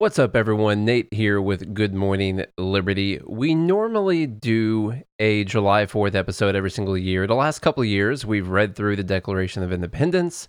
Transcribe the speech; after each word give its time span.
What's 0.00 0.20
up, 0.20 0.36
everyone? 0.36 0.84
Nate 0.84 1.12
here 1.12 1.40
with 1.40 1.74
Good 1.74 1.92
Morning 1.92 2.44
Liberty. 2.56 3.18
We 3.26 3.56
normally 3.56 4.28
do 4.28 5.02
a 5.18 5.42
July 5.42 5.86
4th 5.86 6.14
episode 6.14 6.54
every 6.54 6.70
single 6.70 6.96
year. 6.96 7.26
The 7.26 7.34
last 7.34 7.58
couple 7.58 7.82
of 7.82 7.88
years, 7.88 8.24
we've 8.24 8.46
read 8.46 8.76
through 8.76 8.94
the 8.94 9.02
Declaration 9.02 9.64
of 9.64 9.72
Independence 9.72 10.48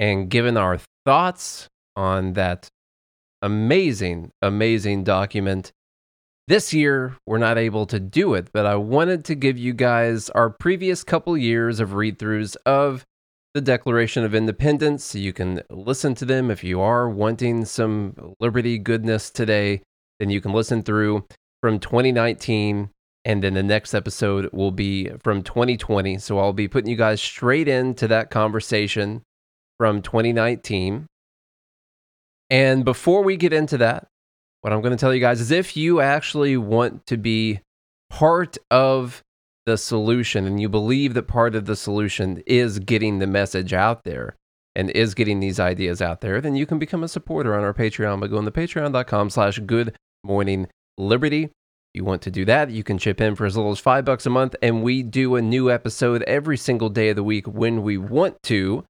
and 0.00 0.28
given 0.28 0.56
our 0.56 0.80
thoughts 1.06 1.68
on 1.94 2.32
that 2.32 2.68
amazing, 3.40 4.32
amazing 4.42 5.04
document. 5.04 5.70
This 6.48 6.74
year, 6.74 7.16
we're 7.28 7.38
not 7.38 7.58
able 7.58 7.86
to 7.86 8.00
do 8.00 8.34
it, 8.34 8.48
but 8.52 8.66
I 8.66 8.74
wanted 8.74 9.24
to 9.26 9.36
give 9.36 9.56
you 9.56 9.72
guys 9.72 10.30
our 10.30 10.50
previous 10.50 11.04
couple 11.04 11.36
years 11.36 11.78
of 11.78 11.94
read 11.94 12.18
throughs 12.18 12.56
of 12.66 13.06
the 13.54 13.60
Declaration 13.60 14.24
of 14.24 14.34
Independence. 14.34 15.14
You 15.14 15.32
can 15.32 15.62
listen 15.70 16.14
to 16.16 16.24
them 16.24 16.50
if 16.50 16.62
you 16.62 16.80
are 16.80 17.08
wanting 17.08 17.64
some 17.64 18.34
liberty 18.40 18.78
goodness 18.78 19.30
today. 19.30 19.82
Then 20.20 20.30
you 20.30 20.40
can 20.40 20.52
listen 20.52 20.82
through 20.82 21.26
from 21.60 21.80
2019, 21.80 22.90
and 23.24 23.42
then 23.42 23.54
the 23.54 23.62
next 23.62 23.94
episode 23.94 24.48
will 24.52 24.70
be 24.70 25.10
from 25.22 25.42
2020. 25.42 26.18
So 26.18 26.38
I'll 26.38 26.52
be 26.52 26.68
putting 26.68 26.90
you 26.90 26.96
guys 26.96 27.20
straight 27.20 27.68
into 27.68 28.06
that 28.08 28.30
conversation 28.30 29.22
from 29.78 30.02
2019. 30.02 31.06
And 32.50 32.84
before 32.84 33.22
we 33.22 33.36
get 33.36 33.52
into 33.52 33.78
that, 33.78 34.06
what 34.60 34.72
I'm 34.72 34.82
going 34.82 34.96
to 34.96 35.00
tell 35.00 35.14
you 35.14 35.20
guys 35.20 35.40
is 35.40 35.50
if 35.50 35.76
you 35.76 36.00
actually 36.00 36.56
want 36.56 37.06
to 37.06 37.16
be 37.16 37.60
part 38.10 38.58
of 38.70 39.22
the 39.70 39.78
solution 39.78 40.46
and 40.46 40.60
you 40.60 40.68
believe 40.68 41.14
that 41.14 41.28
part 41.28 41.54
of 41.54 41.66
the 41.66 41.76
solution 41.76 42.42
is 42.44 42.80
getting 42.80 43.20
the 43.20 43.26
message 43.26 43.72
out 43.72 44.02
there 44.02 44.34
and 44.74 44.90
is 44.90 45.14
getting 45.14 45.38
these 45.38 45.60
ideas 45.60 46.02
out 46.02 46.20
there, 46.20 46.40
then 46.40 46.56
you 46.56 46.66
can 46.66 46.80
become 46.80 47.04
a 47.04 47.08
supporter 47.08 47.54
on 47.56 47.62
our 47.62 47.72
Patreon 47.72 48.20
by 48.20 48.26
going 48.26 48.44
to 48.44 48.50
patreon.com 48.50 49.30
slash 49.30 49.60
good 49.60 49.94
morning 50.24 50.66
liberty. 50.98 51.50
You 51.94 52.04
want 52.04 52.22
to 52.22 52.32
do 52.32 52.44
that, 52.46 52.70
you 52.70 52.82
can 52.82 52.98
chip 52.98 53.20
in 53.20 53.36
for 53.36 53.46
as 53.46 53.56
little 53.56 53.70
as 53.70 53.78
five 53.78 54.04
bucks 54.04 54.26
a 54.26 54.30
month, 54.30 54.56
and 54.60 54.82
we 54.82 55.04
do 55.04 55.36
a 55.36 55.42
new 55.42 55.70
episode 55.70 56.22
every 56.24 56.56
single 56.56 56.88
day 56.88 57.10
of 57.10 57.16
the 57.16 57.22
week 57.22 57.46
when 57.46 57.84
we 57.84 57.96
want 57.96 58.42
to. 58.44 58.84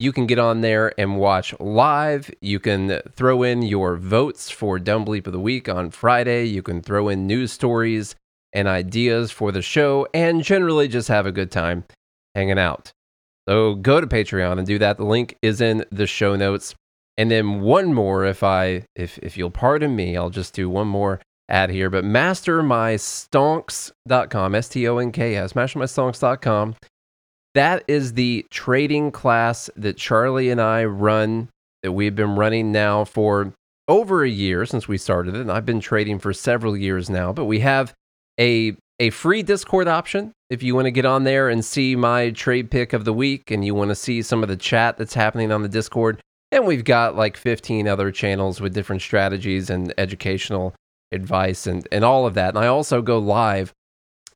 You 0.00 0.12
can 0.12 0.26
get 0.26 0.40
on 0.40 0.62
there 0.62 0.92
and 0.98 1.16
watch 1.16 1.54
live. 1.60 2.28
You 2.40 2.58
can 2.58 3.00
throw 3.12 3.44
in 3.44 3.62
your 3.62 3.96
votes 3.96 4.50
for 4.50 4.80
Dumb 4.80 5.04
Bleep 5.04 5.28
of 5.28 5.32
the 5.32 5.38
Week 5.38 5.68
on 5.68 5.90
Friday. 5.90 6.46
You 6.46 6.62
can 6.62 6.80
throw 6.82 7.08
in 7.08 7.28
news 7.28 7.52
stories 7.52 8.16
and 8.54 8.68
ideas 8.68 9.30
for 9.30 9.52
the 9.52 9.60
show 9.60 10.08
and 10.14 10.42
generally 10.42 10.88
just 10.88 11.08
have 11.08 11.26
a 11.26 11.32
good 11.32 11.50
time 11.50 11.84
hanging 12.34 12.58
out. 12.58 12.90
So 13.48 13.74
go 13.74 14.00
to 14.00 14.06
Patreon 14.06 14.56
and 14.58 14.66
do 14.66 14.78
that. 14.78 14.96
The 14.96 15.04
link 15.04 15.36
is 15.42 15.60
in 15.60 15.84
the 15.90 16.06
show 16.06 16.36
notes. 16.36 16.74
And 17.16 17.30
then 17.30 17.60
one 17.60 17.92
more, 17.92 18.24
if 18.24 18.42
I 18.42 18.86
if 18.96 19.18
if 19.18 19.36
you'll 19.36 19.50
pardon 19.50 19.94
me, 19.94 20.16
I'll 20.16 20.30
just 20.30 20.54
do 20.54 20.70
one 20.70 20.88
more 20.88 21.20
ad 21.48 21.70
here. 21.70 21.88
But 21.90 22.04
mastermystonks.com, 22.04 24.54
S-T-O-N-K-S, 24.54 25.52
mastermystonks.com. 25.52 26.74
That 27.54 27.84
is 27.86 28.14
the 28.14 28.44
trading 28.50 29.12
class 29.12 29.70
that 29.76 29.96
Charlie 29.96 30.50
and 30.50 30.60
I 30.60 30.84
run 30.84 31.50
that 31.84 31.92
we've 31.92 32.16
been 32.16 32.34
running 32.34 32.72
now 32.72 33.04
for 33.04 33.52
over 33.86 34.24
a 34.24 34.28
year 34.28 34.66
since 34.66 34.88
we 34.88 34.98
started 34.98 35.36
it. 35.36 35.42
And 35.42 35.52
I've 35.52 35.66
been 35.66 35.78
trading 35.78 36.18
for 36.18 36.32
several 36.32 36.76
years 36.76 37.08
now, 37.08 37.32
but 37.32 37.44
we 37.44 37.60
have 37.60 37.94
a 38.40 38.76
a 39.00 39.10
free 39.10 39.42
Discord 39.42 39.88
option 39.88 40.32
if 40.50 40.62
you 40.62 40.74
want 40.74 40.86
to 40.86 40.90
get 40.92 41.04
on 41.04 41.24
there 41.24 41.48
and 41.48 41.64
see 41.64 41.96
my 41.96 42.30
trade 42.30 42.70
pick 42.70 42.92
of 42.92 43.04
the 43.04 43.12
week 43.12 43.50
and 43.50 43.64
you 43.64 43.74
want 43.74 43.88
to 43.88 43.94
see 43.94 44.22
some 44.22 44.42
of 44.42 44.48
the 44.48 44.56
chat 44.56 44.96
that's 44.96 45.14
happening 45.14 45.50
on 45.50 45.62
the 45.62 45.68
Discord. 45.68 46.20
And 46.52 46.64
we've 46.64 46.84
got 46.84 47.16
like 47.16 47.36
15 47.36 47.88
other 47.88 48.12
channels 48.12 48.60
with 48.60 48.72
different 48.72 49.02
strategies 49.02 49.68
and 49.68 49.92
educational 49.98 50.74
advice 51.10 51.66
and, 51.66 51.88
and 51.90 52.04
all 52.04 52.24
of 52.24 52.34
that. 52.34 52.50
And 52.50 52.58
I 52.58 52.68
also 52.68 53.02
go 53.02 53.18
live 53.18 53.72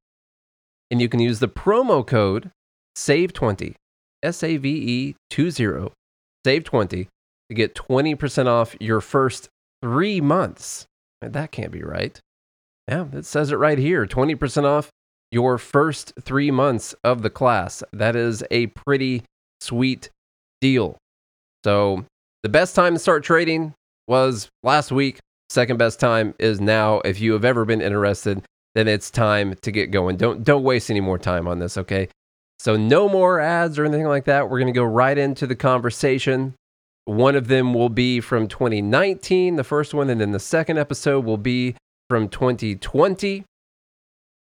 and 0.90 1.00
you 1.00 1.08
can 1.08 1.20
use 1.20 1.38
the 1.38 1.48
promo 1.48 2.06
code 2.06 2.50
SAVE20, 2.98 3.74
S 4.22 4.42
A 4.42 4.58
V 4.58 4.68
E 4.68 5.14
20, 5.30 5.88
SAVE20, 6.44 7.06
to 7.48 7.54
get 7.54 7.74
20% 7.74 8.46
off 8.46 8.76
your 8.80 9.00
first 9.00 9.48
three 9.80 10.20
months 10.20 10.86
that 11.20 11.52
can't 11.52 11.72
be 11.72 11.82
right. 11.82 12.18
Yeah, 12.88 13.06
it 13.12 13.24
says 13.24 13.52
it 13.52 13.56
right 13.56 13.78
here 13.78 14.06
20% 14.06 14.64
off 14.64 14.90
your 15.30 15.58
first 15.58 16.12
three 16.20 16.50
months 16.50 16.94
of 17.04 17.22
the 17.22 17.30
class. 17.30 17.82
That 17.92 18.16
is 18.16 18.42
a 18.50 18.66
pretty 18.68 19.22
sweet 19.60 20.10
deal. 20.60 20.96
So, 21.64 22.04
the 22.42 22.48
best 22.48 22.74
time 22.74 22.94
to 22.94 22.98
start 22.98 23.22
trading 23.22 23.74
was 24.08 24.48
last 24.62 24.90
week. 24.90 25.20
Second 25.50 25.76
best 25.76 26.00
time 26.00 26.34
is 26.38 26.60
now. 26.60 27.00
If 27.04 27.20
you 27.20 27.32
have 27.32 27.44
ever 27.44 27.64
been 27.64 27.82
interested, 27.82 28.42
then 28.74 28.88
it's 28.88 29.10
time 29.10 29.54
to 29.62 29.70
get 29.70 29.90
going. 29.90 30.16
Don't 30.16 30.42
don't 30.42 30.62
waste 30.62 30.90
any 30.90 31.00
more 31.00 31.18
time 31.18 31.46
on 31.46 31.58
this, 31.58 31.76
okay? 31.76 32.08
So 32.58 32.76
no 32.76 33.08
more 33.08 33.40
ads 33.40 33.78
or 33.78 33.84
anything 33.84 34.06
like 34.06 34.24
that. 34.24 34.48
We're 34.48 34.58
going 34.58 34.72
to 34.72 34.78
go 34.78 34.84
right 34.84 35.16
into 35.16 35.46
the 35.46 35.56
conversation. 35.56 36.54
One 37.04 37.34
of 37.34 37.48
them 37.48 37.74
will 37.74 37.88
be 37.88 38.20
from 38.20 38.46
2019, 38.46 39.56
the 39.56 39.64
first 39.64 39.94
one, 39.94 40.10
and 40.10 40.20
then 40.20 40.32
the 40.32 40.38
second 40.38 40.78
episode 40.78 41.24
will 41.24 41.38
be 41.38 41.74
from 42.08 42.28
2020. 42.28 43.44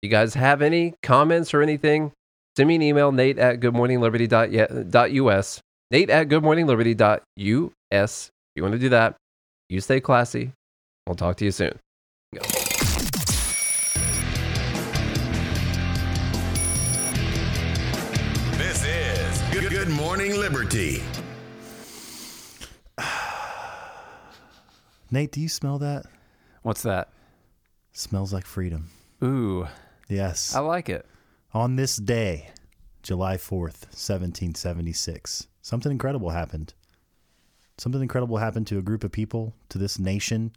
You 0.03 0.09
guys 0.09 0.35
have 0.35 0.63
any 0.63 0.95
comments 1.03 1.55
or 1.55 1.63
anything? 1.63 2.13
Send 2.57 2.69
me 2.69 2.75
an 2.75 2.83
email, 2.83 3.13
nate 3.13 3.39
at 3.39 3.61
goodmorningliberty.us. 3.61 5.61
Nate 5.91 6.11
at 6.11 6.29
goodmorningliberty.us. 6.29 7.21
If 7.93 8.31
you 8.57 8.63
want 8.63 8.73
to 8.73 8.79
do 8.79 8.89
that, 8.91 9.17
you 9.69 9.81
stay 9.81 10.01
classy. 10.01 10.53
We'll 11.07 11.17
talk 11.17 11.37
to 11.37 11.45
you 11.45 11.53
soon. 11.53 11.79
Go. 12.35 12.41
This 18.57 18.85
is 18.85 19.43
Good, 19.53 19.71
Good 19.71 19.89
Morning 19.89 20.39
Liberty. 20.39 21.03
Nate, 25.11 25.33
do 25.33 25.41
you 25.41 25.49
smell 25.49 25.79
that? 25.79 26.07
What's 26.63 26.83
that? 26.83 27.09
Smells 27.93 28.33
like 28.33 28.47
freedom. 28.47 28.91
Ooh, 29.23 29.67
Yes. 30.09 30.55
I 30.57 30.61
like 30.61 30.89
it. 30.89 31.07
On 31.55 31.77
this 31.77 31.97
day, 31.97 32.51
July 33.03 33.37
4th, 33.37 33.87
1776, 33.93 35.47
something 35.63 35.93
incredible 35.93 36.31
happened. 36.31 36.75
Something 37.79 38.03
incredible 38.03 38.37
happened 38.37 38.67
to 38.69 38.79
a 38.79 38.83
group 38.83 39.05
of 39.05 39.13
people, 39.13 39.55
to 39.69 39.79
this 39.79 39.99
nation. 39.99 40.53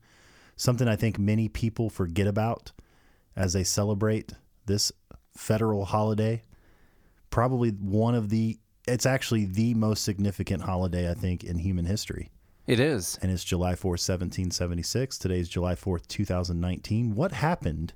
Something 0.56 0.88
I 0.88 0.96
think 0.96 1.18
many 1.20 1.50
people 1.50 1.90
forget 1.90 2.28
about 2.28 2.72
as 3.36 3.54
they 3.54 3.64
celebrate 3.64 4.34
this 4.66 4.92
federal 5.38 5.86
holiday. 5.86 6.42
Probably 7.30 7.70
one 7.70 8.16
of 8.16 8.30
the, 8.30 8.60
it's 8.88 9.06
actually 9.06 9.46
the 9.46 9.74
most 9.76 10.04
significant 10.04 10.64
holiday, 10.64 11.10
I 11.10 11.14
think, 11.14 11.44
in 11.44 11.60
human 11.60 11.86
history. 11.86 12.32
It 12.66 12.80
is. 12.80 13.20
and 13.22 13.30
it's 13.32 13.44
July 13.44 13.74
4th, 13.74 14.00
1776. 14.08 15.18
Today's 15.18 15.50
July 15.50 15.76
4th, 15.76 16.08
2019. 16.08 17.14
What 17.16 17.34
happened? 17.34 17.94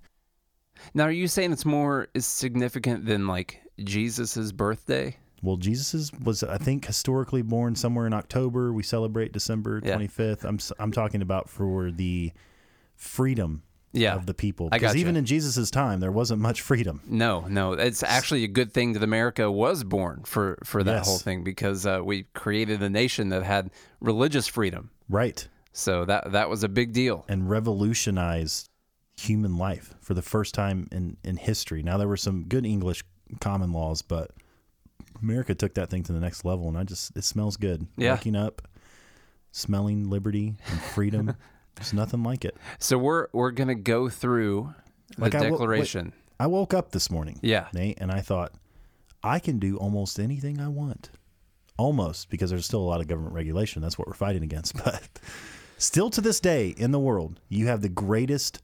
Now, 0.94 1.06
are 1.06 1.12
you 1.12 1.28
saying 1.28 1.54
it's 1.54 1.66
more 1.66 2.08
is 2.14 2.26
significant 2.26 3.06
than 3.06 3.28
like 3.28 3.62
Jesus's 3.84 4.52
birthday? 4.52 5.16
Well, 5.42 5.56
Jesus 5.58 6.12
was, 6.24 6.44
I 6.44 6.58
think, 6.58 6.86
historically 6.86 7.44
born 7.44 7.76
somewhere 7.76 8.08
in 8.08 8.14
October. 8.14 8.74
We 8.74 8.84
celebrate 8.84 9.32
December 9.32 9.82
Yeah. 9.84 9.96
25th. 9.98 10.44
I'm, 10.44 10.60
I'm 10.80 10.92
talking 10.92 11.22
about 11.22 11.50
for 11.50 11.92
the 11.92 12.32
freedom 12.96 13.64
Yeah. 13.94 14.16
of 14.16 14.26
the 14.26 14.34
people. 14.34 14.70
Because 14.70 14.90
gotcha. 14.92 15.00
even 15.00 15.16
in 15.16 15.26
Jesus' 15.26 15.72
time, 15.72 16.00
there 16.00 16.12
wasn't 16.12 16.42
much 16.42 16.62
freedom. 16.62 17.02
No, 17.08 17.42
no, 17.48 17.74
it's 17.74 18.04
actually 18.04 18.44
a 18.44 18.48
good 18.48 18.72
thing 18.74 18.94
that 18.94 19.04
America 19.04 19.50
was 19.52 19.84
born 19.84 20.24
for 20.26 20.58
for 20.64 20.84
that 20.84 20.98
Yes. 20.98 21.08
whole 21.08 21.18
thing 21.20 21.44
because 21.44 21.86
uh, 21.86 22.02
we 22.04 22.24
created 22.34 22.84
a 22.84 22.90
nation 22.90 23.30
that 23.30 23.44
had 23.44 23.72
religious 24.02 24.46
freedom. 24.48 24.92
Right. 25.10 25.48
So 25.74 26.06
that 26.06 26.32
that 26.34 26.50
was 26.50 26.64
a 26.64 26.70
big 26.70 26.92
deal. 26.94 27.26
And 27.30 27.50
revolutionized 27.50 28.70
human 29.16 29.58
life 29.58 29.96
for 30.00 30.14
the 30.14 30.22
first 30.22 30.54
time 30.54 30.88
in, 30.92 31.18
in 31.24 31.38
history. 31.38 31.82
Now, 31.82 31.98
there 31.98 32.08
were 32.08 32.18
some 32.18 32.44
good 32.44 32.66
English 32.66 33.04
common 33.40 33.72
laws, 33.72 34.04
but 34.04 34.30
America 35.24 35.56
took 35.56 35.74
that 35.74 35.90
thing 35.90 36.04
to 36.04 36.14
the 36.14 36.20
next 36.20 36.46
level. 36.46 36.68
And 36.68 36.78
I 36.78 36.84
just, 36.84 37.16
it 37.18 37.24
smells 37.24 37.58
good. 37.58 37.88
Yeah. 37.98 38.14
Waking 38.14 38.36
up, 38.36 38.62
smelling 39.52 40.10
liberty 40.10 40.56
and 40.70 40.82
freedom. 40.82 41.36
There's 41.78 41.94
nothing 41.94 42.22
like 42.24 42.44
it. 42.46 42.58
So 42.80 42.98
we're 42.98 43.28
we're 43.32 43.52
gonna 43.52 43.74
go 43.76 44.10
through 44.10 44.74
the 45.16 45.22
Like 45.22 45.34
I 45.36 45.38
wo- 45.40 45.44
wait. 45.46 45.52
Declaration. 45.52 46.14
I 46.40 46.46
woke 46.48 46.74
up 46.74 46.92
this 46.92 47.10
morning, 47.10 47.40
Yeah. 47.42 47.68
Nate, 47.74 47.98
and 48.00 48.12
I 48.12 48.20
thought 48.22 48.52
I 49.24 49.40
can 49.40 49.58
do 49.58 49.78
almost 49.78 50.20
anything 50.20 50.60
I 50.60 50.68
want. 50.68 51.10
Almost 51.78 52.30
because 52.30 52.50
there's 52.52 52.66
still 52.66 52.82
a 52.82 52.86
lot 52.90 53.02
of 53.02 53.08
government 53.08 53.34
regulation. 53.34 53.82
That's 53.82 53.98
what 53.98 54.08
we're 54.08 54.14
fighting 54.14 54.44
against. 54.44 54.76
But 54.84 55.08
still 55.78 56.10
to 56.12 56.22
this 56.22 56.40
day 56.40 56.70
in 56.78 56.92
the 56.92 57.00
world, 57.00 57.40
you 57.50 57.68
have 57.68 57.82
the 57.82 57.90
greatest 57.90 58.62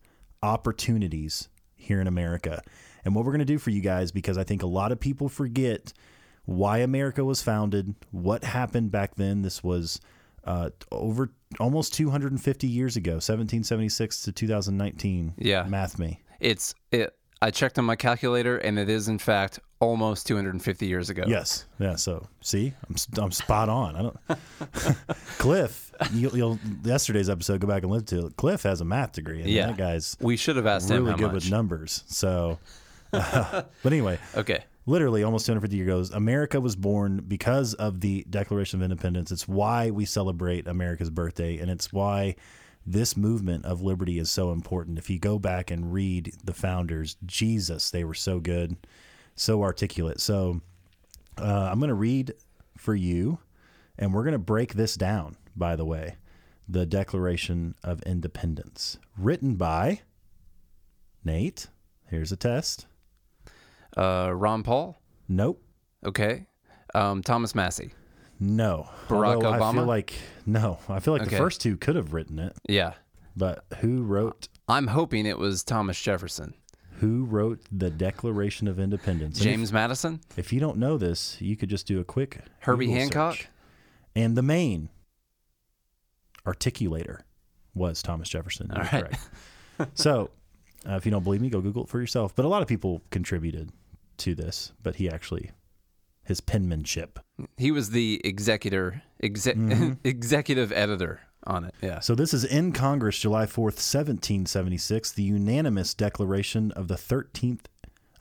opportunities 0.57 1.49
here 1.75 1.99
in 1.99 2.07
America. 2.07 2.61
And 3.03 3.13
what 3.15 3.25
we're 3.25 3.31
going 3.31 3.39
to 3.39 3.45
do 3.45 3.57
for 3.57 3.69
you 3.71 3.81
guys, 3.81 4.11
because 4.11 4.37
I 4.37 4.43
think 4.43 4.63
a 4.63 4.67
lot 4.67 4.91
of 4.91 4.99
people 4.99 5.27
forget 5.29 5.91
why 6.45 6.77
America 6.79 7.23
was 7.25 7.41
founded, 7.41 7.95
what 8.11 8.43
happened 8.43 8.91
back 8.91 9.15
then. 9.15 9.41
This 9.41 9.63
was 9.63 9.99
uh, 10.45 10.69
over 10.91 11.31
almost 11.59 11.93
250 11.93 12.67
years 12.67 12.95
ago, 12.95 13.13
1776 13.13 14.23
to 14.23 14.31
2019. 14.31 15.33
Yeah. 15.37 15.63
Math 15.63 15.99
me. 15.99 16.19
It's 16.39 16.73
it. 16.91 17.15
I 17.41 17.51
checked 17.51 17.77
on 17.77 17.83
my 17.83 17.97
calculator, 17.97 18.57
and 18.57 18.79
it 18.79 18.89
is 18.89 19.09
in 19.09 19.19
fact 19.19 19.59
almost 19.81 20.27
250 20.27 20.85
years 20.87 21.09
ago. 21.09 21.23
Yes. 21.27 21.65
Yeah. 21.77 21.95
So 21.95 22.25
see, 22.41 22.73
I'm 22.89 22.95
I'm 23.21 23.31
spot 23.31 23.67
on. 23.67 23.95
I 23.97 24.01
don't. 24.01 24.17
Cliff, 25.39 25.91
you'll, 26.13 26.37
you'll 26.37 26.59
yesterday's 26.85 27.29
episode 27.29 27.59
go 27.59 27.67
back 27.67 27.83
and 27.83 27.91
listen 27.91 28.05
to 28.19 28.27
it. 28.27 28.37
Cliff 28.37 28.63
has 28.63 28.79
a 28.81 28.85
math 28.85 29.11
degree, 29.13 29.41
and 29.41 29.49
Yeah. 29.49 29.67
that 29.67 29.77
guy's 29.77 30.15
We 30.21 30.37
should 30.37 30.55
have 30.55 30.65
asked 30.67 30.89
him 30.89 31.03
really 31.05 31.17
good 31.17 31.25
much. 31.33 31.43
with 31.43 31.51
numbers. 31.51 32.03
So, 32.07 32.59
but 33.11 33.67
anyway, 33.85 34.19
Okay. 34.35 34.63
Literally 34.85 35.23
almost 35.23 35.45
250 35.45 35.75
years 35.75 36.09
ago, 36.09 36.17
America 36.17 36.59
was 36.59 36.75
born 36.75 37.23
because 37.27 37.73
of 37.75 38.01
the 38.01 38.25
Declaration 38.29 38.79
of 38.79 38.83
Independence. 38.83 39.31
It's 39.31 39.47
why 39.47 39.91
we 39.91 40.05
celebrate 40.05 40.67
America's 40.67 41.09
birthday, 41.09 41.57
and 41.57 41.71
it's 41.71 41.93
why 41.93 42.35
this 42.85 43.15
movement 43.15 43.65
of 43.65 43.81
liberty 43.81 44.19
is 44.19 44.29
so 44.29 44.51
important. 44.51 44.97
If 44.97 45.09
you 45.09 45.19
go 45.19 45.39
back 45.39 45.71
and 45.71 45.93
read 45.93 46.35
the 46.43 46.53
founders, 46.53 47.15
Jesus, 47.25 47.91
they 47.91 48.03
were 48.03 48.13
so 48.13 48.39
good, 48.39 48.75
so 49.35 49.63
articulate. 49.63 50.19
So 50.19 50.61
uh, 51.37 51.69
I'm 51.71 51.79
going 51.79 51.89
to 51.89 51.95
read 51.95 52.33
for 52.77 52.93
you, 52.93 53.39
and 53.97 54.13
we're 54.13 54.23
going 54.23 54.33
to 54.33 54.39
break 54.39 54.73
this 54.73 54.95
down, 54.95 55.37
by 55.55 55.75
the 55.75 55.85
way. 55.85 56.17
The 56.67 56.85
Declaration 56.85 57.75
of 57.83 58.01
Independence, 58.03 58.97
written 59.17 59.55
by 59.55 60.01
Nate. 61.23 61.67
Here's 62.07 62.31
a 62.31 62.37
test. 62.37 62.85
Uh, 63.97 64.31
Ron 64.33 64.63
Paul. 64.63 65.01
Nope. 65.27 65.63
Okay. 66.05 66.45
Um, 66.95 67.21
Thomas 67.23 67.53
Massie. 67.55 67.91
No. 68.39 68.89
Barack 69.07 69.35
Although 69.35 69.51
I 69.53 69.59
Obama? 69.59 69.73
feel 69.73 69.85
like 69.85 70.13
no. 70.45 70.79
I 70.89 70.99
feel 70.99 71.13
like 71.13 71.21
Okay. 71.23 71.31
the 71.31 71.37
first 71.37 71.61
two 71.61 71.77
could 71.77 71.95
have 71.95 72.13
written 72.13 72.39
it, 72.39 72.55
Yeah. 72.67 72.93
but 73.35 73.65
who 73.79 74.03
wrote 74.03 74.47
I'm 74.67 74.87
hoping 74.87 75.25
it 75.25 75.37
was 75.37 75.63
Thomas 75.63 75.99
Jefferson. 76.01 76.53
who 76.99 77.25
wrote 77.25 77.61
the 77.71 77.89
Declaration 77.89 78.67
of 78.67 78.79
Independence? 78.79 79.37
And 79.37 79.43
James 79.43 79.71
Madison. 79.73 80.19
If, 80.31 80.39
if 80.39 80.53
you 80.53 80.59
don't 80.59 80.77
know 80.77 80.97
this, 80.97 81.39
you 81.41 81.55
could 81.55 81.69
just 81.69 81.87
do 81.87 81.99
a 81.99 82.03
quick 82.03 82.41
Herbie 82.59 82.85
Google 82.85 82.99
Hancock? 83.01 83.35
search. 83.35 83.47
And 84.15 84.35
the 84.37 84.43
main 84.43 84.89
articulator 86.45 87.21
was 87.73 88.01
Thomas 88.01 88.29
Jefferson. 88.29 88.71
All 88.71 88.83
right. 88.83 89.17
so, 89.93 90.29
uh, 90.87 90.93
if 90.95 91.05
you 91.05 91.11
don't 91.11 91.23
believe 91.23 91.41
me, 91.41 91.49
go 91.49 91.61
Google 91.61 91.83
it 91.83 91.89
for 91.89 91.99
yourself. 91.99 92.35
But 92.35 92.45
a 92.45 92.47
lot 92.47 92.61
of 92.61 92.67
people 92.67 93.01
contributed 93.09 93.71
to 94.17 94.35
this, 94.35 94.71
but 94.81 94.95
he 94.95 95.09
actually 95.09 95.51
his 96.25 96.39
penmanship. 96.39 97.19
He 97.57 97.71
was 97.71 97.89
the 97.89 98.21
executor, 98.23 99.03
exec, 99.21 99.55
Mm-hmm. 99.57 99.93
executive 100.05 100.71
editor 100.71 101.19
on 101.45 101.65
it. 101.65 101.75
Yeah. 101.81 101.99
So 101.99 102.15
this 102.15 102.33
is 102.33 102.45
in 102.45 102.71
Congress, 102.71 103.19
July 103.19 103.45
4th, 103.45 103.75
1776, 103.75 105.11
the 105.11 105.23
unanimous 105.23 105.93
declaration 105.93 106.71
of 106.71 106.87
the 106.87 106.95
13th 106.95 107.65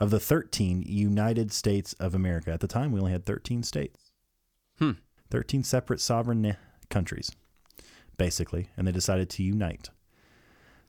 of 0.01 0.11
the 0.11 0.19
13 0.19 0.83
United 0.85 1.53
States 1.53 1.93
of 1.95 2.13
America. 2.15 2.51
At 2.51 2.59
the 2.59 2.67
time, 2.67 2.91
we 2.91 2.99
only 2.99 3.13
had 3.13 3.25
13 3.25 3.63
states. 3.63 4.11
Hmm. 4.81 4.93
13 5.31 5.63
separate 5.63 6.01
sovereign 6.01 6.57
countries, 6.91 7.31
basically, 8.17 8.71
and 8.77 8.87
they 8.89 8.93
decided 8.93 9.31
to 9.31 9.45
unite. 9.45 9.91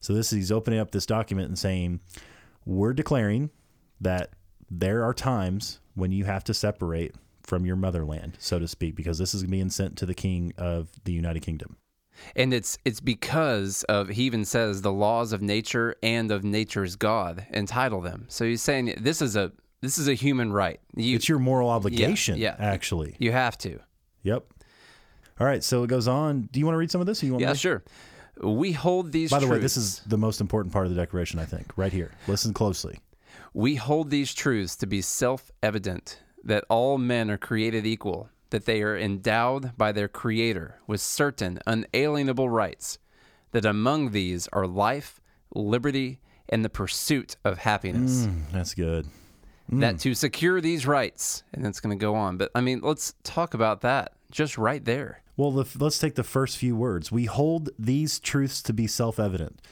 So 0.00 0.14
this 0.14 0.32
is 0.32 0.36
he's 0.36 0.52
opening 0.52 0.78
up 0.78 0.90
this 0.90 1.06
document 1.06 1.48
and 1.48 1.58
saying, 1.58 2.00
We're 2.64 2.92
declaring 2.92 3.50
that 4.00 4.30
there 4.70 5.02
are 5.04 5.14
times 5.14 5.80
when 5.94 6.12
you 6.12 6.24
have 6.24 6.44
to 6.44 6.54
separate 6.54 7.14
from 7.42 7.64
your 7.64 7.76
motherland, 7.76 8.36
so 8.38 8.58
to 8.58 8.68
speak, 8.68 8.94
because 8.94 9.18
this 9.18 9.34
is 9.34 9.42
being 9.44 9.70
sent 9.70 9.96
to 9.98 10.06
the 10.06 10.14
king 10.14 10.52
of 10.58 10.88
the 11.04 11.12
United 11.12 11.40
Kingdom. 11.40 11.76
And 12.34 12.52
it's 12.52 12.78
it's 12.84 13.00
because 13.00 13.84
of 13.84 14.08
he 14.08 14.24
even 14.24 14.44
says 14.44 14.82
the 14.82 14.92
laws 14.92 15.32
of 15.32 15.40
nature 15.40 15.94
and 16.02 16.30
of 16.32 16.42
nature's 16.44 16.96
God 16.96 17.46
entitle 17.50 18.00
them. 18.00 18.26
So 18.28 18.44
he's 18.44 18.60
saying 18.60 18.94
this 18.98 19.22
is 19.22 19.36
a 19.36 19.52
this 19.80 19.98
is 19.98 20.08
a 20.08 20.14
human 20.14 20.52
right. 20.52 20.80
You 20.96 21.14
It's 21.14 21.28
your 21.28 21.38
moral 21.38 21.70
obligation, 21.70 22.36
yeah. 22.38 22.56
actually. 22.58 23.14
you 23.20 23.30
have 23.30 23.56
to. 23.58 23.78
Yep. 24.24 24.44
All 25.40 25.46
right, 25.46 25.62
so 25.62 25.84
it 25.84 25.86
goes 25.86 26.08
on. 26.08 26.48
Do 26.50 26.58
you 26.58 26.66
want 26.66 26.74
to 26.74 26.78
read 26.78 26.90
some 26.90 27.00
of 27.00 27.06
this? 27.06 27.22
Or 27.22 27.26
you 27.26 27.32
want 27.32 27.42
Yeah, 27.42 27.52
me 27.52 27.56
sure. 27.56 27.84
We 28.42 28.72
hold 28.72 29.12
these 29.12 29.30
By 29.30 29.40
the 29.40 29.48
way, 29.48 29.58
this 29.58 29.76
is 29.76 30.00
the 30.06 30.18
most 30.18 30.40
important 30.40 30.72
part 30.72 30.86
of 30.86 30.94
the 30.94 31.00
declaration, 31.00 31.38
I 31.38 31.44
think, 31.44 31.72
right 31.76 31.92
here. 31.92 32.12
Listen 32.26 32.52
closely. 32.52 33.00
We 33.52 33.74
hold 33.74 34.10
these 34.10 34.34
truths 34.34 34.76
to 34.76 34.86
be 34.86 35.00
self 35.02 35.50
evident 35.62 36.22
that 36.44 36.64
all 36.68 36.98
men 36.98 37.30
are 37.30 37.38
created 37.38 37.86
equal, 37.86 38.30
that 38.50 38.64
they 38.64 38.82
are 38.82 38.96
endowed 38.96 39.76
by 39.76 39.92
their 39.92 40.08
Creator 40.08 40.80
with 40.86 41.00
certain 41.00 41.58
unalienable 41.66 42.48
rights, 42.48 42.98
that 43.52 43.64
among 43.64 44.12
these 44.12 44.48
are 44.52 44.66
life, 44.66 45.20
liberty, 45.54 46.20
and 46.48 46.64
the 46.64 46.70
pursuit 46.70 47.36
of 47.44 47.58
happiness. 47.58 48.26
Mm, 48.26 48.50
that's 48.52 48.74
good. 48.74 49.06
That 49.70 49.98
to 49.98 50.14
secure 50.14 50.62
these 50.62 50.86
rights, 50.86 51.42
and 51.52 51.66
it's 51.66 51.80
going 51.80 51.98
to 51.98 52.02
go 52.02 52.14
on, 52.14 52.38
but 52.38 52.50
I 52.54 52.62
mean, 52.62 52.80
let's 52.82 53.12
talk 53.22 53.52
about 53.52 53.82
that 53.82 54.12
just 54.30 54.56
right 54.56 54.82
there. 54.82 55.20
Well, 55.38 55.52
the, 55.52 55.78
let's 55.78 56.00
take 56.00 56.16
the 56.16 56.24
first 56.24 56.58
few 56.58 56.74
words. 56.74 57.12
We 57.12 57.26
hold 57.26 57.70
these 57.78 58.18
truths 58.18 58.60
to 58.62 58.72
be 58.72 58.88
self 58.88 59.20
evident. 59.20 59.62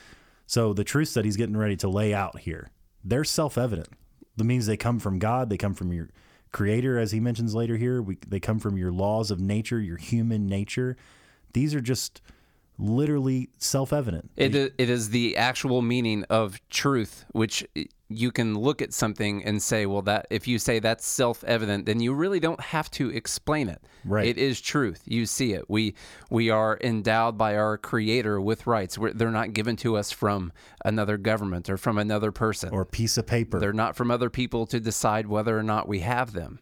So 0.47 0.73
the 0.73 0.85
truths 0.85 1.13
that 1.15 1.25
he's 1.25 1.37
getting 1.37 1.57
ready 1.57 1.77
to 1.79 1.89
lay 1.89 2.15
out 2.15 2.39
here, 2.39 2.71
they're 3.05 3.25
self 3.25 3.59
evident. 3.59 3.89
That 4.37 4.45
means 4.45 4.67
they 4.67 4.77
come 4.77 5.01
from 5.01 5.19
God, 5.19 5.51
they 5.51 5.57
come 5.59 5.75
from 5.75 5.93
your 5.93 6.09
creator, 6.53 7.01
as 7.01 7.11
he 7.11 7.19
mentions 7.19 7.53
later 7.53 7.77
here. 7.77 8.01
We, 8.01 8.17
they 8.27 8.39
come 8.39 8.61
from 8.61 8.79
your 8.79 8.93
laws 8.93 9.33
of 9.33 9.41
nature, 9.41 9.81
your 9.81 9.97
human 9.97 10.47
nature. 10.47 10.97
These 11.53 11.75
are 11.75 11.81
just 11.81 12.23
literally 12.79 13.49
self 13.59 13.93
evident. 13.93 14.31
It, 14.37 14.55
it 14.55 14.91
is 14.91 15.11
the 15.11 15.37
actual 15.37 15.83
meaning 15.83 16.25
of 16.31 16.61
truth, 16.69 17.25
which 17.33 17.65
you 18.09 18.31
can 18.31 18.55
look 18.57 18.81
at 18.83 18.93
something 18.95 19.45
and 19.45 19.61
say, 19.61 19.85
well, 19.85 20.03
that 20.03 20.27
if 20.31 20.47
you 20.47 20.59
say 20.61 20.79
that's 20.79 21.05
self-evident, 21.05 21.87
then 21.87 21.99
you 21.99 22.15
really 22.15 22.39
don't 22.39 22.61
have 22.61 22.89
to 22.93 23.11
explain 23.11 23.69
it. 23.69 23.83
Right. 24.05 24.29
It 24.29 24.39
is 24.39 24.61
truth. 24.61 25.03
You 25.07 25.27
see 25.27 25.55
it. 25.55 25.69
We 25.69 25.95
we 26.31 26.49
are 26.51 26.79
endowed 26.83 27.37
by 27.37 27.57
our 27.57 27.77
Creator 27.79 28.41
with 28.41 28.67
rights. 28.67 28.97
We're, 28.97 29.13
they're 29.13 29.33
not 29.33 29.53
given 29.55 29.75
to 29.79 29.97
us 29.97 30.13
from 30.13 30.53
another 30.85 31.17
government 31.17 31.69
or 31.69 31.77
from 31.77 31.99
another 31.99 32.31
person. 32.31 32.71
Or 32.71 32.83
a 32.83 32.87
piece 32.87 33.19
of 33.19 33.27
paper. 33.27 33.59
they're 33.59 33.73
not 33.73 33.97
from 33.97 34.11
other 34.13 34.31
people 34.31 34.67
to 34.67 34.79
decide 34.79 35.27
whether 35.27 35.59
or 35.59 35.65
not 35.65 35.89
we 35.89 36.01
have 36.01 36.33
them. 36.33 36.61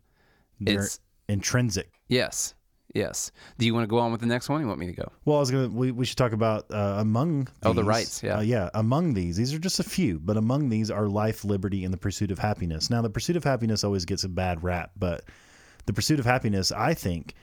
They're 0.61 0.85
It's 0.85 1.00
intrinsic. 1.28 1.90
yes. 2.09 2.54
Yes. 2.94 3.32
Do 3.58 3.66
you 3.66 3.74
want 3.74 3.82
to 3.82 3.88
go 3.88 3.98
on 3.98 4.12
with 4.12 4.20
the 4.20 4.26
next 4.26 4.48
one? 4.48 4.60
You 4.60 4.68
want 4.68 4.78
me 4.78 4.86
to 4.86 4.92
go? 4.92 5.10
Well, 5.24 5.36
I 5.36 5.40
was 5.40 5.50
gonna. 5.50 5.68
We, 5.68 5.90
we 5.90 6.06
should 6.06 6.16
talk 6.16 6.32
about 6.32 6.66
uh, 6.72 6.96
among. 6.98 7.44
These, 7.44 7.54
Oh, 7.64 7.72
the 7.72 7.84
rights, 7.84 8.22
yeah. 8.22 8.38
uh, 8.38 8.40
yeah. 8.40 8.70
Among 8.74 9.14
these, 9.14 9.36
these 9.36 9.52
are 9.52 9.58
just 9.58 9.80
a 9.80 9.84
few, 9.84 10.20
but 10.20 10.36
among 10.36 10.68
these 10.68 10.90
are 10.90 11.08
life, 11.08 11.44
liberty, 11.44 11.84
and 11.84 11.92
the 11.92 11.98
pursuit 11.98 12.30
of 12.30 12.38
happiness. 12.38 12.90
Now, 12.90 13.02
the 13.02 13.10
pursuit 13.10 13.36
of 13.36 13.42
happiness 13.44 13.82
always 13.84 14.04
gets 14.04 14.22
a 14.24 14.28
bad 14.28 14.62
rap, 14.62 14.92
but 14.96 15.24
the 15.86 15.92
pursuit 15.92 16.20
of 16.20 16.24
happiness, 16.24 16.70
I 16.70 16.94
think, 16.94 17.34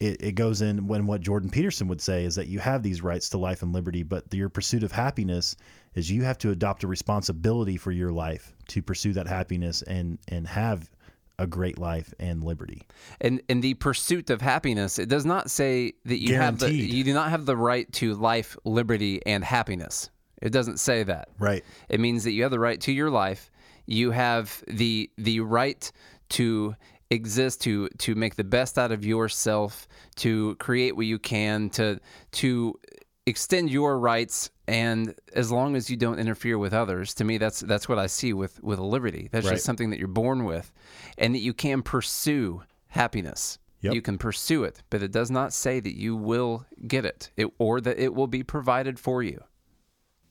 it, 0.00 0.22
it 0.22 0.32
goes 0.32 0.62
in 0.62 0.86
when 0.86 1.06
what 1.06 1.20
Jordan 1.20 1.50
Peterson 1.50 1.86
would 1.88 2.00
say 2.00 2.24
is 2.24 2.34
that 2.36 2.48
you 2.48 2.58
have 2.58 2.82
these 2.82 3.02
rights 3.02 3.28
to 3.30 3.38
life 3.38 3.62
and 3.62 3.72
liberty, 3.72 4.02
but 4.02 4.24
your 4.32 4.48
pursuit 4.48 4.82
of 4.82 4.90
happiness 4.90 5.54
is 5.94 6.10
you 6.10 6.22
have 6.22 6.38
to 6.38 6.50
adopt 6.50 6.82
a 6.82 6.86
responsibility 6.88 7.76
for 7.76 7.92
your 7.92 8.10
life 8.10 8.54
to 8.68 8.82
pursue 8.82 9.12
that 9.12 9.28
happiness 9.28 9.82
and 9.82 10.18
and 10.28 10.46
have 10.48 10.90
a 11.38 11.46
great 11.46 11.78
life 11.78 12.14
and 12.18 12.42
liberty. 12.42 12.86
And 13.20 13.42
in 13.48 13.60
the 13.60 13.74
pursuit 13.74 14.30
of 14.30 14.40
happiness, 14.40 14.98
it 14.98 15.08
does 15.08 15.24
not 15.24 15.50
say 15.50 15.94
that 16.04 16.20
you 16.20 16.36
have 16.36 16.58
the 16.58 16.72
you 16.72 17.04
do 17.04 17.14
not 17.14 17.30
have 17.30 17.46
the 17.46 17.56
right 17.56 17.90
to 17.94 18.14
life, 18.14 18.56
liberty, 18.64 19.20
and 19.26 19.44
happiness. 19.44 20.10
It 20.40 20.50
doesn't 20.50 20.78
say 20.78 21.02
that. 21.04 21.28
Right. 21.38 21.64
It 21.88 22.00
means 22.00 22.24
that 22.24 22.32
you 22.32 22.42
have 22.42 22.50
the 22.50 22.60
right 22.60 22.80
to 22.82 22.92
your 22.92 23.10
life. 23.10 23.50
You 23.86 24.10
have 24.10 24.62
the 24.68 25.10
the 25.16 25.40
right 25.40 25.90
to 26.30 26.76
exist 27.10 27.62
to 27.62 27.88
to 27.98 28.14
make 28.14 28.36
the 28.36 28.44
best 28.44 28.78
out 28.78 28.92
of 28.92 29.04
yourself, 29.04 29.88
to 30.16 30.54
create 30.56 30.96
what 30.96 31.06
you 31.06 31.18
can, 31.18 31.70
to 31.70 32.00
to 32.32 32.78
extend 33.26 33.70
your 33.70 33.98
rights 33.98 34.50
and 34.68 35.14
as 35.34 35.50
long 35.50 35.76
as 35.76 35.88
you 35.88 35.96
don't 35.96 36.18
interfere 36.18 36.58
with 36.58 36.74
others 36.74 37.14
to 37.14 37.24
me 37.24 37.38
that's 37.38 37.60
that's 37.60 37.88
what 37.88 37.98
i 37.98 38.06
see 38.06 38.32
with 38.34 38.62
with 38.62 38.78
liberty 38.78 39.28
that's 39.32 39.46
Right. 39.46 39.54
just 39.54 39.64
something 39.64 39.88
that 39.90 39.98
you're 39.98 40.08
born 40.08 40.44
with 40.44 40.70
and 41.16 41.34
that 41.34 41.38
you 41.38 41.54
can 41.54 41.82
pursue 41.82 42.62
happiness 42.88 43.58
Yep. 43.80 43.94
you 43.94 44.02
can 44.02 44.18
pursue 44.18 44.64
it 44.64 44.82
but 44.90 45.02
it 45.02 45.10
does 45.10 45.30
not 45.30 45.52
say 45.52 45.80
that 45.80 45.94
you 45.96 46.16
will 46.16 46.66
get 46.86 47.04
it, 47.04 47.30
it 47.36 47.48
or 47.58 47.80
that 47.82 47.98
it 47.98 48.14
will 48.14 48.26
be 48.26 48.42
provided 48.42 48.98
for 48.98 49.22
you 49.22 49.42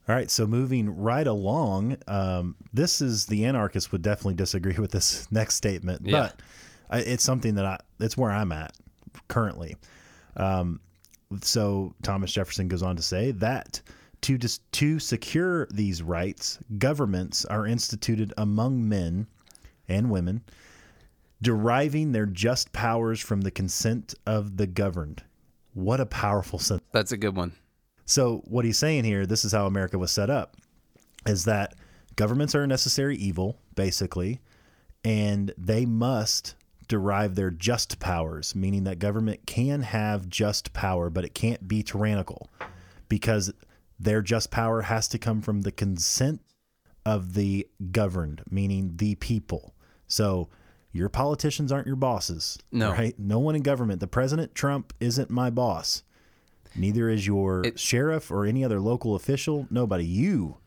All 0.07 0.15
right, 0.15 0.29
so 0.29 0.45
moving 0.47 0.89
right 0.95 1.25
along, 1.27 1.97
um, 2.07 2.55
this 2.73 3.00
is 3.01 3.25
the 3.27 3.45
anarchist 3.45 3.91
would 3.91 4.01
definitely 4.01 4.33
disagree 4.35 4.75
with 4.79 4.91
this 4.91 5.31
next 5.31 5.55
statement, 5.55 6.01
Yeah. 6.05 6.31
but 6.91 7.00
it's 7.07 7.23
something 7.23 7.55
that 7.55 7.65
I 7.65 7.77
it's 8.00 8.17
where 8.17 8.31
I'm 8.31 8.51
at 8.51 8.73
currently. 9.29 9.77
Um, 10.35 10.79
so 11.41 11.93
Thomas 12.03 12.31
Jefferson 12.31 12.67
goes 12.67 12.83
on 12.83 12.95
to 12.95 13.01
say 13.01 13.31
that 13.31 13.81
to 14.21 14.37
dis- 14.37 14.59
to 14.73 14.99
secure 14.99 15.67
these 15.67 16.01
rights, 16.01 16.59
governments 16.77 17.45
are 17.45 17.67
instituted 17.67 18.33
among 18.37 18.87
men 18.87 19.27
and 19.87 20.09
women, 20.09 20.41
deriving 21.41 22.11
their 22.11 22.25
just 22.25 22.71
powers 22.71 23.19
from 23.19 23.41
the 23.41 23.51
consent 23.51 24.13
of 24.25 24.57
the 24.57 24.67
governed. 24.67 25.23
What 25.73 25.99
a 25.99 26.05
powerful 26.05 26.59
sentence. 26.59 26.87
that's 26.91 27.11
a 27.11 27.17
good 27.17 27.35
one 27.35 27.51
So 28.05 28.41
what 28.45 28.63
he's 28.65 28.77
saying 28.77 29.03
here, 29.05 29.25
this 29.25 29.43
is 29.43 29.51
how 29.51 29.65
America 29.65 29.97
was 29.97 30.11
set 30.11 30.29
up, 30.29 30.55
is 31.25 31.45
that 31.45 31.75
governments 32.15 32.53
are 32.55 32.63
a 32.63 32.67
necessary 32.67 33.17
evil, 33.17 33.57
basically, 33.75 34.39
and 35.03 35.53
they 35.57 35.85
must 35.85 36.55
derive 36.87 37.35
their 37.35 37.51
just 37.51 37.99
powers, 37.99 38.55
meaning 38.55 38.83
that 38.85 38.99
government 38.99 39.45
can 39.45 39.81
have 39.81 40.29
just 40.29 40.73
power, 40.73 41.09
but 41.09 41.23
it 41.25 41.33
can't 41.33 41.67
be 41.67 41.83
tyrannical 41.83 42.49
because 43.09 43.51
their 43.99 44.21
just 44.21 44.51
power 44.51 44.81
has 44.81 45.07
to 45.09 45.17
come 45.17 45.41
from 45.41 45.61
the 45.61 45.71
consent 45.71 46.41
of 47.05 47.33
the 47.33 47.67
governed, 47.91 48.41
meaning 48.49 48.93
the 48.95 49.15
people. 49.15 49.73
So 50.07 50.49
your 50.91 51.09
politicians 51.09 51.71
aren't 51.71 51.87
your 51.87 51.95
bosses. 51.95 52.57
No. 52.71 52.91
Right? 52.91 53.17
No 53.17 53.39
one 53.39 53.55
in 53.55 53.61
government. 53.61 53.99
The 53.99 54.07
president 54.07 54.55
Trump 54.55 54.93
isn't 54.99 55.29
my 55.29 55.49
boss. 55.49 56.03
Neither 56.75 57.09
is 57.09 57.27
your 57.27 57.65
It- 57.65 57.79
sheriff 57.79 58.31
or 58.31 58.45
any 58.45 58.63
other 58.63 58.79
local 58.79 59.15
official. 59.15 59.67
Nobody. 59.69 60.05
You, 60.05 60.57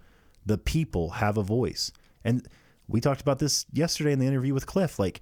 the 0.44 0.58
people, 0.58 1.11
have 1.11 1.37
a 1.37 1.42
voice. 1.42 1.90
And 2.25 2.46
we 2.88 3.00
talked 3.00 3.20
about 3.20 3.38
this 3.40 3.66
yesterday 3.73 4.12
in 4.12 4.18
the 4.18 4.26
interview 4.26 4.54
with 4.54 4.66
Cliff. 4.66 4.99
Like, 4.99 5.20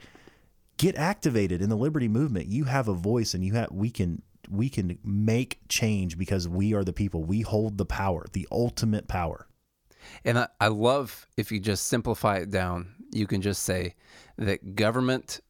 get 0.76 0.96
activated 0.96 1.62
in 1.62 1.68
the 1.68 1.76
liberty 1.76 2.08
movement. 2.08 2.46
You 2.46 2.64
have 2.64 2.88
a 2.88 2.94
voice, 2.94 3.34
and 3.34 3.44
you 3.44 3.54
have 3.54 3.70
we 3.70 3.90
can 3.90 4.22
we 4.50 4.68
can 4.68 4.98
make 5.04 5.58
change 5.68 6.18
because 6.18 6.48
we 6.48 6.74
are 6.74 6.84
the 6.84 6.92
people. 6.92 7.24
We 7.24 7.40
hold 7.40 7.78
the 7.78 7.86
power, 7.86 8.26
the 8.32 8.46
ultimate 8.50 9.08
power. 9.08 9.46
And 10.24 10.38
I, 10.38 10.48
I 10.60 10.68
love 10.68 11.26
if 11.36 11.50
you 11.50 11.60
just 11.60 11.86
simplify 11.86 12.36
it 12.38 12.50
down, 12.50 12.94
you 13.10 13.26
can 13.26 13.40
just 13.40 13.62
say 13.62 13.94
that 14.36 14.74
government 14.74 15.40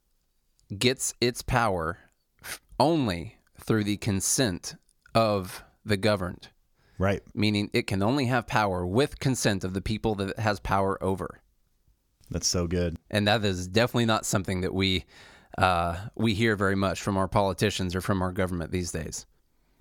gets 0.78 1.14
its 1.20 1.42
power 1.42 1.98
only 2.78 3.38
through 3.60 3.84
the 3.84 3.96
consent 3.96 4.76
of 5.14 5.64
the 5.84 5.96
governed, 5.96 6.48
Right. 6.98 7.22
meaning 7.34 7.70
it 7.72 7.86
can 7.86 8.02
only 8.02 8.26
have 8.26 8.46
power 8.46 8.86
with 8.86 9.18
consent 9.18 9.64
of 9.64 9.74
the 9.74 9.80
people 9.80 10.14
that 10.16 10.30
it 10.30 10.38
has 10.38 10.60
power 10.60 11.02
over. 11.02 11.40
That's 12.30 12.46
so 12.46 12.66
good. 12.66 12.96
And 13.10 13.28
that 13.28 13.44
is 13.44 13.66
definitely 13.66 14.06
not 14.06 14.26
something 14.26 14.62
that 14.62 14.74
we 14.74 15.04
uh, 15.58 15.96
we 16.16 16.34
hear 16.34 16.56
very 16.56 16.74
much 16.74 17.00
from 17.00 17.16
our 17.16 17.28
politicians 17.28 17.94
or 17.94 18.00
from 18.00 18.22
our 18.22 18.32
government 18.32 18.72
these 18.72 18.90
days. 18.90 19.26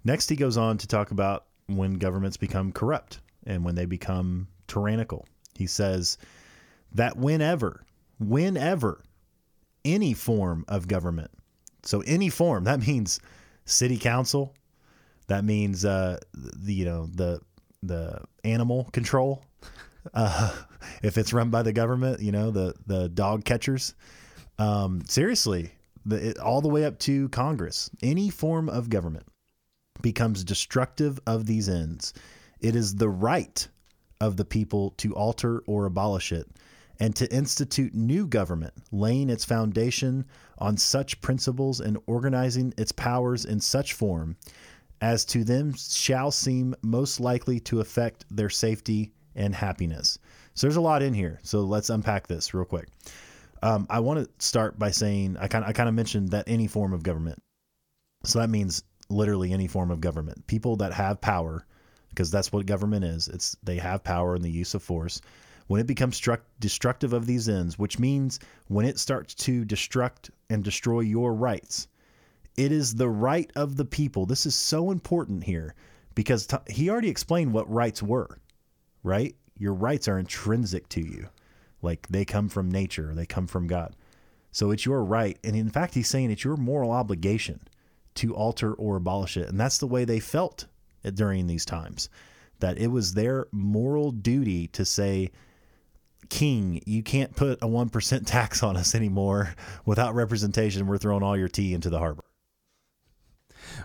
Next, 0.03 0.29
he 0.29 0.35
goes 0.35 0.57
on 0.57 0.77
to 0.79 0.87
talk 0.87 1.11
about 1.11 1.45
when 1.67 1.93
governments 1.93 2.37
become 2.37 2.71
corrupt 2.71 3.21
and 3.45 3.63
when 3.63 3.75
they 3.75 3.85
become 3.85 4.47
tyrannical. 4.67 5.25
He 5.55 5.65
says 5.65 6.17
that 6.93 7.17
whenever, 7.17 7.83
whenever 8.19 9.03
any 9.85 10.13
form 10.13 10.65
of 10.67 10.87
government, 10.87 11.31
so 11.83 12.01
any 12.01 12.29
form, 12.29 12.65
that 12.65 12.85
means 12.85 13.19
city 13.65 13.97
council, 13.97 14.53
that 15.27 15.43
means 15.43 15.85
uh, 15.85 16.19
the 16.33 16.73
you 16.73 16.85
know 16.85 17.07
the 17.07 17.41
the 17.81 18.21
animal 18.43 18.89
control. 18.91 19.43
Uh, 20.13 20.53
if 21.01 21.17
it's 21.17 21.33
run 21.33 21.49
by 21.49 21.63
the 21.63 21.73
government, 21.73 22.21
you 22.21 22.31
know 22.31 22.51
the 22.51 22.73
the 22.87 23.09
dog 23.09 23.45
catchers. 23.45 23.93
Um, 24.59 25.01
seriously, 25.07 25.71
the, 26.05 26.29
it, 26.29 26.39
all 26.39 26.61
the 26.61 26.69
way 26.69 26.85
up 26.85 26.99
to 26.99 27.29
Congress, 27.29 27.89
any 28.01 28.29
form 28.29 28.69
of 28.69 28.89
government 28.89 29.25
becomes 30.01 30.43
destructive 30.43 31.19
of 31.25 31.45
these 31.45 31.69
ends. 31.69 32.13
It 32.59 32.75
is 32.75 32.95
the 32.95 33.09
right 33.09 33.67
of 34.21 34.37
the 34.37 34.45
people 34.45 34.91
to 34.97 35.13
alter 35.15 35.63
or 35.65 35.85
abolish 35.85 36.31
it, 36.31 36.47
and 36.99 37.15
to 37.15 37.33
institute 37.33 37.93
new 37.93 38.27
government, 38.27 38.73
laying 38.91 39.29
its 39.29 39.43
foundation 39.43 40.25
on 40.57 40.77
such 40.77 41.19
principles 41.21 41.79
and 41.79 41.97
organizing 42.05 42.73
its 42.77 42.91
powers 42.91 43.45
in 43.45 43.59
such 43.59 43.93
form 43.93 44.37
as 45.01 45.25
to 45.25 45.43
them 45.43 45.73
shall 45.73 46.31
seem 46.31 46.73
most 46.81 47.19
likely 47.19 47.59
to 47.59 47.81
affect 47.81 48.23
their 48.31 48.49
safety 48.49 49.11
and 49.35 49.53
happiness. 49.53 50.17
So 50.55 50.67
there's 50.67 50.77
a 50.77 50.81
lot 50.81 51.01
in 51.01 51.13
here. 51.13 51.39
So 51.43 51.61
let's 51.61 51.89
unpack 51.89 52.27
this 52.27 52.53
real 52.53 52.65
quick. 52.65 52.87
Um, 53.61 53.87
I 53.89 54.01
want 54.01 54.19
to 54.19 54.45
start 54.45 54.77
by 54.77 54.91
saying 54.91 55.37
I 55.39 55.47
kind 55.47 55.63
of 55.63 55.69
I 55.69 55.73
kind 55.73 55.89
of 55.89 55.95
mentioned 55.95 56.29
that 56.31 56.45
any 56.47 56.67
form 56.67 56.93
of 56.93 57.03
government. 57.03 57.41
So 58.23 58.39
that 58.39 58.49
means 58.49 58.83
literally 59.09 59.51
any 59.51 59.67
form 59.67 59.91
of 59.91 60.01
government. 60.01 60.45
People 60.47 60.75
that 60.77 60.93
have 60.93 61.21
power, 61.21 61.65
because 62.09 62.29
that's 62.29 62.51
what 62.51 62.65
government 62.65 63.05
is. 63.05 63.27
It's 63.27 63.55
they 63.63 63.77
have 63.77 64.03
power 64.03 64.35
and 64.35 64.43
the 64.43 64.51
use 64.51 64.73
of 64.73 64.83
force. 64.83 65.21
When 65.67 65.79
it 65.79 65.87
becomes 65.87 66.21
destructive 66.59 67.13
of 67.13 67.25
these 67.25 67.47
ends, 67.47 67.79
which 67.79 67.97
means 67.97 68.39
when 68.67 68.85
it 68.85 68.99
starts 68.99 69.33
to 69.35 69.63
destruct 69.63 70.29
and 70.49 70.61
destroy 70.61 70.99
your 70.99 71.33
rights, 71.33 71.87
it 72.57 72.71
is 72.71 72.95
the 72.95 73.09
right 73.09 73.49
of 73.55 73.77
the 73.77 73.85
people. 73.85 74.25
This 74.25 74.45
is 74.45 74.55
so 74.55 74.91
important 74.91 75.45
here 75.45 75.73
because 76.15 76.45
t- 76.47 76.57
he 76.67 76.89
already 76.89 77.09
explained 77.09 77.53
what 77.53 77.71
rights 77.71 78.03
were, 78.03 78.37
right? 79.03 79.35
Your 79.57 79.73
rights 79.73 80.07
are 80.07 80.19
intrinsic 80.19 80.89
to 80.89 81.01
you. 81.01 81.29
Like 81.81 82.07
they 82.07 82.25
come 82.25 82.49
from 82.49 82.71
nature, 82.71 83.13
they 83.13 83.25
come 83.25 83.47
from 83.47 83.67
God. 83.67 83.95
So 84.51 84.71
it's 84.71 84.85
your 84.85 85.03
right. 85.03 85.37
And 85.43 85.55
in 85.55 85.69
fact, 85.69 85.95
he's 85.95 86.07
saying 86.07 86.31
it's 86.31 86.43
your 86.43 86.57
moral 86.57 86.91
obligation 86.91 87.59
to 88.15 88.35
alter 88.35 88.73
or 88.73 88.95
abolish 88.95 89.35
it. 89.37 89.49
And 89.49 89.59
that's 89.59 89.79
the 89.79 89.87
way 89.87 90.05
they 90.05 90.19
felt 90.19 90.67
during 91.15 91.47
these 91.47 91.65
times 91.65 92.09
that 92.59 92.77
it 92.77 92.87
was 92.87 93.13
their 93.13 93.47
moral 93.51 94.11
duty 94.11 94.67
to 94.67 94.85
say, 94.85 95.31
King, 96.29 96.81
you 96.85 97.03
can't 97.03 97.35
put 97.35 97.61
a 97.61 97.67
1% 97.67 98.23
tax 98.25 98.63
on 98.63 98.77
us 98.77 98.95
anymore 98.95 99.53
without 99.85 100.15
representation. 100.15 100.87
We're 100.87 100.97
throwing 100.97 101.23
all 101.23 101.35
your 101.37 101.49
tea 101.49 101.73
into 101.73 101.89
the 101.89 101.99
harbor. 101.99 102.23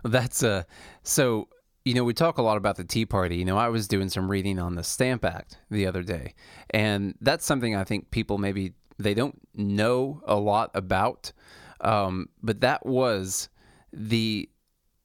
That's 0.03 0.43
uh 0.43 0.65
so 1.03 1.49
you 1.89 1.95
know 1.95 2.05
we 2.05 2.13
talk 2.13 2.37
a 2.37 2.43
lot 2.43 2.59
about 2.59 2.77
the 2.77 2.85
Tea 2.85 3.07
Party. 3.07 3.37
You 3.37 3.47
know, 3.47 3.57
I 3.57 3.69
was 3.69 3.89
doing 3.89 4.11
some 4.11 4.31
reading 4.31 4.59
on 4.59 4.75
the 4.75 4.83
Stamp 4.83 5.25
Act 5.25 5.57
the 5.71 5.87
other 5.87 6.03
day, 6.03 6.35
and 6.69 7.15
that's 7.23 7.47
something 7.47 7.75
I 7.75 7.85
think 7.85 8.11
people 8.11 8.37
maybe 8.37 8.75
they 8.99 9.15
don't 9.15 9.41
know 9.55 10.21
a 10.27 10.37
lot 10.37 10.71
about. 10.75 11.33
Um, 11.81 12.29
but 12.43 12.61
that 12.61 12.85
was 12.85 13.49
the 13.91 14.51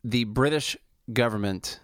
the 0.03 0.25
British 0.25 0.75
government 1.13 1.79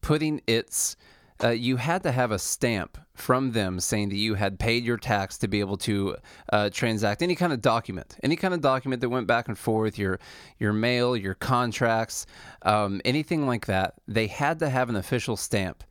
putting 0.00 0.40
its 0.48 0.96
uh, 1.44 1.50
you 1.50 1.76
had 1.76 2.02
to 2.02 2.10
have 2.10 2.32
a 2.32 2.38
stamp 2.38 2.98
from 3.20 3.52
them 3.52 3.80
saying 3.80 4.08
that 4.08 4.16
you 4.16 4.34
had 4.34 4.58
paid 4.58 4.84
your 4.84 4.96
tax 4.96 5.38
to 5.38 5.48
be 5.48 5.60
able 5.60 5.76
to 5.76 6.16
uh, 6.52 6.70
transact 6.70 7.22
any 7.22 7.34
kind 7.34 7.52
of 7.52 7.60
document, 7.60 8.16
any 8.22 8.36
kind 8.36 8.54
of 8.54 8.60
document 8.60 9.00
that 9.00 9.08
went 9.08 9.26
back 9.26 9.48
and 9.48 9.58
forth, 9.58 9.98
your 9.98 10.18
your 10.58 10.72
mail, 10.72 11.16
your 11.16 11.34
contracts, 11.34 12.26
um, 12.62 13.00
anything 13.04 13.46
like 13.46 13.66
that. 13.66 13.94
They 14.08 14.26
had 14.26 14.58
to 14.60 14.70
have 14.70 14.88
an 14.88 14.96
official 14.96 15.36
stamp, 15.36 15.84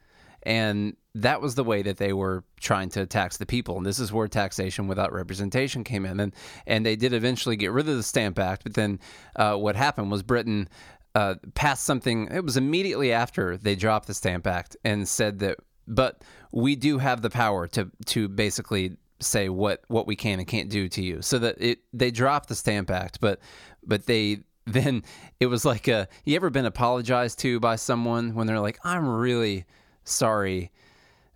and 0.43 0.95
that 1.15 1.41
was 1.41 1.55
the 1.55 1.63
way 1.63 1.81
that 1.81 1.97
they 1.97 2.13
were 2.13 2.43
trying 2.59 2.89
to 2.89 3.05
tax 3.05 3.37
the 3.37 3.45
people. 3.45 3.77
And 3.77 3.85
this 3.85 3.99
is 3.99 4.11
where 4.11 4.27
taxation 4.27 4.87
without 4.87 5.11
representation 5.11 5.83
came 5.83 6.05
in. 6.05 6.19
And 6.19 6.33
and 6.67 6.85
they 6.85 6.95
did 6.95 7.13
eventually 7.13 7.55
get 7.55 7.71
rid 7.71 7.89
of 7.89 7.95
the 7.95 8.03
Stamp 8.03 8.39
Act, 8.39 8.63
but 8.63 8.73
then 8.73 8.99
uh, 9.35 9.55
what 9.55 9.75
happened 9.75 10.11
was 10.11 10.23
Britain 10.23 10.69
uh, 11.15 11.35
passed 11.55 11.83
something. 11.83 12.27
It 12.31 12.43
was 12.43 12.57
immediately 12.57 13.11
after 13.11 13.57
they 13.57 13.75
dropped 13.75 14.07
the 14.07 14.13
Stamp 14.13 14.47
Act 14.47 14.77
and 14.83 15.07
said 15.07 15.39
that, 15.39 15.57
but 15.89 16.23
we 16.51 16.75
do 16.75 16.97
have 16.99 17.21
the 17.21 17.29
power 17.29 17.67
to 17.67 17.91
to 18.07 18.27
basically 18.29 18.97
say 19.19 19.49
what 19.49 19.83
what 19.87 20.07
we 20.07 20.15
can 20.15 20.39
and 20.39 20.47
can't 20.47 20.69
do 20.69 20.87
to 20.87 21.03
you. 21.03 21.21
So 21.21 21.39
that 21.39 21.55
it 21.59 21.79
they 21.91 22.11
dropped 22.11 22.47
the 22.49 22.55
Stamp 22.55 22.89
Act, 22.89 23.19
but 23.19 23.39
but 23.85 24.05
they 24.05 24.39
then 24.65 25.03
it 25.39 25.47
was 25.47 25.65
like 25.65 25.87
a 25.87 26.07
you 26.25 26.35
ever 26.35 26.49
been 26.49 26.65
apologized 26.65 27.39
to 27.39 27.59
by 27.59 27.75
someone 27.75 28.35
when 28.35 28.47
they're 28.47 28.59
like 28.59 28.79
I'm 28.83 29.07
really 29.07 29.65
sorry 30.03 30.71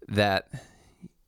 that 0.09 0.49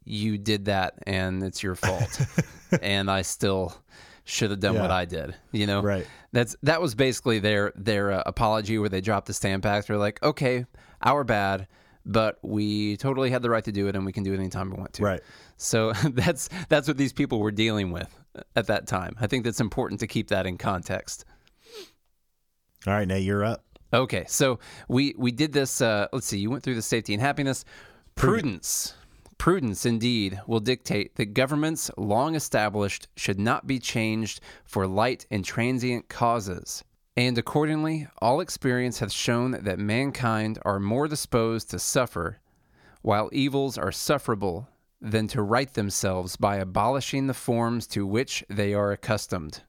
you 0.04 0.38
did 0.38 0.66
that 0.66 0.94
and 1.08 1.42
it's 1.44 1.64
your 1.64 1.76
fault 1.76 2.22
and 2.82 3.10
I 3.10 3.24
still 3.24 3.76
should 4.24 4.52
have 4.52 4.60
done 4.60 4.76
Yeah. 4.76 4.82
what 4.82 4.92
I 4.92 5.06
did. 5.06 5.36
You 5.52 5.66
know, 5.68 5.82
Right. 5.82 6.06
That's 6.32 6.56
that 6.64 6.82
was 6.82 6.96
basically 6.96 7.40
their 7.40 7.72
their 7.76 8.12
uh, 8.12 8.24
apology 8.26 8.78
where 8.78 8.90
they 8.90 9.02
dropped 9.02 9.28
the 9.28 9.34
stamp 9.34 9.66
act. 9.66 9.88
They're 9.88 9.98
like, 9.98 10.22
okay, 10.22 10.66
our 11.02 11.24
bad, 11.24 11.68
but 12.06 12.38
we 12.42 12.98
totally 12.98 13.30
had 13.30 13.42
the 13.42 13.50
right 13.50 13.64
to 13.64 13.72
do 13.72 13.88
it 13.88 13.96
and 13.96 14.06
we 14.06 14.12
can 14.12 14.24
do 14.24 14.34
it 14.34 14.40
anytime 14.40 14.70
we 14.70 14.78
want 14.78 14.94
to. 14.94 15.04
Right. 15.04 15.22
So 15.58 15.94
that's 16.12 16.50
that's 16.70 16.88
what 16.88 16.98
these 16.98 17.14
people 17.14 17.40
were 17.40 17.52
dealing 17.52 17.92
with 17.92 18.14
at 18.56 18.68
that 18.68 18.88
time. 18.88 19.16
I 19.20 19.28
think 19.28 19.44
that's 19.44 19.62
important 19.62 20.00
to 20.02 20.08
keep 20.08 20.30
that 20.30 20.46
in 20.46 20.58
context. 20.58 21.26
All 22.88 22.94
right, 22.94 23.08
now 23.08 23.16
you're 23.16 23.44
up. 23.44 23.64
Okay, 23.94 24.26
so 24.28 24.60
we 24.88 25.16
we 25.18 25.32
did 25.32 25.54
this. 25.54 25.82
Uh, 25.82 26.08
let's 26.12 26.28
see. 26.28 26.38
You 26.38 26.50
went 26.50 26.64
through 26.64 26.76
the 26.76 26.82
safety 26.82 27.14
and 27.14 27.22
happiness. 27.22 27.66
Prudence, 28.16 28.94
prudence 29.38 29.86
indeed 29.86 30.40
will 30.48 30.60
dictate 30.60 31.16
that 31.16 31.34
governments 31.34 31.90
long 31.98 32.36
established 32.36 33.08
should 33.16 33.40
not 33.40 33.68
be 33.68 33.80
changed 33.80 34.42
for 34.64 34.88
light 34.88 35.26
and 35.32 35.44
transient 35.44 36.10
causes. 36.10 36.84
And 37.18 37.38
accordingly, 37.38 38.08
all 38.20 38.42
experience 38.42 39.00
hath 39.00 39.12
shown 39.12 39.52
that 39.52 39.80
mankind 39.80 40.60
are 40.66 40.80
more 40.80 41.08
disposed 41.08 41.70
to 41.72 41.80
suffer, 41.80 42.40
while 43.02 43.30
evils 43.32 43.78
are 43.78 43.92
sufferable, 43.92 44.68
than 45.02 45.28
to 45.30 45.42
right 45.42 45.74
themselves 45.74 46.36
by 46.36 46.58
abolishing 46.58 47.28
the 47.28 47.34
forms 47.34 47.88
to 47.88 48.06
which 48.06 48.44
they 48.50 48.74
are 48.74 48.92
accustomed. 48.92 49.62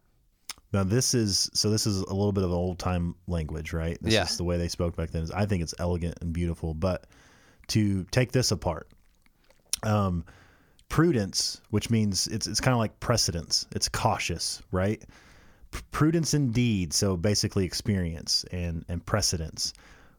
Now 0.73 0.83
this 0.83 1.15
is 1.15 1.49
so 1.55 1.71
this 1.71 1.87
is 1.87 2.01
a 2.01 2.15
little 2.15 2.33
bit 2.33 2.43
of 2.43 2.51
old 2.51 2.79
time 2.79 3.15
language, 3.29 3.73
right? 3.73 3.97
This 4.03 4.15
Yeah. 4.15 4.25
is 4.25 4.37
the 4.37 4.45
way 4.45 4.57
they 4.59 4.69
spoke 4.69 4.97
back 4.97 5.11
then. 5.11 5.29
I 5.35 5.47
think 5.47 5.63
it's 5.63 5.75
elegant 5.79 6.19
and 6.21 6.33
beautiful, 6.33 6.75
but 6.75 7.07
to 7.69 8.05
take 8.11 8.33
this 8.33 8.51
apart, 8.51 8.89
um, 9.85 10.25
prudence, 10.89 11.61
which 11.71 11.91
means 11.91 12.27
it's 12.27 12.47
it's 12.47 12.61
kind 12.61 12.73
of 12.73 12.79
like 12.79 12.99
precedence. 12.99 13.67
It's 13.73 13.89
cautious, 13.89 14.63
right? 14.73 15.03
Prudence 15.91 16.35
indeed. 16.35 16.93
So 16.93 17.17
basically, 17.17 17.65
experience 17.65 18.45
and 18.53 18.85
and 18.89 19.05
precedence 19.05 19.73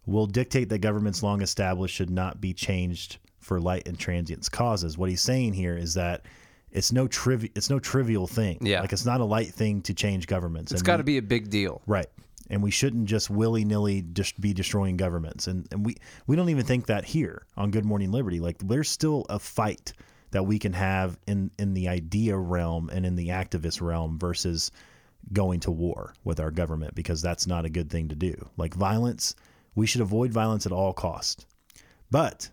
will 0.06 0.26
dictate 0.26 0.70
that 0.70 0.80
governments 0.80 1.22
long 1.22 1.42
established 1.42 1.96
should 1.96 2.10
not 2.10 2.42
be 2.42 2.54
changed 2.54 3.18
for 3.40 3.60
light 3.60 3.88
and 3.88 4.00
transients 4.00 4.50
causes. 4.50 4.98
What 4.98 5.10
he's 5.10 5.22
saying 5.22 5.54
here 5.54 5.78
is 5.78 5.94
that 5.94 6.26
it's 6.72 6.92
no 6.92 7.08
trivial 7.08 7.52
it's 7.56 7.70
no 7.70 7.80
trivial 7.80 8.28
thing. 8.28 8.58
Yeah. 8.62 8.82
like 8.82 8.94
it's 8.94 9.06
not 9.06 9.22
a 9.22 9.26
light 9.26 9.48
thing 9.48 9.82
to 9.84 9.94
change 9.94 10.28
governments. 10.28 10.72
It's 10.72 10.82
got 10.82 10.98
to 10.98 11.04
be 11.04 11.18
a 11.18 11.22
big 11.22 11.50
deal. 11.50 11.82
Right. 11.88 12.08
And 12.50 12.64
we 12.64 12.72
shouldn't 12.72 13.06
just 13.06 13.30
willy 13.30 13.66
nilly 13.66 14.06
just 14.14 14.40
be 14.40 14.54
destroying 14.54 14.96
governments. 14.96 15.48
And, 15.48 15.68
and 15.72 15.86
we, 15.86 15.98
we 16.28 16.38
don't 16.38 16.50
even 16.50 16.64
think 16.64 16.86
that 16.86 17.04
here 17.04 17.46
on 17.58 17.72
Good 17.72 17.84
Morning 17.84 18.12
Liberty. 18.12 18.40
Like 18.40 18.58
there's 18.60 18.90
still 18.90 19.26
a 19.30 19.38
fight 19.38 19.92
that 20.32 20.44
we 20.44 20.60
can 20.60 20.74
have 20.74 21.18
in, 21.28 21.52
in 21.60 21.74
the 21.74 21.90
idea 21.90 22.38
realm 22.38 22.90
and 22.90 23.06
in 23.06 23.16
the 23.16 23.30
activist 23.30 23.82
realm 23.82 24.18
versus 24.18 24.72
going 25.34 25.60
to 25.62 25.72
war 25.72 26.14
with 26.24 26.40
our 26.40 26.52
government 26.52 26.96
because 26.96 27.22
that's 27.22 27.48
not 27.48 27.66
a 27.66 27.70
good 27.70 27.90
thing 27.90 28.08
to 28.10 28.16
do. 28.16 28.50
Like 28.58 28.74
violence, 28.74 29.36
we 29.76 29.86
should 29.86 30.02
avoid 30.02 30.32
violence 30.32 30.66
at 30.66 30.72
all 30.72 30.94
cost. 30.94 31.46
But 32.10 32.50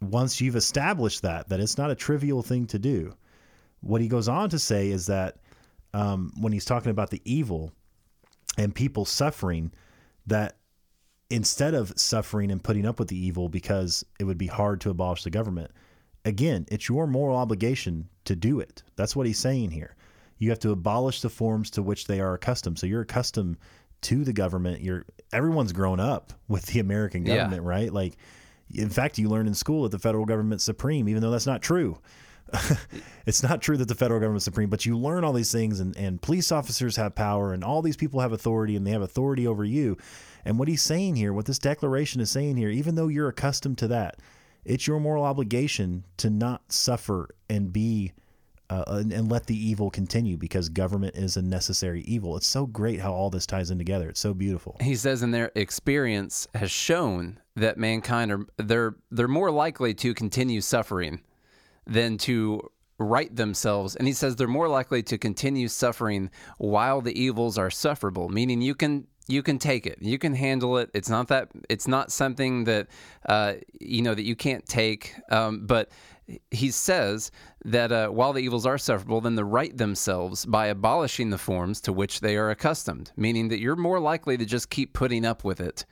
once 0.00 0.40
you've 0.40 0.56
established 0.56 1.22
that, 1.22 1.48
that 1.48 1.60
it's 1.60 1.78
not 1.78 1.90
a 1.90 1.94
trivial 1.94 2.42
thing 2.42 2.66
to 2.68 2.78
do, 2.78 3.14
what 3.80 4.00
he 4.00 4.08
goes 4.08 4.28
on 4.28 4.48
to 4.50 4.58
say 4.58 4.88
is 4.90 5.06
that 5.06 5.36
um, 5.94 6.32
when 6.38 6.52
he's 6.52 6.64
talking 6.64 6.90
about 6.90 7.10
the 7.10 7.22
evil, 7.24 7.72
and 8.56 8.74
people 8.74 9.04
suffering 9.04 9.70
that 10.26 10.56
instead 11.30 11.74
of 11.74 11.92
suffering 11.96 12.50
and 12.50 12.62
putting 12.62 12.86
up 12.86 12.98
with 12.98 13.08
the 13.08 13.18
evil 13.18 13.48
because 13.48 14.04
it 14.18 14.24
would 14.24 14.38
be 14.38 14.46
hard 14.46 14.80
to 14.80 14.90
abolish 14.90 15.24
the 15.24 15.30
government 15.30 15.70
again 16.24 16.64
it's 16.70 16.88
your 16.88 17.06
moral 17.06 17.36
obligation 17.36 18.08
to 18.24 18.36
do 18.36 18.60
it 18.60 18.82
that's 18.96 19.16
what 19.16 19.26
he's 19.26 19.38
saying 19.38 19.70
here 19.70 19.96
you 20.38 20.50
have 20.50 20.58
to 20.60 20.70
abolish 20.70 21.20
the 21.22 21.30
forms 21.30 21.70
to 21.70 21.82
which 21.82 22.06
they 22.06 22.20
are 22.20 22.34
accustomed 22.34 22.78
so 22.78 22.86
you're 22.86 23.02
accustomed 23.02 23.56
to 24.02 24.24
the 24.24 24.32
government 24.32 24.80
you're 24.80 25.04
everyone's 25.32 25.72
grown 25.72 25.98
up 26.00 26.32
with 26.48 26.66
the 26.66 26.80
american 26.80 27.24
Yeah. 27.24 27.36
government 27.36 27.62
right 27.64 27.92
like 27.92 28.16
in 28.74 28.90
fact 28.90 29.18
you 29.18 29.28
learn 29.28 29.46
in 29.46 29.54
school 29.54 29.84
that 29.84 29.90
the 29.92 29.98
federal 29.98 30.24
government's 30.26 30.64
supreme 30.64 31.08
even 31.08 31.22
though 31.22 31.30
that's 31.30 31.46
not 31.46 31.62
true 31.62 31.98
it's 33.26 33.42
not 33.42 33.60
true 33.60 33.76
that 33.76 33.88
the 33.88 33.94
federal 33.96 34.20
government's 34.20 34.44
supreme, 34.44 34.70
but 34.70 34.86
you 34.86 34.96
learn 34.96 35.24
all 35.24 35.32
these 35.32 35.50
things, 35.50 35.80
and, 35.80 35.96
and 35.96 36.22
police 36.22 36.52
officers 36.52 36.94
have 36.94 37.12
power, 37.12 37.52
and 37.52 37.64
all 37.64 37.82
these 37.82 37.96
people 37.96 38.20
have 38.20 38.30
authority, 38.32 38.76
and 38.76 38.86
they 38.86 38.92
have 38.92 39.02
authority 39.02 39.48
over 39.48 39.64
you. 39.64 39.96
And 40.44 40.56
what 40.56 40.68
he's 40.68 40.80
saying 40.80 41.16
here, 41.16 41.32
what 41.32 41.46
this 41.46 41.58
declaration 41.58 42.20
is 42.20 42.30
saying 42.30 42.56
here, 42.56 42.70
even 42.70 42.94
though 42.94 43.08
you're 43.08 43.26
accustomed 43.26 43.78
to 43.78 43.88
that, 43.88 44.20
it's 44.64 44.86
your 44.86 45.00
moral 45.00 45.24
obligation 45.24 46.04
to 46.18 46.30
not 46.30 46.70
suffer 46.70 47.30
and 47.50 47.72
be 47.72 48.12
uh, 48.70 48.84
and, 48.88 49.12
and 49.12 49.30
let 49.30 49.46
the 49.46 49.56
evil 49.56 49.90
continue 49.90 50.36
because 50.36 50.68
government 50.68 51.16
is 51.16 51.36
a 51.36 51.42
necessary 51.42 52.02
evil. 52.02 52.36
It's 52.36 52.46
so 52.46 52.66
great 52.66 53.00
how 53.00 53.12
all 53.12 53.30
this 53.30 53.46
ties 53.46 53.70
in 53.70 53.78
together. 53.78 54.08
It's 54.08 54.20
so 54.20 54.34
beautiful. 54.34 54.76
he 54.80 54.96
says 54.96 55.22
in 55.22 55.30
their 55.30 55.52
experience 55.54 56.48
has 56.54 56.70
shown 56.70 57.38
that 57.54 57.78
mankind 57.78 58.32
are 58.32 58.46
they're 58.56 58.96
they're 59.10 59.28
more 59.28 59.50
likely 59.50 59.94
to 59.94 60.14
continue 60.14 60.60
suffering 60.60 61.20
than 61.86 62.18
to 62.18 62.60
right 62.98 63.34
themselves 63.36 63.94
and 63.96 64.06
he 64.06 64.12
says 64.14 64.36
they're 64.36 64.48
more 64.48 64.68
likely 64.68 65.02
to 65.02 65.18
continue 65.18 65.68
suffering 65.68 66.30
while 66.58 67.00
the 67.02 67.18
evils 67.18 67.58
are 67.58 67.70
sufferable 67.70 68.28
meaning 68.30 68.62
you 68.62 68.74
can 68.74 69.06
you 69.28 69.42
can 69.42 69.58
take 69.58 69.86
it 69.86 69.98
you 70.00 70.18
can 70.18 70.34
handle 70.34 70.78
it 70.78 70.90
it's 70.94 71.10
not 71.10 71.28
that 71.28 71.48
it's 71.68 71.86
not 71.86 72.10
something 72.10 72.64
that 72.64 72.86
uh, 73.28 73.54
you 73.80 74.00
know 74.00 74.14
that 74.14 74.24
you 74.24 74.34
can't 74.34 74.66
take 74.66 75.14
um, 75.30 75.66
but 75.66 75.90
he 76.50 76.70
says 76.70 77.30
that 77.64 77.92
uh, 77.92 78.08
while 78.08 78.32
the 78.32 78.40
evils 78.40 78.66
are 78.66 78.78
sufferable, 78.78 79.20
then 79.20 79.36
they 79.36 79.42
right 79.42 79.76
themselves 79.76 80.44
by 80.44 80.66
abolishing 80.66 81.30
the 81.30 81.38
forms 81.38 81.80
to 81.82 81.92
which 81.92 82.20
they 82.20 82.36
are 82.36 82.50
accustomed, 82.50 83.12
meaning 83.16 83.48
that 83.48 83.60
you're 83.60 83.76
more 83.76 84.00
likely 84.00 84.36
to 84.36 84.44
just 84.44 84.70
keep 84.70 84.92
putting 84.92 85.24
up 85.24 85.44
with 85.44 85.60
it 85.60 85.84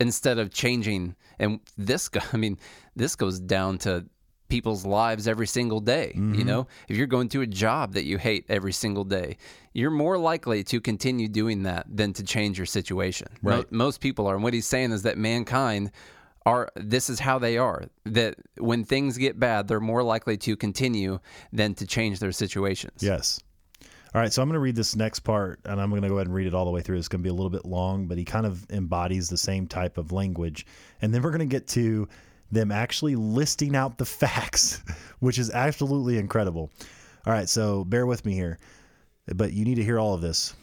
instead 0.00 0.38
of 0.38 0.52
changing. 0.52 1.14
And 1.38 1.60
this, 1.76 2.10
I 2.32 2.36
mean, 2.36 2.58
this 2.94 3.16
goes 3.16 3.38
down 3.38 3.78
to 3.78 4.06
people's 4.48 4.86
lives 4.86 5.26
every 5.26 5.46
single 5.46 5.80
day. 5.80 6.12
You 6.14 6.44
know, 6.44 6.66
if 6.88 6.96
you're 6.96 7.08
going 7.08 7.28
to 7.30 7.42
a 7.42 7.46
job 7.46 7.94
that 7.94 8.04
you 8.04 8.16
hate 8.16 8.46
every 8.48 8.72
single 8.72 9.04
day, 9.04 9.38
you're 9.72 9.90
more 9.90 10.18
likely 10.18 10.62
to 10.64 10.80
continue 10.80 11.28
doing 11.28 11.64
that 11.64 11.86
than 11.88 12.12
to 12.14 12.22
change 12.22 12.56
your 12.56 12.66
situation. 12.66 13.28
Right. 13.42 13.70
most 13.72 14.00
people 14.00 14.26
are. 14.26 14.34
And 14.34 14.44
what 14.44 14.54
he's 14.54 14.66
saying 14.66 14.92
is 14.92 15.02
that 15.02 15.18
mankind 15.18 15.90
are 16.46 16.70
this 16.76 17.10
is 17.10 17.20
how 17.20 17.38
they 17.38 17.58
are 17.58 17.84
that 18.04 18.36
when 18.56 18.84
things 18.84 19.18
get 19.18 19.38
bad 19.38 19.68
they're 19.68 19.80
more 19.80 20.02
likely 20.02 20.36
to 20.36 20.56
continue 20.56 21.18
than 21.52 21.74
to 21.74 21.86
change 21.86 22.18
their 22.18 22.32
situations 22.32 23.02
Yes. 23.02 23.40
All 24.14 24.22
right, 24.22 24.32
so 24.32 24.40
I'm 24.40 24.48
going 24.48 24.54
to 24.54 24.60
read 24.60 24.76
this 24.76 24.96
next 24.96 25.20
part, 25.20 25.60
and 25.66 25.78
I'm 25.78 25.90
going 25.90 26.00
to 26.00 26.08
go 26.08 26.14
ahead 26.14 26.26
and 26.26 26.34
read 26.34 26.46
it 26.46 26.54
all 26.54 26.64
the 26.64 26.70
way 26.70 26.80
through. 26.80 26.96
It's 26.96 27.08
going 27.08 27.20
to 27.20 27.22
be 27.22 27.28
a 27.28 27.34
little 27.34 27.50
bit 27.50 27.66
long, 27.66 28.06
but 28.06 28.16
he 28.16 28.24
kind 28.24 28.46
of 28.46 28.64
embodies 28.70 29.28
the 29.28 29.36
same 29.36 29.66
type 29.66 29.98
of 29.98 30.10
language. 30.10 30.64
And 31.02 31.12
then 31.12 31.20
we're 31.20 31.32
going 31.32 31.40
to 31.40 31.44
get 31.44 31.66
to 31.68 32.08
them 32.50 32.72
actually 32.72 33.14
listing 33.14 33.76
out 33.76 33.98
the 33.98 34.04
facts, 34.06 34.82
which 35.18 35.38
is 35.38 35.50
absolutely 35.50 36.16
incredible. 36.16 36.70
All 37.26 37.32
right, 37.32 37.46
so 37.46 37.84
bear 37.84 38.06
with 38.06 38.24
me 38.24 38.32
here, 38.32 38.58
but 39.34 39.52
you 39.52 39.66
need 39.66 39.74
to 39.74 39.84
hear 39.84 39.98
all 39.98 40.14
of 40.14 40.22
this. 40.22 40.54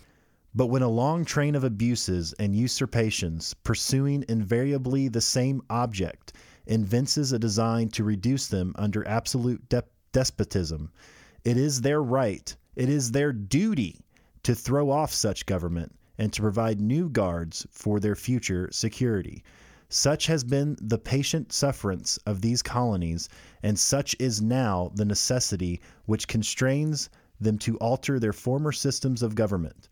But 0.56 0.68
when 0.68 0.84
a 0.84 0.88
long 0.88 1.26
train 1.26 1.56
of 1.56 1.64
abuses 1.64 2.32
and 2.34 2.56
usurpations, 2.56 3.56
pursuing 3.64 4.24
invariably 4.30 5.08
the 5.08 5.20
same 5.20 5.64
object, 5.68 6.34
evinces 6.68 7.32
a 7.32 7.40
design 7.40 7.90
to 7.90 8.04
reduce 8.04 8.48
them 8.48 8.76
under 8.78 9.08
absolute 9.08 9.68
de- 9.70 9.84
despotism, 10.12 10.92
it 11.44 11.58
is 11.58 11.82
their 11.82 12.04
right, 12.04 12.56
it 12.76 12.88
is 12.88 13.12
their 13.12 13.34
duty 13.34 14.00
to 14.44 14.54
throw 14.54 14.92
off 14.92 15.12
such 15.12 15.48
government 15.48 15.96
and 16.20 16.32
to 16.32 16.42
provide 16.44 16.80
new 16.80 17.10
guards 17.10 17.66
for 17.72 18.00
their 18.00 18.16
future 18.16 18.70
security. 18.72 19.44
Such 19.90 20.28
has 20.28 20.44
been 20.44 20.78
the 20.80 21.00
patient 21.00 21.52
sufferance 21.52 22.18
of 22.28 22.42
these 22.42 22.62
colonies, 22.62 23.28
and 23.64 23.78
such 23.80 24.16
is 24.20 24.40
now 24.40 24.92
the 24.94 25.06
necessity 25.06 25.82
which 26.06 26.28
constrains 26.28 27.10
them 27.40 27.58
to 27.58 27.78
alter 27.78 28.20
their 28.20 28.34
former 28.34 28.72
systems 28.72 29.24
of 29.24 29.34
government. 29.34 29.90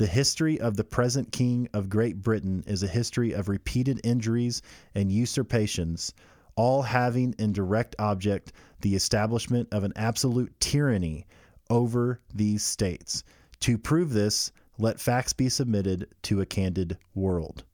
The 0.00 0.06
history 0.06 0.58
of 0.58 0.78
the 0.78 0.84
present 0.84 1.30
King 1.30 1.68
of 1.74 1.90
Great 1.90 2.22
Britain 2.22 2.64
is 2.66 2.82
a 2.82 2.88
history 2.88 3.32
of 3.32 3.50
repeated 3.50 4.00
injuries 4.02 4.62
and 4.94 5.12
usurpations, 5.12 6.14
all 6.56 6.80
having 6.80 7.34
in 7.38 7.52
direct 7.52 7.96
object 7.98 8.54
the 8.80 8.94
establishment 8.94 9.68
of 9.72 9.84
an 9.84 9.92
absolute 9.96 10.58
tyranny 10.58 11.26
over 11.68 12.18
these 12.34 12.64
states. 12.64 13.24
To 13.60 13.76
prove 13.76 14.14
this, 14.14 14.52
let 14.78 14.98
facts 14.98 15.34
be 15.34 15.50
submitted 15.50 16.06
to 16.22 16.40
a 16.40 16.46
candid 16.46 16.96
world. 17.14 17.64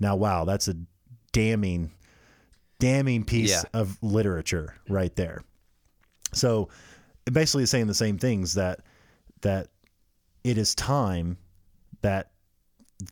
Now, 0.00 0.16
wow, 0.16 0.44
that's 0.44 0.66
a 0.66 0.74
damning, 1.30 1.92
damning 2.80 3.22
piece 3.22 3.50
Yeah. 3.50 3.62
of 3.74 3.96
literature 4.02 4.74
right 4.88 5.14
there. 5.14 5.44
So, 6.32 6.68
basically, 7.32 7.66
saying 7.66 7.86
the 7.86 7.94
same 7.94 8.18
things 8.18 8.54
that 8.54 8.80
that 9.42 9.68
it 10.42 10.58
is 10.58 10.74
time 10.74 11.38
that 12.02 12.30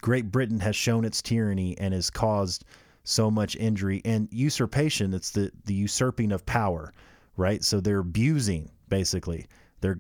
Great 0.01 0.31
Britain 0.31 0.61
has 0.61 0.77
shown 0.77 1.05
its 1.05 1.23
tyranny 1.23 1.77
and 1.79 1.95
has 1.95 2.11
caused 2.11 2.65
so 3.05 3.31
much 3.31 3.57
injury 3.57 4.03
and 4.05 4.29
usurpation. 4.31 5.15
It's 5.15 5.31
the 5.31 5.51
the 5.65 5.75
usurping 5.75 6.33
of 6.33 6.45
power, 6.45 6.93
right? 7.37 7.65
So 7.65 7.81
they're 7.81 8.01
abusing 8.01 8.71
basically. 8.89 9.47
They're 9.81 9.99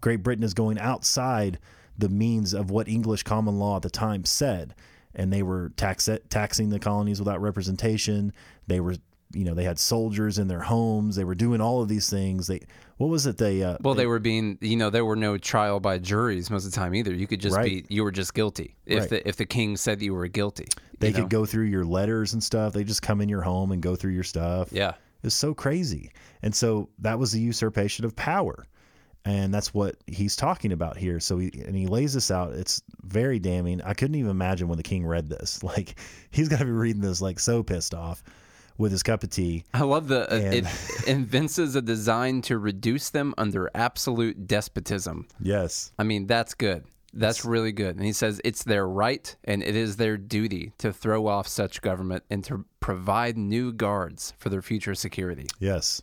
Great 0.00 0.22
Britain 0.22 0.44
is 0.44 0.54
going 0.54 0.78
outside 0.78 1.58
the 1.96 2.08
means 2.08 2.54
of 2.54 2.70
what 2.70 2.88
English 2.88 3.22
common 3.22 3.58
law 3.58 3.76
at 3.76 3.82
the 3.82 3.90
time 3.90 4.24
said, 4.24 4.74
and 5.14 5.32
they 5.32 5.42
were 5.42 5.70
tax 5.76 6.08
taxing 6.30 6.70
the 6.70 6.78
colonies 6.78 7.20
without 7.20 7.40
representation. 7.40 8.32
They 8.66 8.80
were 8.80 8.96
you 9.32 9.44
know 9.44 9.54
they 9.54 9.64
had 9.64 9.78
soldiers 9.78 10.38
in 10.38 10.48
their 10.48 10.60
homes. 10.60 11.16
They 11.16 11.24
were 11.24 11.34
doing 11.34 11.60
all 11.60 11.82
of 11.82 11.88
these 11.88 12.08
things. 12.10 12.46
They 12.46 12.60
what 12.96 13.08
was 13.08 13.26
it 13.26 13.38
they 13.38 13.62
uh, 13.62 13.76
Well, 13.80 13.94
they 13.94 14.06
were 14.06 14.18
being, 14.18 14.58
you 14.60 14.76
know, 14.76 14.90
there 14.90 15.04
were 15.04 15.14
no 15.16 15.38
trial 15.38 15.78
by 15.80 15.98
juries 15.98 16.50
most 16.50 16.64
of 16.64 16.72
the 16.72 16.76
time 16.76 16.94
either. 16.94 17.14
You 17.14 17.26
could 17.28 17.40
just 17.40 17.56
Right. 17.56 17.86
be, 17.88 17.94
you 17.94 18.02
were 18.02 18.10
just 18.10 18.34
guilty 18.34 18.74
if 18.86 19.00
Right. 19.02 19.10
the 19.10 19.28
if 19.28 19.36
the 19.36 19.46
king 19.46 19.76
said 19.76 20.02
you 20.02 20.14
were 20.14 20.26
guilty. 20.28 20.66
they 20.98 21.12
could 21.12 21.22
know? 21.24 21.28
go 21.28 21.46
through 21.46 21.66
your 21.66 21.84
letters 21.84 22.32
and 22.32 22.42
stuff. 22.42 22.72
They 22.72 22.82
just 22.84 23.02
come 23.02 23.20
in 23.20 23.28
your 23.28 23.42
home 23.42 23.70
and 23.70 23.80
go 23.80 23.94
through 23.94 24.12
your 24.12 24.24
stuff. 24.24 24.72
Yeah. 24.72 24.94
It's 25.22 25.34
so 25.34 25.54
crazy. 25.54 26.10
And 26.42 26.54
so 26.54 26.88
that 27.00 27.18
was 27.18 27.30
the 27.32 27.40
usurpation 27.40 28.04
of 28.04 28.16
power. 28.16 28.66
And 29.24 29.52
that's 29.52 29.74
what 29.74 29.96
he's 30.06 30.34
talking 30.36 30.72
about 30.72 30.96
here. 30.96 31.20
So 31.20 31.38
he 31.38 31.50
and 31.66 31.76
he 31.76 31.86
lays 31.86 32.14
this 32.14 32.30
out. 32.30 32.52
It's 32.54 32.82
very 33.04 33.38
damning. 33.38 33.82
I 33.82 33.92
couldn't 33.94 34.14
even 34.16 34.30
imagine 34.30 34.68
when 34.68 34.76
the 34.76 34.82
king 34.82 35.04
read 35.06 35.28
this. 35.28 35.62
Like 35.68 35.96
he's 36.30 36.48
got 36.48 36.58
to 36.60 36.64
be 36.64 36.70
reading 36.72 37.02
this 37.02 37.20
like 37.20 37.38
so 37.38 37.62
pissed 37.62 37.94
off 37.94 38.22
with 38.78 38.92
his 38.92 39.02
cup 39.02 39.22
of 39.22 39.30
tea. 39.30 39.64
I 39.74 39.82
love 39.82 40.08
the 40.08 40.32
uh, 40.32 40.36
it 40.36 40.64
evinces 41.08 41.74
a 41.76 41.82
design 41.82 42.40
to 42.42 42.58
reduce 42.58 43.10
them 43.10 43.34
under 43.36 43.70
absolute 43.74 44.46
despotism. 44.46 45.26
Yes. 45.40 45.92
I 45.98 46.04
mean, 46.04 46.26
that's 46.26 46.54
good. 46.54 46.84
That's 47.12 47.44
really 47.44 47.72
good. 47.72 47.96
And 47.96 48.04
he 48.04 48.12
says 48.12 48.40
it's 48.44 48.62
their 48.62 48.86
right 48.86 49.34
and 49.44 49.62
it 49.62 49.74
is 49.74 49.96
their 49.96 50.16
duty 50.16 50.72
to 50.78 50.92
throw 50.92 51.26
off 51.26 51.48
such 51.48 51.82
government 51.82 52.22
and 52.30 52.44
to 52.44 52.64
provide 52.80 53.36
new 53.36 53.72
guards 53.72 54.34
for 54.38 54.50
their 54.50 54.62
future 54.62 54.94
security. 54.94 55.46
Yes. 55.58 56.00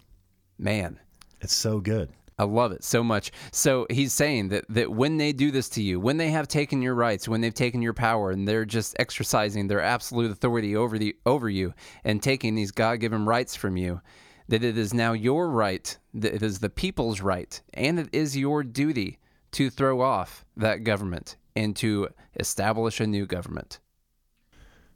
Man, 0.58 1.00
It's 1.42 1.56
so 1.56 1.80
good. 1.80 2.10
I 2.38 2.44
love 2.44 2.72
it 2.72 2.84
so 2.84 3.04
much. 3.04 3.32
So 3.52 3.88
he's 3.90 4.12
saying 4.12 4.50
that, 4.50 4.66
that 4.70 4.92
when 4.92 5.18
they 5.18 5.32
do 5.32 5.52
this 5.52 5.70
to 5.70 5.82
you, 5.82 6.00
when 6.00 6.18
they 6.18 6.30
have 6.32 6.48
taken 6.48 6.82
your 6.82 6.96
rights, 6.96 7.28
when 7.28 7.42
they've 7.42 7.54
taken 7.54 7.82
your 7.82 7.94
power, 7.94 8.32
and 8.32 8.48
they're 8.48 8.66
just 8.66 8.96
exercising 9.00 9.68
their 9.68 9.82
absolute 9.82 10.32
authority 10.32 10.76
over 10.76 10.98
the 10.98 11.16
over 11.26 11.50
you 11.50 11.74
and 12.04 12.22
taking 12.22 12.56
these 12.56 12.72
God 12.72 13.00
given 13.00 13.26
rights 13.26 13.56
from 13.56 13.78
you, 13.78 14.02
that 14.50 14.64
it 14.64 14.78
is 14.78 14.94
now 14.94 15.14
your 15.14 15.50
right, 15.50 15.98
that 16.14 16.34
it 16.34 16.44
is 16.44 16.60
the 16.60 16.70
people's 16.70 17.22
right, 17.22 17.62
and 17.74 18.00
it 18.00 18.10
is 18.12 18.38
your 18.38 18.64
duty 18.64 19.20
to 19.52 19.70
throw 19.70 20.02
off 20.02 20.46
that 20.58 20.84
government 20.84 21.38
and 21.56 21.76
to 21.78 22.10
establish 22.38 23.00
a 23.00 23.08
new 23.08 23.26
government. 23.26 23.80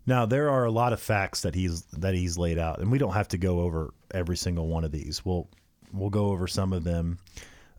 Now 0.05 0.25
there 0.25 0.49
are 0.49 0.65
a 0.65 0.71
lot 0.71 0.91
of 0.91 0.99
facts 0.99 1.41
that 1.41 1.55
he's 1.55 1.83
that 1.97 2.15
he's 2.15 2.37
laid 2.37 2.57
out, 2.57 2.79
and 2.79 2.91
we 2.91 2.97
don't 2.97 3.13
have 3.13 3.29
to 3.29 3.37
go 3.37 3.61
over 3.61 3.93
every 4.11 4.35
single 4.35 4.67
one 4.67 4.83
of 4.83 4.91
these. 4.91 5.23
We'll 5.23 5.47
we'll 5.93 6.09
go 6.09 6.27
over 6.27 6.47
some 6.47 6.73
of 6.73 6.83
them, 6.83 7.19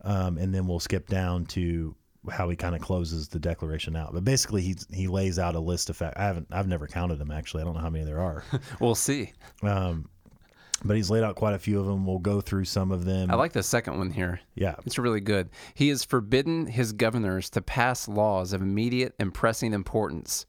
um, 0.03 0.39
and 0.39 0.55
then 0.55 0.67
we'll 0.67 0.81
skip 0.81 1.09
down 1.09 1.47
to 1.47 1.95
how 2.31 2.51
he 2.51 2.57
kind 2.57 2.75
of 2.75 2.83
closes 2.83 3.29
the 3.29 3.39
declaration 3.39 3.97
out. 3.97 4.13
But 4.13 4.25
basically, 4.25 4.63
he 4.63 4.77
he 4.93 5.09
lays 5.09 5.39
out 5.39 5.55
a 5.55 5.61
list 5.61 5.91
of 5.91 5.97
facts. 5.97 6.19
I 6.19 6.25
haven't 6.25 6.49
I've 6.51 6.69
never 6.69 6.87
counted 6.87 7.19
them 7.19 7.31
actually. 7.31 7.63
I 7.63 7.65
don't 7.65 7.75
know 7.75 7.81
how 7.81 7.91
many 7.91 8.05
there 8.05 8.21
are, 8.21 8.45
We'll 8.81 8.95
see. 8.95 9.33
but 9.63 10.97
he's 10.97 11.11
laid 11.11 11.23
out 11.25 11.37
quite 11.37 11.55
a 11.55 11.59
few 11.59 11.79
of 11.79 11.87
them. 11.87 12.07
We'll 12.07 12.19
go 12.19 12.41
through 12.41 12.65
some 12.65 12.91
of 12.91 13.05
them. 13.05 13.31
I 13.31 13.35
like 13.35 13.53
the 13.53 13.63
second 13.63 13.99
one 13.99 14.11
here. 14.11 14.41
yeah, 14.55 14.77
It's 14.87 14.99
really 14.99 15.21
good. 15.21 15.51
He 15.75 15.89
has 15.89 16.05
forbidden 16.05 16.67
his 16.67 16.93
governors 16.93 17.51
to 17.51 17.61
pass 17.61 18.09
laws 18.09 18.53
of 18.53 18.63
immediate 18.63 19.15
and 19.19 19.33
pressing 19.35 19.73
importance. 19.75 20.47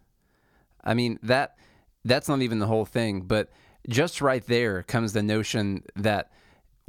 I 0.84 0.93
mean 0.93 1.19
that 1.24 1.58
that's 2.06 2.28
not 2.30 2.41
even 2.41 2.60
the 2.60 2.67
whole 2.67 2.86
thing, 2.86 3.21
but 3.21 3.50
just 3.89 4.21
right 4.21 4.45
there 4.45 4.84
comes 4.84 5.13
the 5.13 5.24
notion 5.24 5.84
that 5.95 6.32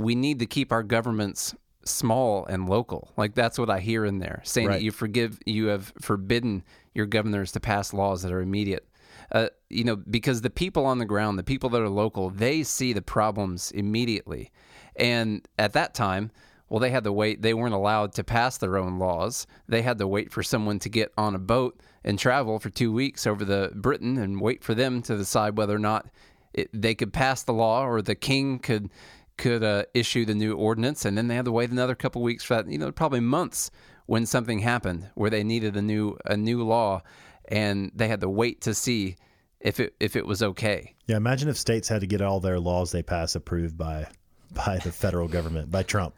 we 0.03 0.15
need 0.15 0.38
to 0.41 0.47
keep 0.47 0.73
our 0.73 0.83
governments 0.83 1.55
small 1.85 2.45
and 2.47 2.69
local. 2.69 3.12
Like 3.17 3.35
that's 3.35 3.59
what 3.59 3.71
I 3.71 3.81
hear 3.81 4.05
in 4.05 4.19
there, 4.19 4.41
saying 4.45 4.69
Right. 4.69 4.75
that 4.75 4.83
you 4.83 4.93
forgive 4.93 5.38
you 5.47 5.67
have 5.67 5.93
forbidden 6.01 6.62
your 6.95 7.07
governors 7.07 7.53
to 7.53 7.61
pass 7.61 7.93
laws 7.93 8.23
that 8.23 8.33
are 8.33 8.41
immediate. 8.41 8.87
Uh, 9.31 9.49
you 9.71 9.83
know, 9.85 9.97
because 9.97 10.43
the 10.43 10.51
people 10.51 10.85
on 10.85 10.99
the 10.99 11.05
ground, 11.07 11.38
the 11.38 11.43
people 11.43 11.71
that 11.71 11.81
are 11.81 11.88
local, 11.88 12.29
they 12.31 12.62
see 12.62 12.93
the 12.93 13.03
problems 13.03 13.71
immediately. 13.73 14.51
And 14.97 15.47
at 15.59 15.73
that 15.73 15.95
time, 15.95 16.31
well, 16.69 16.81
they 16.81 16.91
had 16.91 17.05
to 17.05 17.12
wait. 17.12 17.43
They 17.43 17.55
weren't 17.55 17.75
allowed 17.75 18.12
to 18.15 18.25
pass 18.25 18.59
their 18.59 18.77
own 18.77 18.99
laws. 18.99 19.47
They 19.69 19.83
had 19.83 19.99
to 19.99 20.07
wait 20.07 20.33
for 20.33 20.43
someone 20.43 20.79
to 20.81 20.88
get 20.88 21.12
on 21.17 21.35
a 21.35 21.38
boat 21.38 21.81
and 22.05 22.19
travel 22.19 22.59
for 22.59 22.71
two 22.71 22.93
weeks 22.93 23.27
over 23.27 23.45
the 23.45 23.73
Britain 23.75 24.19
and 24.19 24.41
wait 24.41 24.62
for 24.65 24.75
them 24.75 25.03
to 25.03 25.17
decide 25.17 25.57
whether 25.57 25.77
or 25.77 25.79
not 25.81 26.07
it, 26.55 26.69
they 26.73 26.95
could 26.95 27.12
pass 27.12 27.43
the 27.43 27.53
law 27.53 27.87
or 27.87 28.03
the 28.03 28.15
king 28.15 28.59
could 28.59 28.91
could 29.37 29.62
uh, 29.62 29.85
issue 29.95 30.25
the 30.25 30.35
new 30.35 30.55
ordinance. 30.55 31.05
And 31.05 31.16
then 31.16 31.29
they 31.29 31.35
had 31.35 31.45
to 31.47 31.53
wait 31.53 31.71
another 31.71 31.95
couple 31.95 32.23
weeks 32.23 32.45
for 32.45 32.55
that. 32.55 32.68
You 32.68 32.79
know, 32.79 32.92
probably 32.92 33.21
months 33.21 33.71
when 34.07 34.27
something 34.27 34.59
happened 34.59 35.11
where 35.14 35.31
they 35.31 35.45
needed 35.45 35.77
a 35.77 35.83
new 35.83 36.18
a 36.25 36.37
new 36.37 36.62
law, 36.62 37.03
and 37.49 37.90
they 37.95 38.09
had 38.09 38.21
to 38.21 38.29
wait 38.29 38.61
to 38.62 38.75
see 38.75 39.16
if 39.61 39.81
it 39.81 39.95
if 40.01 40.16
it 40.16 40.27
was 40.27 40.42
okay. 40.42 40.95
yeah. 41.07 41.16
Imagine 41.16 41.49
if 41.49 41.57
states 41.57 41.88
had 41.88 42.01
to 42.01 42.07
get 42.07 42.21
all 42.21 42.40
their 42.40 42.61
laws 42.61 42.92
they 42.92 43.03
pass 43.03 43.35
approved 43.35 43.77
by 43.77 44.07
by 44.53 44.79
the 44.79 44.92
federal 44.92 45.29
government 45.29 45.71
by 45.71 45.83
Trump. 45.83 46.14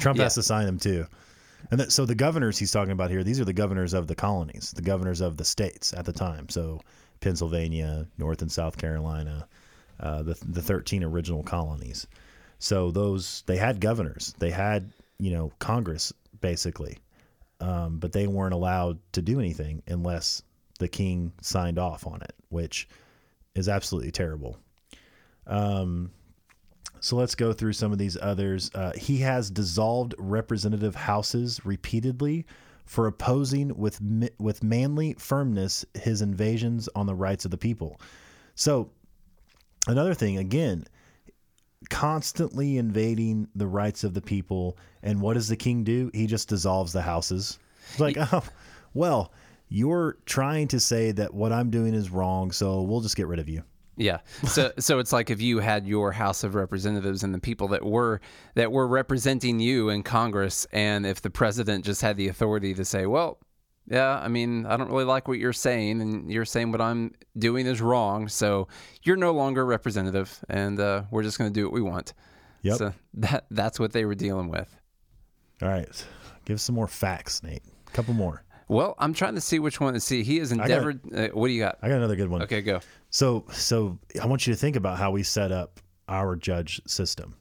Trump 0.00 0.18
has 0.18 0.34
to 0.34 0.42
sign 0.42 0.66
them 0.66 0.78
too. 0.78 1.06
And 1.70 1.80
that, 1.80 1.92
so 1.92 2.04
the 2.04 2.14
governors 2.14 2.58
he's 2.58 2.70
talking 2.70 2.92
about 2.92 3.10
here, 3.10 3.24
these 3.24 3.40
are 3.40 3.44
the 3.44 3.52
governors 3.52 3.94
of 3.94 4.06
the 4.06 4.14
colonies, 4.14 4.72
the 4.76 4.82
governors 4.82 5.20
of 5.20 5.36
the 5.38 5.44
states 5.44 5.94
at 5.94 6.04
the 6.04 6.12
time. 6.12 6.48
So 6.48 6.80
Pennsylvania, 7.20 8.06
North 8.18 8.42
and 8.42 8.52
South 8.52 8.76
Carolina, 8.76 9.48
uh, 10.00 10.22
the 10.22 10.34
the 10.46 10.62
13 10.62 11.02
original 11.02 11.42
colonies. 11.42 12.06
So 12.64 12.90
those 12.90 13.42
they 13.44 13.58
had 13.58 13.78
governors, 13.78 14.34
they 14.38 14.50
had 14.50 14.90
you 15.18 15.32
know 15.32 15.52
Congress 15.58 16.14
basically, 16.40 16.96
um, 17.60 17.98
but 17.98 18.12
they 18.12 18.26
weren't 18.26 18.54
allowed 18.54 18.98
to 19.12 19.20
do 19.20 19.38
anything 19.38 19.82
unless 19.86 20.42
the 20.78 20.88
king 20.88 21.32
signed 21.42 21.78
off 21.78 22.06
on 22.06 22.22
it, 22.22 22.34
which 22.48 22.88
is 23.54 23.68
absolutely 23.68 24.12
terrible. 24.12 24.56
Um, 25.46 26.10
So 27.04 27.16
let's 27.16 27.34
go 27.34 27.52
through 27.52 27.74
some 27.74 27.92
of 27.92 27.98
these 27.98 28.16
others. 28.16 28.70
Uh, 28.74 28.92
he 28.96 29.18
has 29.18 29.50
dissolved 29.50 30.14
representative 30.16 30.94
houses 30.94 31.60
repeatedly 31.66 32.46
for 32.86 33.06
opposing 33.06 33.76
with 33.76 34.00
with 34.38 34.62
manly 34.62 35.14
firmness 35.18 35.84
his 35.92 36.22
invasions 36.22 36.88
on 36.94 37.04
the 37.04 37.14
rights 37.14 37.44
of 37.44 37.50
the 37.50 37.58
people. 37.58 38.00
So 38.54 38.88
another 39.86 40.14
thing 40.14 40.38
again, 40.38 40.86
constantly 41.90 42.78
invading 42.78 43.48
the 43.54 43.66
rights 43.66 44.04
of 44.04 44.14
the 44.14 44.20
people. 44.20 44.76
And 45.02 45.20
what 45.20 45.34
does 45.34 45.48
the 45.48 45.56
king 45.56 45.84
do? 45.84 46.10
He 46.14 46.26
just 46.26 46.48
dissolves 46.48 46.92
the 46.92 47.02
houses. 47.02 47.58
It's 47.90 48.00
like, 48.00 48.16
oh, 48.18 48.42
well, 48.94 49.32
you're 49.68 50.18
trying 50.26 50.68
to 50.68 50.80
say 50.80 51.12
that 51.12 51.34
what 51.34 51.52
I'm 51.52 51.70
doing 51.70 51.94
is 51.94 52.10
wrong, 52.10 52.52
so 52.52 52.82
we'll 52.82 53.00
just 53.00 53.16
get 53.16 53.26
rid 53.26 53.38
of 53.38 53.48
you. 53.48 53.62
Yeah. 53.96 54.18
So 54.44 54.72
so 54.78 54.98
it's 54.98 55.12
like 55.12 55.30
if 55.30 55.40
you 55.40 55.60
had 55.60 55.86
your 55.86 56.10
House 56.10 56.42
of 56.42 56.54
Representatives 56.54 57.22
and 57.22 57.32
the 57.32 57.38
people 57.38 57.68
that 57.68 57.84
were 57.84 58.20
that 58.54 58.72
were 58.72 58.88
representing 58.88 59.60
you 59.60 59.88
in 59.88 60.02
Congress 60.02 60.66
and 60.72 61.06
if 61.06 61.22
the 61.22 61.30
president 61.30 61.84
just 61.84 62.02
had 62.02 62.16
the 62.16 62.26
authority 62.26 62.74
to 62.74 62.84
say, 62.84 63.06
"Well, 63.06 63.38
yeah, 63.86 64.18
I 64.18 64.28
mean, 64.28 64.66
I 64.66 64.76
don't 64.76 64.90
really 64.90 65.04
like 65.04 65.28
what 65.28 65.38
you're 65.38 65.52
saying 65.52 66.00
and 66.00 66.30
you're 66.30 66.44
saying 66.44 66.72
what 66.72 66.80
I'm 66.80 67.12
doing 67.36 67.66
is 67.66 67.80
wrong, 67.80 68.28
so 68.28 68.68
you're 69.02 69.16
no 69.16 69.32
longer 69.32 69.64
representative 69.64 70.42
and 70.48 70.80
uh, 70.80 71.02
we're 71.10 71.22
just 71.22 71.38
going 71.38 71.52
to 71.52 71.54
do 71.54 71.64
what 71.64 71.72
we 71.72 71.82
want." 71.82 72.14
Yep. 72.62 72.76
So 72.76 72.92
that 73.14 73.46
that's 73.50 73.78
what 73.78 73.92
they 73.92 74.04
were 74.04 74.14
dealing 74.14 74.48
with. 74.48 74.74
All 75.62 75.68
right, 75.68 76.06
give 76.44 76.56
us 76.56 76.62
some 76.62 76.74
more 76.74 76.88
facts, 76.88 77.42
Nate. 77.42 77.62
A 77.86 77.90
couple 77.90 78.14
more. 78.14 78.42
Well, 78.68 78.94
I'm 78.98 79.12
trying 79.12 79.34
to 79.34 79.40
see 79.40 79.58
which 79.58 79.80
one 79.80 79.94
to 79.94 80.00
see. 80.00 80.22
He 80.22 80.38
has 80.38 80.50
endeavored 80.50 81.00
uh, 81.14 81.28
what 81.28 81.48
do 81.48 81.52
you 81.52 81.60
got? 81.60 81.78
I 81.82 81.88
got 81.88 81.98
another 81.98 82.16
good 82.16 82.28
one. 82.28 82.42
Okay, 82.42 82.62
go. 82.62 82.80
So, 83.10 83.44
so 83.52 83.98
I 84.20 84.26
want 84.26 84.46
you 84.46 84.54
to 84.54 84.58
think 84.58 84.76
about 84.76 84.98
how 84.98 85.10
we 85.10 85.22
set 85.22 85.52
up 85.52 85.80
our 86.08 86.34
judge 86.36 86.80
system. 86.86 87.36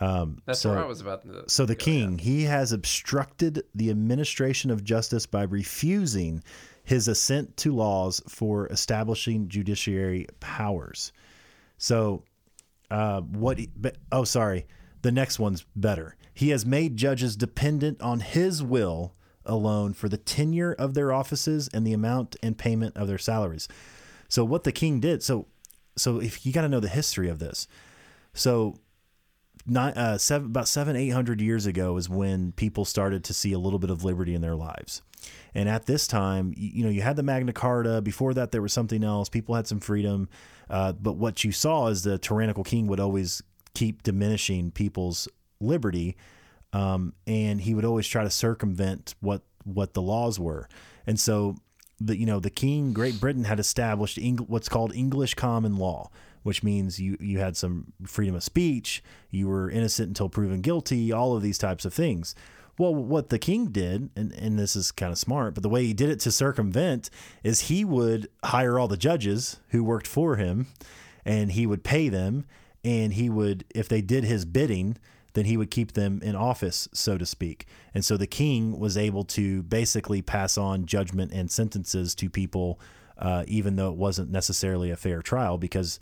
Um, 0.00 0.42
That's 0.44 0.60
so, 0.60 0.70
where 0.70 0.78
I 0.78 0.86
was 0.86 1.00
about 1.00 1.22
to. 1.22 1.44
so 1.48 1.64
the 1.64 1.74
king, 1.74 2.18
he 2.18 2.44
has 2.44 2.72
obstructed 2.72 3.62
the 3.74 3.90
administration 3.90 4.70
of 4.70 4.84
justice 4.84 5.24
by 5.26 5.44
refusing 5.44 6.42
his 6.84 7.08
assent 7.08 7.56
to 7.58 7.74
laws 7.74 8.22
for 8.28 8.66
establishing 8.68 9.48
judiciary 9.48 10.26
powers. 10.40 11.12
So, 11.78 12.22
uh, 12.90 13.20
what? 13.22 13.58
he- 13.58 13.70
Oh, 14.12 14.24
sorry. 14.24 14.66
The 15.02 15.12
next 15.12 15.38
one's 15.38 15.64
better. 15.74 16.16
He 16.34 16.50
has 16.50 16.66
made 16.66 16.96
judges 16.96 17.36
dependent 17.36 18.00
on 18.02 18.20
his 18.20 18.62
will 18.62 19.14
alone 19.44 19.92
for 19.94 20.08
the 20.08 20.16
tenure 20.18 20.72
of 20.72 20.94
their 20.94 21.12
offices 21.12 21.68
and 21.72 21.86
the 21.86 21.92
amount 21.92 22.36
and 22.42 22.58
payment 22.58 22.96
of 22.96 23.06
their 23.08 23.18
salaries. 23.18 23.68
So, 24.28 24.44
what 24.44 24.64
the 24.64 24.72
king 24.72 25.00
did. 25.00 25.22
So, 25.22 25.46
so 25.96 26.20
if 26.20 26.44
you 26.44 26.52
got 26.52 26.62
to 26.62 26.68
know 26.68 26.80
the 26.80 26.88
history 26.88 27.28
of 27.28 27.38
this. 27.38 27.66
So, 28.34 28.76
nine, 29.66 29.92
uh, 29.94 30.18
seven, 30.18 30.46
about 30.46 30.68
seven, 30.68 30.96
eight 30.96 31.10
hundred 31.10 31.40
years 31.40 31.66
ago 31.66 31.96
is 31.96 32.08
when 32.08 32.52
people 32.52 32.84
started 32.84 33.24
to 33.24 33.34
see 33.34 33.52
a 33.52 33.58
little 33.58 33.78
bit 33.78 33.90
of 33.90 34.04
liberty 34.04 34.34
in 34.34 34.40
their 34.40 34.54
lives. 34.54 35.02
And 35.54 35.68
at 35.68 35.86
this 35.86 36.06
time, 36.06 36.54
you, 36.56 36.70
you 36.74 36.84
know, 36.84 36.90
you 36.90 37.02
had 37.02 37.16
the 37.16 37.22
Magna 37.22 37.52
Carta. 37.52 38.00
Before 38.00 38.34
that, 38.34 38.52
there 38.52 38.62
was 38.62 38.72
something 38.72 39.02
else. 39.02 39.28
People 39.28 39.54
had 39.54 39.66
some 39.66 39.80
freedom. 39.80 40.28
Uh, 40.68 40.92
but 40.92 41.14
what 41.14 41.44
you 41.44 41.52
saw 41.52 41.88
is 41.88 42.02
the 42.02 42.18
tyrannical 42.18 42.64
king 42.64 42.86
would 42.86 43.00
always 43.00 43.42
keep 43.74 44.02
diminishing 44.02 44.70
people's 44.70 45.28
liberty. 45.60 46.16
Um, 46.72 47.14
and 47.26 47.60
he 47.60 47.74
would 47.74 47.84
always 47.84 48.06
try 48.06 48.22
to 48.22 48.30
circumvent 48.30 49.14
what, 49.20 49.42
what 49.64 49.94
the 49.94 50.02
laws 50.02 50.38
were. 50.38 50.68
And 51.06 51.18
so 51.18 51.56
the 52.00 52.16
you 52.16 52.26
know 52.26 52.40
the 52.40 52.50
king 52.50 52.92
Great 52.92 53.20
Britain 53.20 53.44
had 53.44 53.58
established 53.58 54.18
Eng- 54.18 54.38
what's 54.48 54.68
called 54.68 54.94
English 54.94 55.34
common 55.34 55.76
law, 55.76 56.10
which 56.46 56.62
means 56.62 57.00
you 57.00 57.16
you 57.20 57.38
had 57.40 57.56
some 57.56 57.92
freedom 58.06 58.36
of 58.36 58.44
speech, 58.44 59.02
you 59.30 59.48
were 59.48 59.68
innocent 59.68 60.08
until 60.08 60.28
proven 60.28 60.60
guilty, 60.60 61.10
all 61.10 61.36
of 61.36 61.42
these 61.42 61.58
types 61.58 61.84
of 61.84 61.92
things. 61.92 62.34
Well, 62.78 62.94
what 62.94 63.30
the 63.30 63.38
king 63.38 63.66
did, 63.66 64.10
and, 64.14 64.32
and 64.32 64.58
this 64.58 64.76
is 64.76 64.92
kind 64.92 65.10
of 65.10 65.18
smart, 65.18 65.54
but 65.54 65.62
the 65.62 65.68
way 65.68 65.84
he 65.84 65.94
did 65.94 66.10
it 66.10 66.20
to 66.20 66.30
circumvent 66.30 67.10
is 67.42 67.62
he 67.62 67.84
would 67.84 68.28
hire 68.44 68.78
all 68.78 68.86
the 68.86 68.98
judges 68.98 69.58
who 69.70 69.82
worked 69.82 70.06
for 70.06 70.36
him, 70.36 70.66
and 71.24 71.52
he 71.52 71.66
would 71.66 71.82
pay 71.82 72.08
them, 72.08 72.44
and 72.84 73.14
he 73.14 73.28
would, 73.30 73.64
if 73.74 73.88
they 73.88 74.02
did 74.02 74.24
his 74.24 74.44
bidding, 74.44 74.98
then 75.32 75.46
he 75.46 75.56
would 75.56 75.70
keep 75.70 75.92
them 75.92 76.20
in 76.22 76.36
office, 76.36 76.88
so 76.92 77.18
to 77.18 77.26
speak. 77.26 77.66
And 77.94 78.04
so 78.04 78.16
the 78.16 78.26
king 78.26 78.78
was 78.78 78.96
able 78.96 79.24
to 79.24 79.62
basically 79.64 80.22
pass 80.22 80.56
on 80.58 80.86
judgment 80.86 81.32
and 81.32 81.50
sentences 81.50 82.14
to 82.16 82.30
people, 82.30 82.78
uh, 83.18 83.44
even 83.46 83.76
though 83.76 83.90
it 83.90 83.96
wasn't 83.96 84.30
necessarily 84.30 84.90
a 84.90 84.96
fair 84.96 85.22
trial, 85.22 85.56
because 85.58 85.98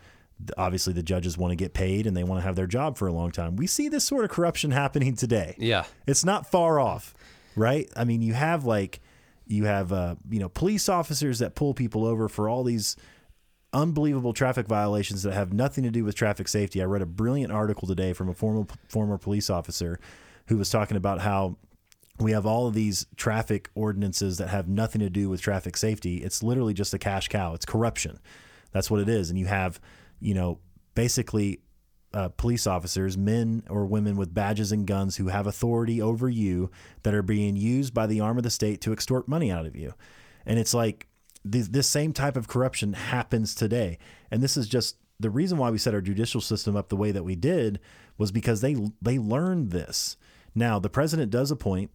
obviously 0.59 0.93
the 0.93 1.03
judges 1.03 1.39
want 1.39 1.53
to 1.53 1.57
get 1.57 1.75
paid 1.75 2.07
and 2.07 2.17
they 2.17 2.25
want 2.25 2.41
to 2.41 2.47
have 2.47 2.57
their 2.57 2.67
job 2.67 2.99
for 2.99 3.07
a 3.07 3.13
long 3.13 3.31
time. 3.31 3.57
We 3.57 3.67
see 3.67 3.89
this 3.89 4.05
sort 4.05 4.25
of 4.25 4.31
corruption 4.31 4.71
happening 4.71 5.15
today. 5.15 5.55
Yeah. 5.59 5.85
It's 6.07 6.25
not 6.25 6.51
far 6.51 6.81
off, 6.81 7.15
right? 7.57 7.89
I 7.97 8.05
mean, 8.05 8.23
you 8.23 8.35
have 8.35 8.65
like, 8.65 9.01
you 9.47 9.65
have, 9.65 9.93
uh, 9.93 10.17
you 10.31 10.41
know, 10.41 10.49
police 10.49 10.89
officers 10.89 11.39
that 11.39 11.55
pull 11.55 11.75
people 11.75 12.05
over 12.05 12.29
for 12.29 12.49
all 12.49 12.65
these 12.65 12.97
unbelievable 13.73 14.33
traffic 14.33 14.67
violations 14.67 15.23
that 15.25 15.35
have 15.35 15.53
nothing 15.53 15.85
to 15.85 15.91
do 15.91 16.05
with 16.05 16.15
traffic 16.15 16.49
safety. 16.49 16.81
I 16.81 16.85
read 16.85 17.03
a 17.03 17.07
brilliant 17.07 17.53
article 17.53 17.87
today 17.87 18.13
from 18.13 18.29
a 18.29 18.35
former 18.35 18.67
former 18.89 19.19
police 19.19 19.51
officer 19.51 19.99
who 20.47 20.57
was 20.57 20.71
talking 20.71 20.97
about 20.97 21.21
how 21.21 21.57
we 22.21 22.31
have 22.31 22.47
all 22.47 22.69
of 22.69 22.75
these 22.75 23.07
traffic 23.17 23.69
ordinances 23.75 24.39
that 24.39 24.49
have 24.49 24.69
nothing 24.69 25.01
to 25.01 25.11
do 25.11 25.29
with 25.29 25.41
traffic 25.41 25.77
safety. 25.77 26.19
It's 26.19 26.43
literally 26.43 26.73
just 26.73 26.95
a 26.95 26.99
cash 26.99 27.29
cow. 27.29 27.55
It's 27.55 27.67
corruption. 27.67 28.21
That's 28.71 28.91
what 28.91 29.01
it 29.01 29.09
is. 29.09 29.31
And 29.31 29.39
you 29.39 29.47
have, 29.47 29.81
you 30.21 30.35
know, 30.35 30.59
basically 30.95 31.61
uh, 32.13 32.29
police 32.29 32.67
officers, 32.67 33.19
men 33.19 33.63
or 33.69 33.87
women 33.87 34.17
with 34.17 34.33
badges 34.33 34.73
and 34.73 34.87
guns 34.87 35.17
who 35.17 35.29
have 35.29 35.47
authority 35.47 36.01
over 36.01 36.29
you 36.29 36.71
that 37.03 37.15
are 37.15 37.23
being 37.23 37.57
used 37.57 37.93
by 37.93 38.07
the 38.07 38.21
arm 38.21 38.37
of 38.37 38.45
the 38.45 38.51
state 38.51 38.81
to 38.81 38.93
extort 38.93 39.27
money 39.29 39.51
out 39.51 39.67
of 39.67 39.75
you. 39.75 39.93
And 40.47 40.59
it's 40.59 40.75
like 40.75 41.09
this, 41.45 41.69
this 41.69 41.89
same 41.89 42.13
type 42.13 42.37
of 42.37 42.49
corruption 42.49 42.93
happens 42.93 43.55
today. 43.55 43.99
And 44.31 44.43
this 44.43 44.57
is 44.57 44.69
just 44.69 44.97
the 45.19 45.31
reason 45.31 45.59
why 45.59 45.71
we 45.71 45.79
set 45.79 45.95
our 45.95 46.01
judicial 46.01 46.41
system 46.41 46.77
up 46.77 46.89
the 46.89 46.97
way 46.97 47.11
that 47.11 47.25
we 47.25 47.35
did 47.35 47.81
was 48.17 48.31
because 48.31 48.61
they 48.61 48.77
they 49.03 49.19
learned 49.19 49.71
this. 49.71 50.17
Now 50.55 50.79
the 50.79 50.91
president 50.91 51.31
does 51.31 51.51
appoint 51.51 51.91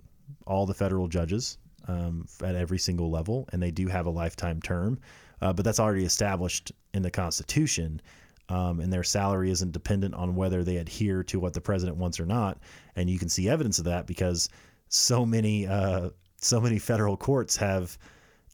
all 0.46 0.66
the 0.66 0.74
federal 0.74 1.08
judges 1.08 1.58
um, 1.88 2.28
at 2.44 2.56
every 2.56 2.78
single 2.78 3.10
level, 3.10 3.48
and 3.52 3.62
they 3.62 3.72
do 3.72 3.88
have 3.88 4.06
a 4.06 4.12
lifetime 4.12 4.62
term, 4.62 5.00
uh, 5.42 5.54
but 5.54 5.66
that's 5.66 5.80
already 5.80 6.06
established 6.06 6.72
in 6.94 7.02
the 7.02 7.12
Constitution. 7.12 8.02
Um, 8.50 8.80
and 8.80 8.92
their 8.92 9.04
salary 9.04 9.52
isn't 9.52 9.72
dependent 9.74 10.16
on 10.16 10.36
whether 10.36 10.64
they 10.64 10.78
adhere 10.78 11.24
to 11.26 11.40
what 11.40 11.54
the 11.54 11.62
president 11.62 11.98
wants 11.98 12.20
or 12.20 12.26
not. 12.26 12.58
And 12.96 13.08
you 13.08 13.20
can 13.20 13.30
see 13.30 13.48
evidence 13.48 13.78
of 13.78 13.86
that 13.86 14.08
because 14.08 14.50
so 14.88 15.24
many 15.24 15.68
uh, 15.68 16.10
so 16.38 16.60
many 16.60 16.80
federal 16.80 17.16
courts 17.16 17.56
have 17.58 17.98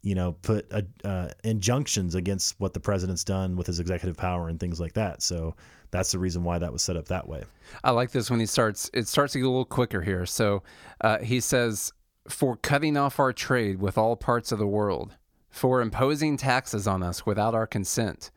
you 0.06 0.14
know, 0.14 0.34
put 0.44 0.72
uh, 0.72 0.84
uh, 1.04 1.30
injunctions 1.44 2.14
against 2.14 2.60
what 2.60 2.74
the 2.76 2.80
president's 2.80 3.24
done 3.24 3.56
with 3.56 3.66
his 3.66 3.80
executive 3.80 4.16
power 4.16 4.50
and 4.50 4.60
things 4.60 4.80
like 4.80 4.94
that. 4.94 5.24
So 5.24 5.56
that's 5.90 6.12
the 6.12 6.20
reason 6.20 6.44
why 6.44 6.60
that 6.60 6.72
was 6.72 6.84
set 6.84 6.96
up 6.96 7.08
that 7.08 7.28
way. 7.28 7.44
I 7.84 7.90
like 7.90 8.12
this 8.12 8.30
when 8.30 8.40
he 8.40 8.46
starts. 8.46 8.88
It 8.94 9.08
starts 9.08 9.34
to 9.34 9.40
get 9.40 9.46
a 9.46 9.50
little 9.50 9.66
quicker 9.66 10.04
here. 10.04 10.28
So 10.28 10.62
uh, 11.02 11.18
he 11.20 11.40
says, 11.40 11.92
"For 12.30 12.56
cutting 12.56 12.98
off 12.98 13.20
our 13.20 13.34
trade 13.34 13.80
with 13.80 13.98
all 13.98 14.16
parts 14.16 14.52
of 14.52 14.60
the 14.60 14.68
world, 14.68 15.16
for 15.56 15.82
imposing 15.82 16.36
taxes 16.36 16.86
on 16.86 17.02
us 17.02 17.26
without 17.26 17.56
our 17.56 17.66
consent, 17.66 18.30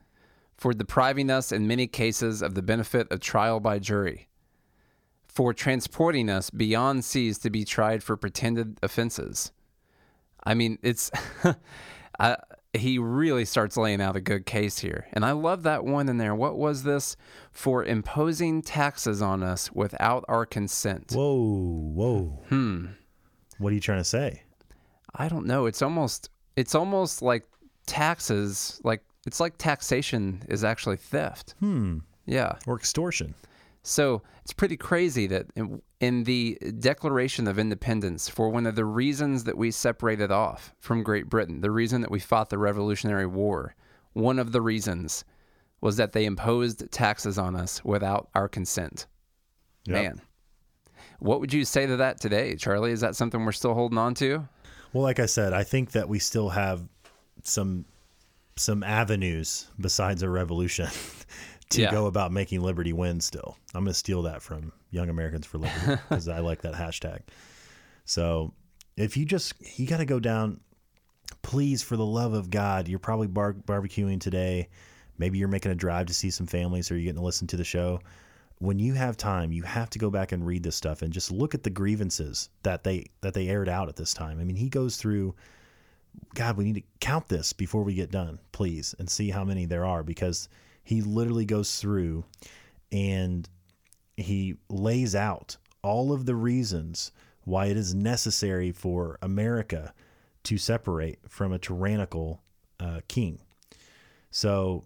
for 0.57 0.73
depriving 0.73 1.31
us 1.31 1.51
in 1.51 1.67
many 1.67 1.89
cases 1.89 2.43
of 2.43 2.55
the 2.55 2.63
benefit 2.63 3.11
of 3.11 3.19
trial 3.19 3.59
by 3.59 3.81
jury, 3.81 4.29
for 5.27 5.53
transporting 5.53 6.31
us 6.31 6.49
beyond 6.49 7.05
seas 7.05 7.37
to 7.39 7.51
be 7.51 7.65
tried 7.65 8.05
for 8.05 8.17
pretended 8.17 8.79
offenses." 8.85 9.51
I 10.45 10.55
mean, 10.55 10.79
it's 10.81 11.11
I, 12.21 12.37
he 12.73 12.99
really 12.99 13.45
starts 13.45 13.77
laying 13.77 14.01
out 14.01 14.15
a 14.15 14.21
good 14.21 14.47
case 14.47 14.79
here. 14.79 15.09
And 15.13 15.25
I 15.25 15.33
love 15.33 15.65
that 15.65 15.85
one 15.85 16.09
in 16.09 16.19
there. 16.19 16.37
What 16.37 16.57
was 16.57 16.85
this? 16.85 17.17
For 17.51 17.85
imposing 17.85 18.63
taxes 18.63 19.21
on 19.21 19.43
us 19.43 19.73
without 19.73 20.25
our 20.29 20.47
consent. 20.47 21.15
Whoa, 21.15 21.35
whoa. 21.35 22.43
Hmm. 22.49 22.87
What 23.59 23.73
are 23.73 23.75
you 23.75 23.81
trying 23.81 23.99
to 23.99 24.05
say? 24.05 24.45
I 25.17 25.29
don't 25.29 25.47
know. 25.47 25.67
It's 25.67 25.83
almost 25.83 26.31
it's 26.59 26.75
almost 26.75 27.23
like 27.23 27.45
taxes, 27.87 28.81
like 28.83 29.01
it's 29.27 29.39
like 29.39 29.57
taxation 29.59 30.43
is 30.49 30.65
actually 30.65 30.97
theft. 30.97 31.55
Hmm. 31.61 31.99
Yeah. 32.27 32.57
Or 32.67 32.77
extortion? 32.77 33.35
So 33.85 34.23
it's 34.43 34.53
pretty 34.53 34.77
crazy 34.77 35.29
that 35.29 35.47
in, 35.55 35.81
in, 36.01 36.25
the 36.25 36.59
Declaration 36.81 37.47
of 37.47 37.61
Independence, 37.61 38.29
for 38.29 38.51
one 38.51 38.67
of 38.67 38.75
the 38.75 38.85
reasons 38.85 39.45
that 39.45 39.57
we 39.57 39.71
separated 39.71 40.33
off 40.33 40.75
from 40.81 41.05
Great 41.05 41.29
Britain, 41.29 41.61
the 41.61 41.71
reason 41.71 42.01
that 42.01 42.11
we 42.11 42.19
fought 42.19 42.51
the 42.51 42.59
Revolutionary 42.59 43.27
War, 43.27 43.77
one 44.15 44.41
of 44.41 44.51
the 44.51 44.61
reasons 44.61 45.25
was 45.81 45.97
that 45.97 46.13
they 46.13 46.25
imposed 46.25 46.91
taxes 46.91 47.39
on 47.39 47.55
us 47.55 47.85
without 47.85 48.31
our 48.35 48.49
consent. 48.49 49.07
Yep. 49.87 50.03
Man, 50.03 50.21
what 51.21 51.39
would 51.39 51.53
you 51.53 51.65
say 51.65 51.87
to 51.87 51.97
that 51.99 52.21
today, 52.21 52.57
Charlie? 52.57 52.91
Is 52.91 53.01
that 53.01 53.15
something 53.15 53.45
we're 53.45 53.53
still 53.53 53.75
holding 53.75 53.99
on 53.99 54.15
to? 54.15 54.49
Well, 54.93 55.03
like 55.03 55.21
I 55.21 55.27
said, 55.27 55.53
I 55.53 55.65
think 55.65 55.93
that 55.93 56.09
we 56.09 56.19
still 56.19 56.49
have 56.51 56.83
some 57.43 57.85
some 58.57 58.83
avenues 58.83 59.69
besides 59.81 60.23
a 60.25 60.29
revolution 60.29 60.89
to 61.71 61.83
Yeah. 61.83 61.91
go 61.93 62.07
about 62.07 62.33
making 62.33 62.61
liberty 62.61 62.93
win 62.93 63.21
still. 63.21 63.57
I'm 63.75 63.85
going 63.85 63.93
to 63.93 63.99
steal 63.99 64.23
that 64.23 64.43
from 64.43 64.73
Young 64.91 65.09
Americans 65.11 65.47
for 65.47 65.59
Liberty 65.59 66.03
because 66.09 66.27
I 66.29 66.41
like 66.41 66.63
that 66.63 66.75
hashtag. 66.75 67.21
So 68.05 68.53
if 68.97 69.17
you 69.17 69.25
just, 69.25 69.53
you 69.79 69.87
got 69.87 69.99
to 69.99 70.05
go 70.05 70.19
down, 70.19 70.59
please, 71.43 71.83
for 71.85 71.97
the 71.97 72.05
love 72.05 72.33
of 72.33 72.51
God, 72.51 72.89
you're 72.89 72.99
probably 72.99 73.29
bar- 73.29 73.53
barbecuing 73.53 74.19
today. 74.21 74.69
Maybe 75.19 75.39
you're 75.39 75.47
making 75.47 75.71
a 75.71 75.77
drive 75.77 76.07
to 76.07 76.15
see 76.15 76.31
some 76.31 76.47
families 76.49 76.91
or 76.91 76.95
you're 76.95 77.05
getting 77.05 77.21
to 77.21 77.25
listen 77.25 77.47
to 77.49 77.57
the 77.57 77.63
show. 77.65 78.01
When 78.59 78.79
you 78.79 78.95
have 78.95 79.17
time, 79.17 79.53
you 79.53 79.63
have 79.63 79.91
to 79.91 79.99
go 79.99 80.11
back 80.11 80.33
and 80.33 80.45
read 80.45 80.65
this 80.65 80.77
stuff 80.77 81.03
and 81.03 81.13
just 81.13 81.31
look 81.31 81.55
at 81.55 81.63
the 81.63 81.71
grievances 81.71 82.51
that 82.65 82.83
they 82.83 83.07
that 83.21 83.35
they 83.35 83.49
aired 83.49 83.69
out 83.69 83.89
at 83.89 83.97
this 83.97 84.13
time. 84.13 84.41
I 84.41 84.45
mean, 84.45 84.57
he 84.57 84.69
goes 84.69 84.97
through 84.97 85.35
God, 86.35 86.57
we 86.57 86.65
need 86.65 86.75
to 86.75 86.83
count 87.01 87.29
this 87.29 87.53
before 87.53 87.83
we 87.83 87.95
get 87.95 88.11
done, 88.11 88.39
please, 88.53 88.95
and 88.99 89.09
see 89.09 89.31
how 89.31 89.45
many 89.45 89.67
there 89.67 89.85
are 89.85 90.03
because 90.03 90.49
he 90.85 91.03
literally 91.03 91.45
goes 91.45 91.79
through 91.79 92.25
and 92.91 93.49
he 94.17 94.57
lays 94.69 95.15
out 95.15 95.57
all 95.83 96.13
of 96.13 96.27
the 96.27 96.35
reasons 96.35 97.13
why 97.45 97.67
it 97.67 97.77
is 97.77 97.95
necessary 97.95 98.73
for 98.73 99.19
America 99.23 99.95
to 100.45 100.59
separate 100.59 101.19
from 101.29 101.53
a 101.53 101.59
tyrannical 101.59 102.43
uh, 102.81 103.01
king. 103.09 103.39
So, 104.31 104.85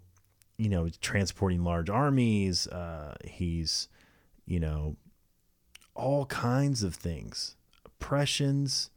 you 0.63 0.69
know, 0.69 0.89
transporting 1.01 1.65
large 1.65 1.91
armies, 1.91 2.67
uh, 2.69 3.17
he's, 3.25 3.89
you 4.47 4.61
know, 4.61 4.97
all 5.95 6.25
kinds 6.27 6.83
of 6.83 6.95
things, 6.95 7.57
oppressions. 7.85 8.91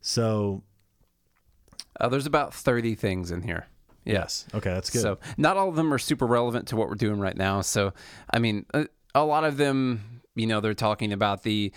So, 0.00 0.62
Uh, 2.00 2.08
there's 2.08 2.26
about 2.26 2.54
30 2.54 2.94
things 2.94 3.32
in 3.32 3.42
here. 3.42 3.66
Yeah. 4.04 4.20
Yes. 4.20 4.46
Okay, 4.54 4.72
that's 4.72 4.88
good. 4.88 5.02
So 5.02 5.18
not 5.36 5.56
all 5.56 5.68
of 5.68 5.74
them 5.74 5.92
are 5.92 5.98
super 5.98 6.26
relevant 6.26 6.68
to 6.68 6.76
what 6.76 6.88
we're 6.88 6.94
doing 6.94 7.18
right 7.18 7.36
now. 7.36 7.60
So 7.60 7.92
I 8.32 8.38
mean, 8.38 8.64
a, 8.72 8.86
a 9.16 9.24
lot 9.24 9.42
of 9.44 9.56
them, 9.56 10.22
you 10.36 10.46
know, 10.46 10.60
they're 10.60 10.74
talking 10.74 11.12
about 11.12 11.42
the 11.42 11.72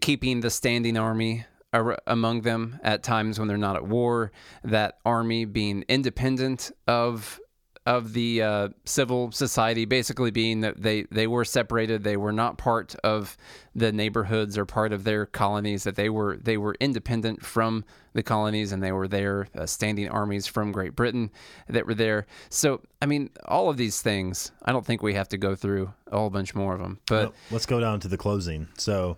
keeping 0.00 0.40
the 0.40 0.50
standing 0.50 0.96
army 0.98 1.44
ar- 1.72 1.98
among 2.06 2.40
them 2.42 2.80
at 2.82 3.04
times 3.04 3.38
when 3.38 3.46
they're 3.46 3.56
not 3.68 3.76
at 3.76 3.86
war. 3.86 4.32
That 4.64 4.98
army 5.06 5.44
being 5.44 5.84
independent 5.88 6.72
of 6.88 7.38
of 7.86 8.12
the 8.12 8.42
uh, 8.42 8.68
civil 8.84 9.32
society, 9.32 9.84
basically 9.84 10.30
being 10.30 10.60
that 10.60 10.80
they 10.80 11.02
they 11.10 11.26
were 11.26 11.44
separated, 11.44 12.04
they 12.04 12.16
were 12.16 12.32
not 12.32 12.58
part 12.58 12.94
of 13.02 13.36
the 13.74 13.90
neighborhoods 13.90 14.58
or 14.58 14.66
part 14.66 14.92
of 14.92 15.04
their 15.04 15.26
colonies. 15.26 15.84
That 15.84 15.96
they 15.96 16.10
were 16.10 16.36
they 16.36 16.56
were 16.56 16.76
independent 16.78 17.44
from 17.44 17.84
the 18.12 18.22
colonies, 18.22 18.72
and 18.72 18.82
they 18.82 18.92
were 18.92 19.08
there, 19.08 19.48
uh, 19.56 19.66
standing 19.66 20.08
armies 20.08 20.46
from 20.46 20.72
Great 20.72 20.94
Britain 20.94 21.30
that 21.68 21.86
were 21.86 21.94
there. 21.94 22.26
So, 22.48 22.80
I 23.00 23.06
mean, 23.06 23.30
all 23.46 23.70
of 23.70 23.76
these 23.76 24.02
things. 24.02 24.52
I 24.64 24.72
don't 24.72 24.84
think 24.84 25.02
we 25.02 25.14
have 25.14 25.28
to 25.28 25.38
go 25.38 25.54
through 25.54 25.92
a 26.08 26.18
whole 26.18 26.30
bunch 26.30 26.54
more 26.54 26.74
of 26.74 26.80
them, 26.80 26.98
but 27.06 27.26
Well, 27.26 27.34
let's 27.50 27.66
go 27.66 27.80
down 27.80 28.00
to 28.00 28.08
the 28.08 28.18
closing. 28.18 28.68
So 28.76 29.16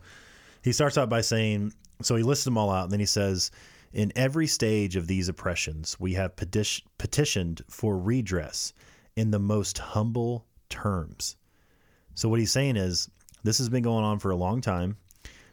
he 0.62 0.72
starts 0.72 0.96
out 0.96 1.08
by 1.08 1.22
saying, 1.22 1.72
so 2.02 2.16
he 2.16 2.22
lists 2.22 2.44
them 2.44 2.56
all 2.56 2.70
out, 2.70 2.84
and 2.84 2.92
then 2.92 3.00
he 3.00 3.06
says, 3.06 3.50
in 3.92 4.12
every 4.16 4.46
stage 4.46 4.96
of 4.96 5.06
these 5.06 5.28
oppressions, 5.28 5.96
we 6.00 6.14
have 6.14 6.36
peti- 6.36 6.84
petitioned 6.98 7.62
for 7.68 7.98
redress 7.98 8.72
in 9.16 9.30
the 9.30 9.38
most 9.38 9.78
humble 9.78 10.46
terms. 10.68 11.36
So 12.14 12.28
what 12.28 12.38
he's 12.38 12.52
saying 12.52 12.76
is, 12.76 13.10
this 13.44 13.58
has 13.58 13.68
been 13.68 13.82
going 13.82 14.04
on 14.04 14.18
for 14.18 14.30
a 14.30 14.36
long 14.36 14.60
time. 14.60 14.96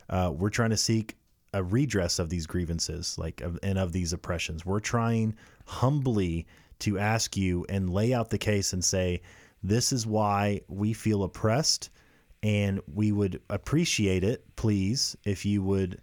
Uh, 0.10 0.32
we're 0.34 0.49
trying 0.49 0.69
to 0.69 0.78
seek 0.78 1.17
a 1.54 1.63
redress 1.63 2.19
of 2.19 2.30
these 2.30 2.45
grievances, 2.45 3.17
like 3.17 3.41
and 3.63 3.80
of 3.80 3.91
these 3.91 4.13
oppressions. 4.13 4.65
We're 4.65 4.80
trying 4.80 5.36
humbly 5.65 6.45
to 6.80 6.99
ask 6.99 7.36
you 7.36 7.65
and 7.67 7.89
lay 7.89 8.13
out 8.13 8.30
the 8.30 8.38
case 8.38 8.73
and 8.73 8.84
say, 8.84 9.21
this 9.63 9.91
is 9.91 10.06
why 10.06 10.62
we 10.67 10.93
feel 10.93 11.23
oppressed, 11.23 11.89
and 12.43 12.80
we 12.93 13.12
would 13.12 13.41
appreciate 13.49 14.23
it, 14.23 14.45
please, 14.56 15.17
if 15.25 15.45
you 15.45 15.62
would 15.63 15.99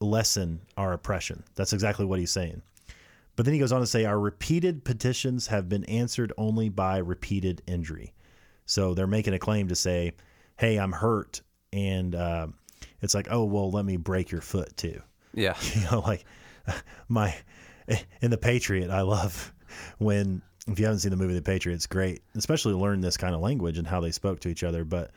lessen 0.00 0.60
our 0.76 0.92
oppression. 0.92 1.42
That's 1.54 1.72
exactly 1.72 2.04
what 2.04 2.18
he's 2.18 2.32
saying. 2.32 2.62
But 3.36 3.44
then 3.44 3.54
he 3.54 3.60
goes 3.60 3.72
on 3.72 3.80
to 3.80 3.86
say, 3.86 4.04
Our 4.04 4.18
repeated 4.18 4.84
petitions 4.84 5.46
have 5.46 5.68
been 5.68 5.84
answered 5.84 6.32
only 6.36 6.68
by 6.68 6.98
repeated 6.98 7.62
injury. 7.66 8.12
So 8.66 8.94
they're 8.94 9.06
making 9.06 9.34
a 9.34 9.38
claim 9.38 9.68
to 9.68 9.74
say, 9.74 10.12
Hey, 10.58 10.78
I'm 10.78 10.92
hurt. 10.92 11.42
And 11.72 12.14
uh, 12.14 12.48
it's 13.00 13.14
like, 13.14 13.28
Oh, 13.30 13.44
well, 13.44 13.70
let 13.70 13.84
me 13.84 13.96
break 13.96 14.30
your 14.30 14.40
foot 14.40 14.76
too. 14.76 15.00
yeah, 15.34 15.54
You 15.74 15.82
know, 15.90 16.00
like 16.00 16.24
my 17.08 17.34
in 18.20 18.30
The 18.30 18.38
Patriot, 18.38 18.90
I 18.90 19.00
love 19.02 19.52
when, 19.98 20.42
if 20.66 20.78
you 20.78 20.84
haven't 20.84 21.00
seen 21.00 21.10
the 21.10 21.16
movie 21.16 21.34
The 21.34 21.42
Patriot, 21.42 21.76
it's 21.76 21.86
great, 21.86 22.22
especially 22.34 22.74
learn 22.74 23.00
this 23.00 23.16
kind 23.16 23.34
of 23.34 23.40
language 23.40 23.78
and 23.78 23.86
how 23.86 24.00
they 24.00 24.10
spoke 24.10 24.40
to 24.40 24.48
each 24.48 24.62
other. 24.64 24.84
But 24.84 25.10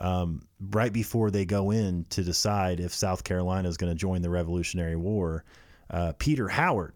um, 0.00 0.40
right 0.70 0.92
before 0.92 1.30
they 1.30 1.44
go 1.44 1.70
in 1.70 2.06
to 2.08 2.24
decide 2.24 2.80
if 2.80 2.92
South 2.92 3.22
Carolina 3.22 3.68
is 3.68 3.76
going 3.76 3.92
to 3.92 3.98
join 3.98 4.22
the 4.22 4.30
Revolutionary 4.30 4.96
War, 4.96 5.44
uh, 5.90 6.14
Peter 6.18 6.48
Howard, 6.48 6.94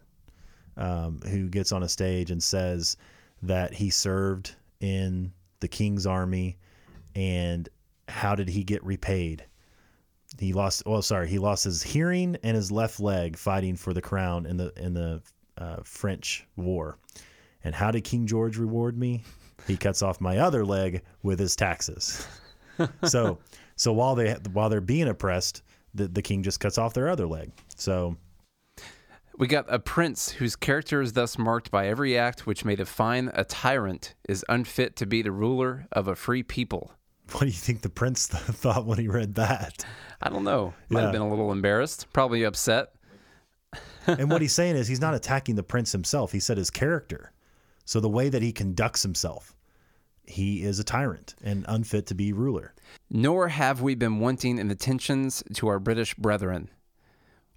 um, 0.79 1.21
who 1.29 1.49
gets 1.49 1.71
on 1.71 1.83
a 1.83 1.89
stage 1.89 2.31
and 2.31 2.43
says 2.43 2.97
that 3.43 3.75
he 3.75 3.91
served 3.91 4.57
in 4.81 5.33
the 5.61 5.69
King's 5.69 6.07
Army, 6.07 6.57
and 7.15 7.69
how 8.09 8.35
did 8.35 8.49
he 8.49 8.65
get 8.65 8.83
repaid? 8.85 9.45
He 10.39 10.53
lost. 10.53 10.83
Well, 10.85 11.03
sorry, 11.03 11.29
he 11.29 11.39
lost 11.39 11.65
his 11.65 11.83
hearing 11.83 12.37
and 12.43 12.57
his 12.57 12.73
left 12.73 12.99
leg 12.99 13.37
fighting 13.37 13.77
for 13.77 13.93
the 13.93 14.03
crown 14.03 14.47
in 14.47 14.57
the 14.57 14.73
in 14.77 14.95
the 14.95 15.23
uh, 15.59 15.77
French 15.85 16.47
War. 16.57 16.99
And 17.63 17.75
how 17.75 17.91
did 17.91 18.03
King 18.03 18.27
George 18.27 18.57
reward 18.57 18.99
me? 18.99 19.23
He 19.67 19.77
cuts 19.77 20.03
off 20.03 20.21
my 20.21 20.39
other 20.39 20.65
leg 20.65 21.03
with 21.23 21.39
his 21.39 21.55
taxes 21.55 22.27
so 23.05 23.39
so 23.77 23.93
while 23.93 24.15
they 24.15 24.33
while 24.53 24.69
they're 24.69 24.81
being 24.81 25.09
oppressed, 25.09 25.63
the, 25.95 26.09
the 26.09 26.23
king 26.23 26.43
just 26.43 26.61
cuts 26.61 26.79
off 26.79 26.95
their 26.95 27.09
other 27.09 27.27
leg. 27.27 27.53
So 27.77 28.17
We 29.37 29.47
got 29.47 29.67
a 29.69 29.79
prince 29.79 30.31
whose 30.31 30.57
character 30.57 31.01
is 31.01 31.13
thus 31.13 31.39
marked 31.39 31.71
by 31.71 31.89
every 31.89 32.17
act 32.17 32.47
which 32.47 32.65
may 32.65 32.77
define 32.77 33.31
a 33.35 33.45
tyrant 33.45 34.15
is 34.29 34.45
unfit 34.49 34.97
to 34.97 35.07
be 35.07 35.23
the 35.23 35.33
ruler 35.33 35.87
of 35.93 36.09
a 36.09 36.15
free 36.15 36.43
people. 36.43 36.93
what 37.33 37.41
do 37.41 37.47
you 37.47 37.53
think 37.53 37.83
the 37.83 37.89
prince 37.91 38.29
th- 38.29 38.43
thought 38.45 38.87
when 38.87 38.99
he 38.99 39.09
read 39.09 39.35
that? 39.35 39.85
I 40.23 40.29
don't 40.31 40.45
know. 40.45 40.75
Might 40.89 41.03
have 41.03 41.13
been 41.13 41.21
a 41.21 41.29
little 41.29 41.53
embarrassed, 41.53 42.07
probably 42.13 42.45
upset. 42.45 42.93
and 44.07 44.31
what 44.31 44.41
he's 44.41 44.53
saying 44.55 44.77
is 44.77 44.87
he's 44.87 45.01
not 45.01 45.15
attacking 45.15 45.57
the 45.57 45.63
prince 45.63 45.91
himself. 45.93 46.33
He 46.33 46.41
said 46.41 46.57
his 46.57 46.71
character. 46.71 47.33
So 47.85 48.01
the 48.01 48.09
way 48.09 48.29
that 48.29 48.41
he 48.41 48.53
conducts 48.53 49.03
himself, 49.03 49.54
he 50.27 50.63
is 50.63 50.79
a 50.79 50.85
tyrant 50.85 51.35
and 51.43 51.65
unfit 51.69 52.07
to 52.07 52.15
be 52.15 52.33
ruler. 52.33 52.75
Nor 53.11 53.49
have 53.49 53.83
we 53.83 53.95
been 53.95 54.21
wanting 54.21 54.59
in 54.59 54.71
attentions 54.71 55.43
to 55.55 55.69
our 55.69 55.79
British 55.79 56.15
brethren. 56.15 56.71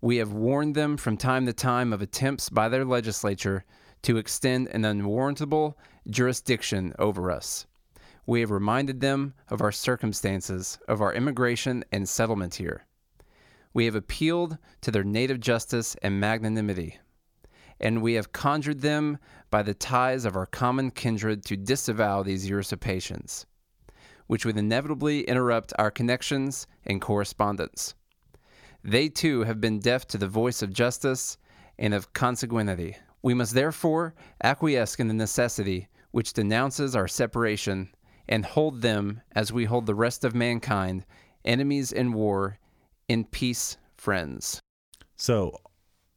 We 0.01 0.17
have 0.17 0.31
warned 0.31 0.75
them 0.75 0.97
from 0.97 1.17
time 1.17 1.45
to 1.45 1.53
time 1.53 1.91
of 1.91 2.01
attempts 2.01 2.49
by 2.49 2.69
their 2.69 2.85
legislature 2.85 3.65
to 4.03 4.17
extend 4.17 4.67
an 4.67 4.85
unwarrantable 4.85 5.77
jurisdiction 6.09 6.93
over 6.99 7.31
us. 7.31 7.65
We 8.25 8.41
have 8.41 8.51
reminded 8.51 9.01
them 9.01 9.33
of 9.49 9.61
our 9.61 9.71
circumstances, 9.71 10.77
of 10.87 11.01
our 11.01 11.13
immigration 11.13 11.83
and 11.91 12.07
settlement 12.07 12.55
here. 12.55 12.85
We 13.73 13.85
have 13.85 13.95
appealed 13.95 14.57
to 14.81 14.91
their 14.91 15.03
native 15.03 15.39
justice 15.39 15.95
and 16.01 16.19
magnanimity, 16.19 16.99
and 17.79 18.01
we 18.01 18.13
have 18.13 18.31
conjured 18.31 18.81
them 18.81 19.17
by 19.49 19.63
the 19.63 19.73
ties 19.73 20.25
of 20.25 20.35
our 20.35 20.45
common 20.45 20.91
kindred 20.91 21.45
to 21.45 21.55
disavow 21.55 22.23
these 22.23 22.49
usurpations 22.49 23.45
which 24.27 24.45
would 24.45 24.57
inevitably 24.57 25.21
interrupt 25.21 25.73
our 25.79 25.89
connections 25.89 26.67
and 26.85 27.01
correspondence. 27.01 27.95
They 28.83 29.09
too 29.09 29.43
have 29.43 29.59
been 29.59 29.79
deaf 29.79 30.05
to 30.09 30.17
the 30.17 30.27
voice 30.27 30.61
of 30.61 30.71
justice 30.71 31.37
and 31.79 31.93
of 31.93 32.13
consanguinity. 32.13 32.95
We 33.21 33.33
must 33.33 33.53
therefore 33.53 34.13
acquiesce 34.43 34.95
in 34.95 35.07
the 35.07 35.13
necessity 35.13 35.87
which 36.11 36.33
denounces 36.33 36.95
our 36.95 37.07
separation 37.07 37.89
and 38.29 38.45
hold 38.45 38.81
them, 38.81 39.21
as 39.33 39.53
we 39.53 39.65
hold 39.65 39.85
the 39.85 39.95
rest 39.95 40.25
of 40.25 40.35
mankind, 40.35 41.05
enemies 41.45 41.91
in 41.93 42.11
war, 42.11 42.59
in 43.07 43.23
peace, 43.23 43.77
friends. 43.95 44.59
So 45.15 45.57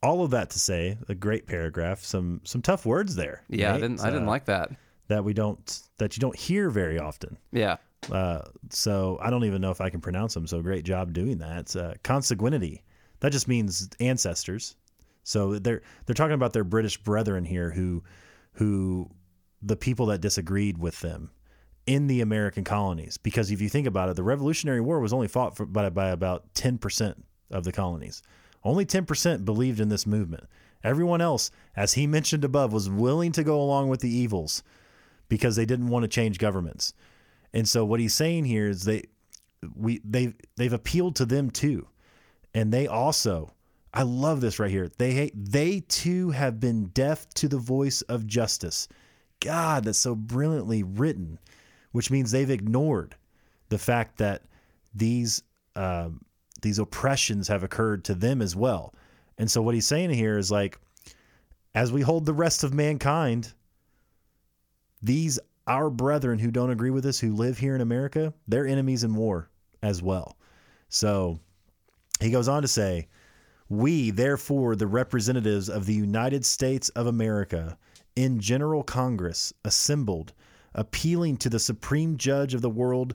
all 0.02 0.24
of 0.24 0.30
that 0.30 0.50
to 0.50 0.58
say, 0.58 0.96
a 1.08 1.14
great 1.14 1.46
paragraph, 1.46 2.02
some 2.02 2.40
some 2.44 2.62
tough 2.62 2.86
words 2.86 3.14
there. 3.14 3.44
Yeah, 3.48 3.74
I 3.74 3.80
didn't. 3.80 4.00
I 4.00 4.10
didn't 4.10 4.28
uh, 4.28 4.30
like 4.30 4.46
that. 4.46 4.70
that 5.08 5.24
we 5.24 5.32
don't 5.34 5.82
that 5.98 6.16
you 6.16 6.20
don't 6.20 6.36
hear 6.36 6.70
very 6.70 6.98
often. 6.98 7.36
Yeah, 7.52 7.76
Uh, 8.10 8.42
so 8.70 9.18
I 9.20 9.30
don't 9.30 9.44
even 9.44 9.60
know 9.60 9.70
if 9.70 9.80
I 9.80 9.90
can 9.90 10.00
pronounce 10.00 10.34
them. 10.34 10.46
So 10.46 10.62
great 10.62 10.84
job 10.84 11.12
doing 11.12 11.38
that. 11.38 11.74
Uh, 11.76 11.94
consanguinity. 12.02 12.82
That 13.20 13.32
just 13.32 13.48
means 13.48 13.88
ancestors. 14.00 14.76
So 15.24 15.58
they're 15.58 15.82
they're 16.06 16.14
talking 16.14 16.34
about 16.34 16.52
their 16.52 16.64
British 16.64 16.96
brethren 16.96 17.44
here, 17.44 17.70
who 17.70 18.02
who 18.52 19.10
the 19.62 19.76
people 19.76 20.06
that 20.06 20.22
disagreed 20.22 20.78
with 20.78 20.98
them 21.00 21.30
in 21.86 22.06
the 22.06 22.22
American 22.22 22.64
colonies. 22.64 23.18
Because 23.18 23.50
if 23.50 23.60
you 23.60 23.68
think 23.68 23.86
about 23.86 24.08
it, 24.08 24.16
the 24.16 24.22
Revolutionary 24.22 24.80
War 24.80 25.00
was 25.00 25.12
only 25.12 25.28
fought 25.28 25.56
for, 25.56 25.66
by 25.66 25.90
by 25.90 26.08
about 26.08 26.54
ten 26.54 26.78
percent 26.78 27.22
of 27.50 27.64
the 27.64 27.72
colonies. 27.72 28.22
Only 28.62 28.84
ten 28.84 29.06
percent 29.06 29.44
believed 29.44 29.80
in 29.80 29.88
this 29.88 30.06
movement. 30.06 30.44
Everyone 30.82 31.20
else, 31.20 31.50
as 31.76 31.94
he 31.94 32.06
mentioned 32.06 32.44
above, 32.44 32.72
was 32.72 32.88
willing 32.88 33.32
to 33.32 33.44
go 33.44 33.60
along 33.60 33.88
with 33.88 34.00
the 34.00 34.10
evils 34.10 34.62
because 35.28 35.56
they 35.56 35.66
didn't 35.66 35.88
want 35.88 36.04
to 36.04 36.08
change 36.08 36.38
governments. 36.38 36.94
And 37.52 37.68
so 37.68 37.84
what 37.84 38.00
he's 38.00 38.14
saying 38.14 38.44
here 38.44 38.68
is 38.68 38.84
they 38.84 39.04
we 39.74 40.00
they 40.04 40.34
they've 40.56 40.72
appealed 40.72 41.16
to 41.16 41.26
them 41.26 41.50
too. 41.50 41.86
And 42.54 42.72
they 42.72 42.86
also 42.86 43.52
I 43.92 44.02
love 44.02 44.40
this 44.40 44.58
right 44.58 44.70
here. 44.70 44.90
They 44.98 45.30
they 45.34 45.80
too 45.80 46.30
have 46.30 46.60
been 46.60 46.86
deaf 46.86 47.28
to 47.34 47.48
the 47.48 47.58
voice 47.58 48.02
of 48.02 48.26
justice. 48.26 48.88
God, 49.40 49.84
that's 49.84 49.98
so 49.98 50.14
brilliantly 50.14 50.82
written, 50.82 51.38
which 51.92 52.10
means 52.10 52.30
they've 52.30 52.50
ignored 52.50 53.16
the 53.68 53.78
fact 53.78 54.18
that 54.18 54.42
these 54.94 55.42
um, 55.76 56.20
these 56.62 56.78
oppressions 56.78 57.48
have 57.48 57.62
occurred 57.62 58.04
to 58.04 58.14
them 58.14 58.42
as 58.42 58.54
well. 58.54 58.94
And 59.38 59.50
so 59.50 59.62
what 59.62 59.74
he's 59.74 59.86
saying 59.86 60.10
here 60.10 60.38
is 60.38 60.50
like, 60.50 60.78
as 61.74 61.92
we 61.92 62.02
hold 62.02 62.26
the 62.26 62.34
rest 62.34 62.64
of 62.64 62.74
mankind, 62.74 63.52
these 65.02 65.38
our 65.66 65.88
brethren 65.88 66.38
who 66.38 66.50
don't 66.50 66.70
agree 66.70 66.90
with 66.90 67.06
us, 67.06 67.20
who 67.20 67.32
live 67.32 67.58
here 67.58 67.74
in 67.74 67.80
America, 67.80 68.34
they're 68.48 68.66
enemies 68.66 69.04
in 69.04 69.14
war 69.14 69.48
as 69.82 70.02
well. 70.02 70.36
So 70.88 71.38
he 72.20 72.30
goes 72.30 72.48
on 72.48 72.62
to 72.62 72.68
say, 72.68 73.06
We, 73.68 74.10
therefore, 74.10 74.74
the 74.74 74.88
representatives 74.88 75.68
of 75.68 75.86
the 75.86 75.94
United 75.94 76.44
States 76.44 76.88
of 76.90 77.06
America, 77.06 77.78
in 78.16 78.40
General 78.40 78.82
Congress, 78.82 79.52
assembled, 79.64 80.32
appealing 80.74 81.36
to 81.38 81.48
the 81.48 81.60
Supreme 81.60 82.16
Judge 82.16 82.52
of 82.52 82.62
the 82.62 82.70
world 82.70 83.14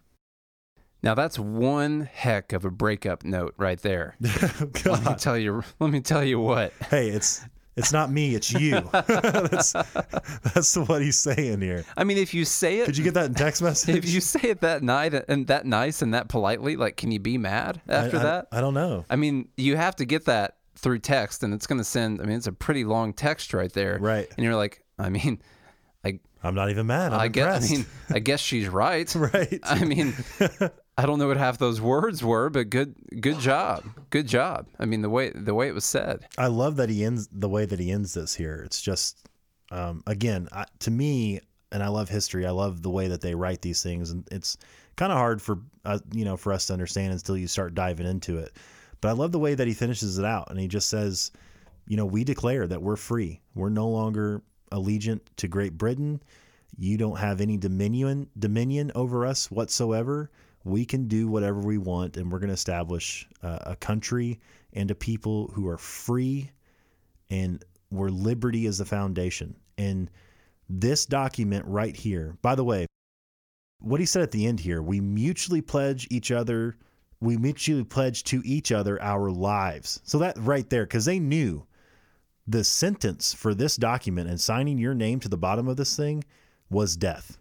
Now 1.03 1.15
that's 1.15 1.39
one 1.39 2.01
heck 2.01 2.53
of 2.53 2.63
a 2.65 2.69
breakup 2.71 3.23
note 3.23 3.53
right 3.57 3.79
there. 3.81 4.15
let 4.85 5.03
me 5.05 5.15
tell 5.17 5.37
you. 5.37 5.63
Let 5.79 5.89
me 5.89 5.99
tell 6.01 6.23
you 6.23 6.39
what. 6.39 6.73
Hey, 6.89 7.09
it's 7.09 7.43
it's 7.75 7.91
not 7.93 8.11
me, 8.11 8.35
it's 8.35 8.51
you. 8.51 8.81
that's 8.91 9.73
that's 9.73 10.77
what 10.77 11.01
he's 11.01 11.17
saying 11.17 11.61
here. 11.61 11.85
I 11.97 12.03
mean, 12.03 12.17
if 12.17 12.33
you 12.33 12.45
say 12.45 12.79
it, 12.79 12.85
Could 12.85 12.97
you 12.97 13.03
get 13.03 13.13
that 13.15 13.25
in 13.25 13.33
text 13.33 13.61
message? 13.63 13.95
if 13.95 14.09
you 14.09 14.21
say 14.21 14.49
it 14.49 14.61
that 14.61 14.83
night 14.83 15.13
and 15.13 15.47
that 15.47 15.65
nice 15.65 16.01
and 16.01 16.13
that 16.13 16.27
politely, 16.27 16.75
like, 16.75 16.97
can 16.97 17.11
you 17.11 17.19
be 17.19 17.37
mad 17.37 17.81
after 17.87 18.17
I, 18.17 18.19
I- 18.19 18.23
that? 18.23 18.47
I 18.51 18.61
don't 18.61 18.73
know. 18.73 19.05
I 19.09 19.15
mean, 19.15 19.47
you 19.57 19.77
have 19.77 19.95
to 19.97 20.05
get 20.05 20.25
that 20.25 20.57
through 20.75 20.99
text, 20.99 21.43
and 21.43 21.53
it's 21.53 21.65
going 21.65 21.77
to 21.79 21.83
send. 21.85 22.21
I 22.21 22.25
mean, 22.25 22.37
it's 22.37 22.47
a 22.47 22.51
pretty 22.53 22.83
long 22.83 23.13
text 23.13 23.53
right 23.53 23.71
there, 23.73 23.97
Right. 23.99 24.27
And 24.37 24.43
you're 24.43 24.55
like, 24.55 24.83
I 24.99 25.09
mean, 25.09 25.41
like, 26.03 26.19
I'm 26.43 26.55
not 26.55 26.69
even 26.71 26.87
mad. 26.87 27.13
I'm 27.13 27.19
I 27.21 27.27
guess. 27.29 27.71
I 27.71 27.75
mean, 27.75 27.85
I 28.09 28.19
guess 28.19 28.39
she's 28.39 28.67
right. 28.67 29.13
right. 29.15 29.59
I 29.63 29.85
mean, 29.85 30.13
I 30.97 31.05
don't 31.05 31.19
know 31.19 31.27
what 31.27 31.37
half 31.37 31.57
those 31.57 31.79
words 31.79 32.23
were, 32.23 32.49
but 32.49 32.69
good, 32.69 32.95
good 33.21 33.39
job, 33.39 33.83
good 34.09 34.27
job. 34.27 34.67
I 34.77 34.85
mean, 34.85 35.01
the 35.01 35.09
way 35.09 35.31
the 35.31 35.53
way 35.53 35.67
it 35.67 35.73
was 35.73 35.85
said. 35.85 36.27
I 36.37 36.47
love 36.47 36.75
that 36.75 36.89
he 36.89 37.03
ends 37.03 37.29
the 37.31 37.49
way 37.49 37.65
that 37.65 37.79
he 37.79 37.91
ends 37.91 38.13
this 38.13 38.35
here. 38.35 38.61
It's 38.65 38.81
just, 38.81 39.27
um, 39.71 40.03
again, 40.05 40.47
I, 40.51 40.65
to 40.79 40.91
me, 40.91 41.39
and 41.71 41.81
I 41.81 41.87
love 41.87 42.09
history. 42.09 42.45
I 42.45 42.51
love 42.51 42.81
the 42.81 42.89
way 42.89 43.07
that 43.07 43.21
they 43.21 43.35
write 43.35 43.61
these 43.61 43.81
things, 43.81 44.11
and 44.11 44.27
it's 44.31 44.57
kind 44.97 45.11
of 45.11 45.17
hard 45.17 45.41
for 45.41 45.59
uh, 45.85 45.99
you 46.13 46.25
know 46.25 46.37
for 46.37 46.51
us 46.51 46.67
to 46.67 46.73
understand 46.73 47.13
until 47.13 47.37
you 47.37 47.47
start 47.47 47.73
diving 47.73 48.07
into 48.07 48.37
it. 48.37 48.51
But 48.99 49.09
I 49.09 49.13
love 49.13 49.31
the 49.31 49.39
way 49.39 49.55
that 49.55 49.67
he 49.67 49.73
finishes 49.73 50.19
it 50.19 50.25
out, 50.25 50.51
and 50.51 50.59
he 50.59 50.67
just 50.67 50.89
says, 50.89 51.31
you 51.87 51.97
know, 51.97 52.05
we 52.05 52.23
declare 52.23 52.67
that 52.67 52.81
we're 52.81 52.97
free. 52.97 53.41
We're 53.55 53.69
no 53.69 53.87
longer 53.87 54.41
allegiant 54.71 55.21
to 55.37 55.47
Great 55.47 55.77
Britain. 55.77 56.21
You 56.77 56.97
don't 56.97 57.17
have 57.17 57.41
any 57.41 57.57
dominion 57.57 58.29
dominion 58.37 58.91
over 58.93 59.25
us 59.25 59.49
whatsoever. 59.49 60.29
We 60.63 60.85
can 60.85 61.07
do 61.07 61.27
whatever 61.27 61.59
we 61.59 61.77
want, 61.77 62.17
and 62.17 62.31
we're 62.31 62.39
going 62.39 62.49
to 62.49 62.53
establish 62.53 63.27
uh, 63.41 63.59
a 63.61 63.75
country 63.75 64.39
and 64.73 64.91
a 64.91 64.95
people 64.95 65.51
who 65.53 65.67
are 65.67 65.77
free 65.77 66.51
and 67.29 67.63
where 67.89 68.09
liberty 68.09 68.65
is 68.65 68.77
the 68.77 68.85
foundation. 68.85 69.55
And 69.77 70.09
this 70.69 71.05
document 71.05 71.65
right 71.67 71.95
here, 71.95 72.37
by 72.41 72.55
the 72.55 72.63
way, 72.63 72.85
what 73.79 73.99
he 73.99 74.05
said 74.05 74.21
at 74.21 74.31
the 74.31 74.45
end 74.45 74.59
here, 74.59 74.81
we 74.81 75.01
mutually 75.01 75.61
pledge 75.61 76.07
each 76.11 76.31
other, 76.31 76.77
we 77.19 77.37
mutually 77.37 77.83
pledge 77.83 78.23
to 78.25 78.41
each 78.45 78.71
other 78.71 79.01
our 79.01 79.31
lives. 79.31 79.99
So 80.03 80.19
that 80.19 80.37
right 80.37 80.69
there, 80.69 80.83
because 80.83 81.05
they 81.05 81.19
knew 81.19 81.65
the 82.47 82.63
sentence 82.63 83.33
for 83.33 83.53
this 83.53 83.75
document 83.75 84.29
and 84.29 84.39
signing 84.39 84.77
your 84.77 84.93
name 84.93 85.19
to 85.21 85.29
the 85.29 85.37
bottom 85.37 85.67
of 85.67 85.77
this 85.77 85.95
thing 85.97 86.23
was 86.69 86.95
death, 86.95 87.37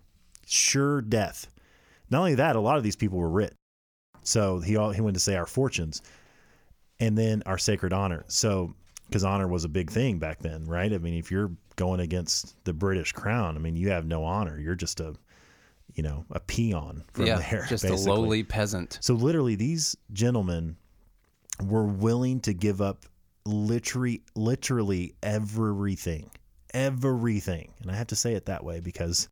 sure 0.46 1.00
death. 1.00 1.46
Not 2.11 2.18
only 2.18 2.34
that, 2.36 2.56
a 2.56 2.61
lot 2.61 2.76
of 2.76 2.82
these 2.82 2.96
people 2.96 3.18
were 3.18 3.30
rich. 3.30 3.52
So 4.22 4.61
he 4.61 4.76
all, 4.76 4.90
he 4.90 5.00
went 5.00 5.14
to 5.14 5.20
say 5.20 5.36
our 5.36 5.46
fortunes, 5.46 6.02
and 6.98 7.16
then 7.16 7.42
our 7.46 7.58
sacred 7.58 7.92
honor. 7.92 8.24
So 8.28 8.74
because 9.11 9.24
honor 9.24 9.48
was 9.48 9.64
a 9.64 9.68
big 9.68 9.90
thing 9.90 10.18
back 10.18 10.38
then, 10.38 10.64
right? 10.66 10.92
I 10.92 10.98
mean, 10.98 11.14
if 11.14 11.30
you're 11.30 11.50
going 11.74 12.00
against 12.00 12.62
the 12.64 12.72
British 12.72 13.12
crown, 13.12 13.56
I 13.56 13.58
mean, 13.58 13.74
you 13.74 13.90
have 13.90 14.06
no 14.06 14.22
honor. 14.22 14.58
You're 14.58 14.76
just 14.76 15.00
a, 15.00 15.14
you 15.94 16.04
know, 16.04 16.24
a 16.30 16.38
peon 16.38 17.02
from 17.12 17.26
yeah, 17.26 17.38
there. 17.50 17.66
just 17.68 17.82
basically. 17.82 18.12
a 18.12 18.14
lowly 18.14 18.42
peasant. 18.44 18.98
So 19.00 19.14
literally, 19.14 19.56
these 19.56 19.96
gentlemen 20.12 20.76
were 21.66 21.86
willing 21.86 22.40
to 22.40 22.54
give 22.54 22.80
up 22.80 23.04
literally, 23.44 24.22
literally 24.36 25.14
everything, 25.22 26.30
everything. 26.72 27.72
And 27.82 27.90
I 27.90 27.96
have 27.96 28.08
to 28.08 28.16
say 28.16 28.34
it 28.34 28.46
that 28.46 28.62
way 28.62 28.78
because 28.78 29.28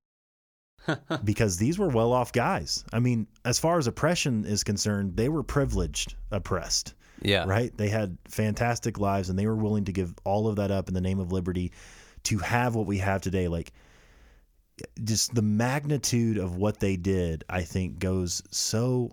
because 1.24 1.56
these 1.56 1.78
were 1.78 1.88
well-off 1.88 2.32
guys. 2.32 2.84
I 2.92 3.00
mean, 3.00 3.26
as 3.44 3.58
far 3.58 3.78
as 3.78 3.86
oppression 3.86 4.44
is 4.44 4.64
concerned, 4.64 5.16
they 5.16 5.28
were 5.28 5.42
privileged, 5.42 6.14
oppressed 6.30 6.94
Yeah, 7.22 7.44
right? 7.46 7.76
They 7.76 7.88
had 7.88 8.16
fantastic 8.26 8.98
lives 8.98 9.28
and 9.28 9.38
they 9.38 9.46
were 9.46 9.56
willing 9.56 9.84
to 9.86 9.92
give 9.92 10.14
all 10.24 10.48
of 10.48 10.56
that 10.56 10.70
up 10.70 10.88
in 10.88 10.94
the 10.94 11.00
name 11.00 11.18
of 11.18 11.32
liberty 11.32 11.72
to 12.24 12.38
have 12.38 12.74
what 12.74 12.86
we 12.86 12.98
have 12.98 13.20
today. 13.20 13.48
Like, 13.48 13.72
just 15.02 15.34
the 15.34 15.42
magnitude 15.42 16.38
of 16.38 16.56
what 16.56 16.80
they 16.80 16.96
did, 16.96 17.44
I 17.48 17.62
think, 17.62 17.98
goes 17.98 18.42
so 18.50 19.12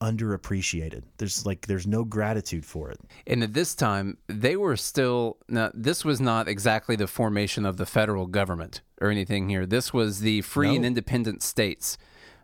underappreciated. 0.00 1.02
There's 1.18 1.46
like, 1.46 1.66
there's 1.66 1.86
no 1.86 2.04
gratitude 2.04 2.64
for 2.64 2.90
it. 2.90 3.00
And 3.26 3.42
at 3.42 3.54
this 3.54 3.74
time, 3.74 4.18
they 4.26 4.56
were 4.56 4.76
still. 4.76 5.38
Now, 5.48 5.70
this 5.74 6.04
was 6.04 6.20
not 6.20 6.48
exactly 6.48 6.96
the 6.96 7.06
formation 7.06 7.64
of 7.66 7.76
the 7.76 7.86
federal 7.86 8.26
government 8.26 8.82
or 9.00 9.10
anything 9.10 9.48
here. 9.48 9.66
This 9.66 9.92
was 9.92 10.20
the 10.20 10.42
free 10.42 10.76
and 10.76 10.84
independent 10.84 11.42
states 11.42 11.98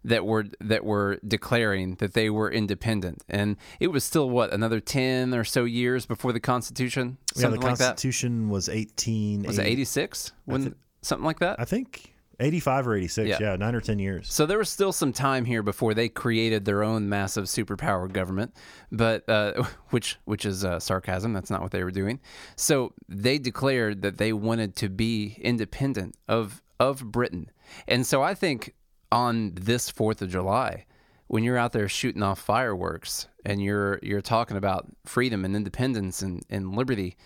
that 0.05 0.27
were 0.27 0.47
that 0.61 0.85
were 0.85 1.19
declaring 1.27 1.95
that 1.97 2.15
they 2.15 2.29
were 2.29 2.51
independent. 2.51 3.23
And 3.29 3.57
it 3.79 3.89
was 3.89 4.05
still 4.05 4.29
what 4.31 4.53
another 4.53 4.81
ten 4.81 5.35
or 5.35 5.45
so 5.45 5.65
years 5.65 6.07
before 6.07 6.33
the 6.33 6.41
Constitution, 6.41 7.19
Yeah, 7.37 7.49
the 7.49 7.57
like 7.61 7.79
that. 7.79 7.87
Constitution 7.87 8.49
was 8.49 8.69
18. 8.69 9.45
Was 9.45 9.59
it 9.59 9.67
eighty 9.67 9.85
six? 9.85 10.33
When 10.45 10.75
something 11.03 11.25
like 11.25 11.39
that? 11.41 11.61
I 11.61 11.65
think 11.65 12.12
85 12.41 12.89
or 12.89 12.95
86. 12.97 13.29
Yeah. 13.29 13.39
Yeah. 13.41 13.57
nine 13.57 13.75
or 13.75 13.81
10 13.81 13.99
years. 13.99 14.33
So 14.33 14.47
there 14.47 14.59
was 14.59 14.69
still 14.69 14.93
some 14.93 15.13
time 15.13 15.45
here 15.45 15.63
before 15.63 15.95
they 15.95 16.09
created 16.09 16.65
their 16.65 16.83
own 16.83 17.09
massive 17.09 17.45
superpower 17.45 18.11
government, 18.11 18.55
but 18.91 19.29
uh, 19.29 19.65
which 19.91 20.19
which 20.25 20.45
is 20.45 20.65
uh, 20.65 20.81
sarcasm. 20.81 21.33
That's 21.33 21.51
not 21.51 21.63
what 21.63 21.71
they 21.71 21.85
were 21.85 21.91
doing. 21.91 22.21
So 22.57 22.95
they 23.09 23.39
declared 23.39 24.03
that 24.03 24.19
they 24.19 24.33
wanted 24.33 24.77
to 24.77 24.89
be 24.89 25.37
independent 25.41 26.17
of 26.29 26.63
of 26.81 27.13
Britain, 27.13 27.51
and 27.87 28.07
so 28.07 28.23
I 28.23 28.35
think 28.35 28.75
on 29.13 29.53
this 29.55 29.89
Fourth 29.91 30.23
of 30.23 30.31
July, 30.31 30.87
when 31.29 31.45
you're 31.45 31.59
out 31.59 31.73
there 31.73 31.89
shooting 31.89 32.23
off 32.23 32.41
fireworks 32.41 33.29
and 33.45 33.63
you're 33.63 33.99
you're 34.03 34.21
talking 34.23 34.57
about 34.57 34.87
freedom 35.05 35.45
and 35.45 35.55
independence 35.55 36.23
and, 36.23 36.43
and 36.51 36.75
liberty, 36.75 37.17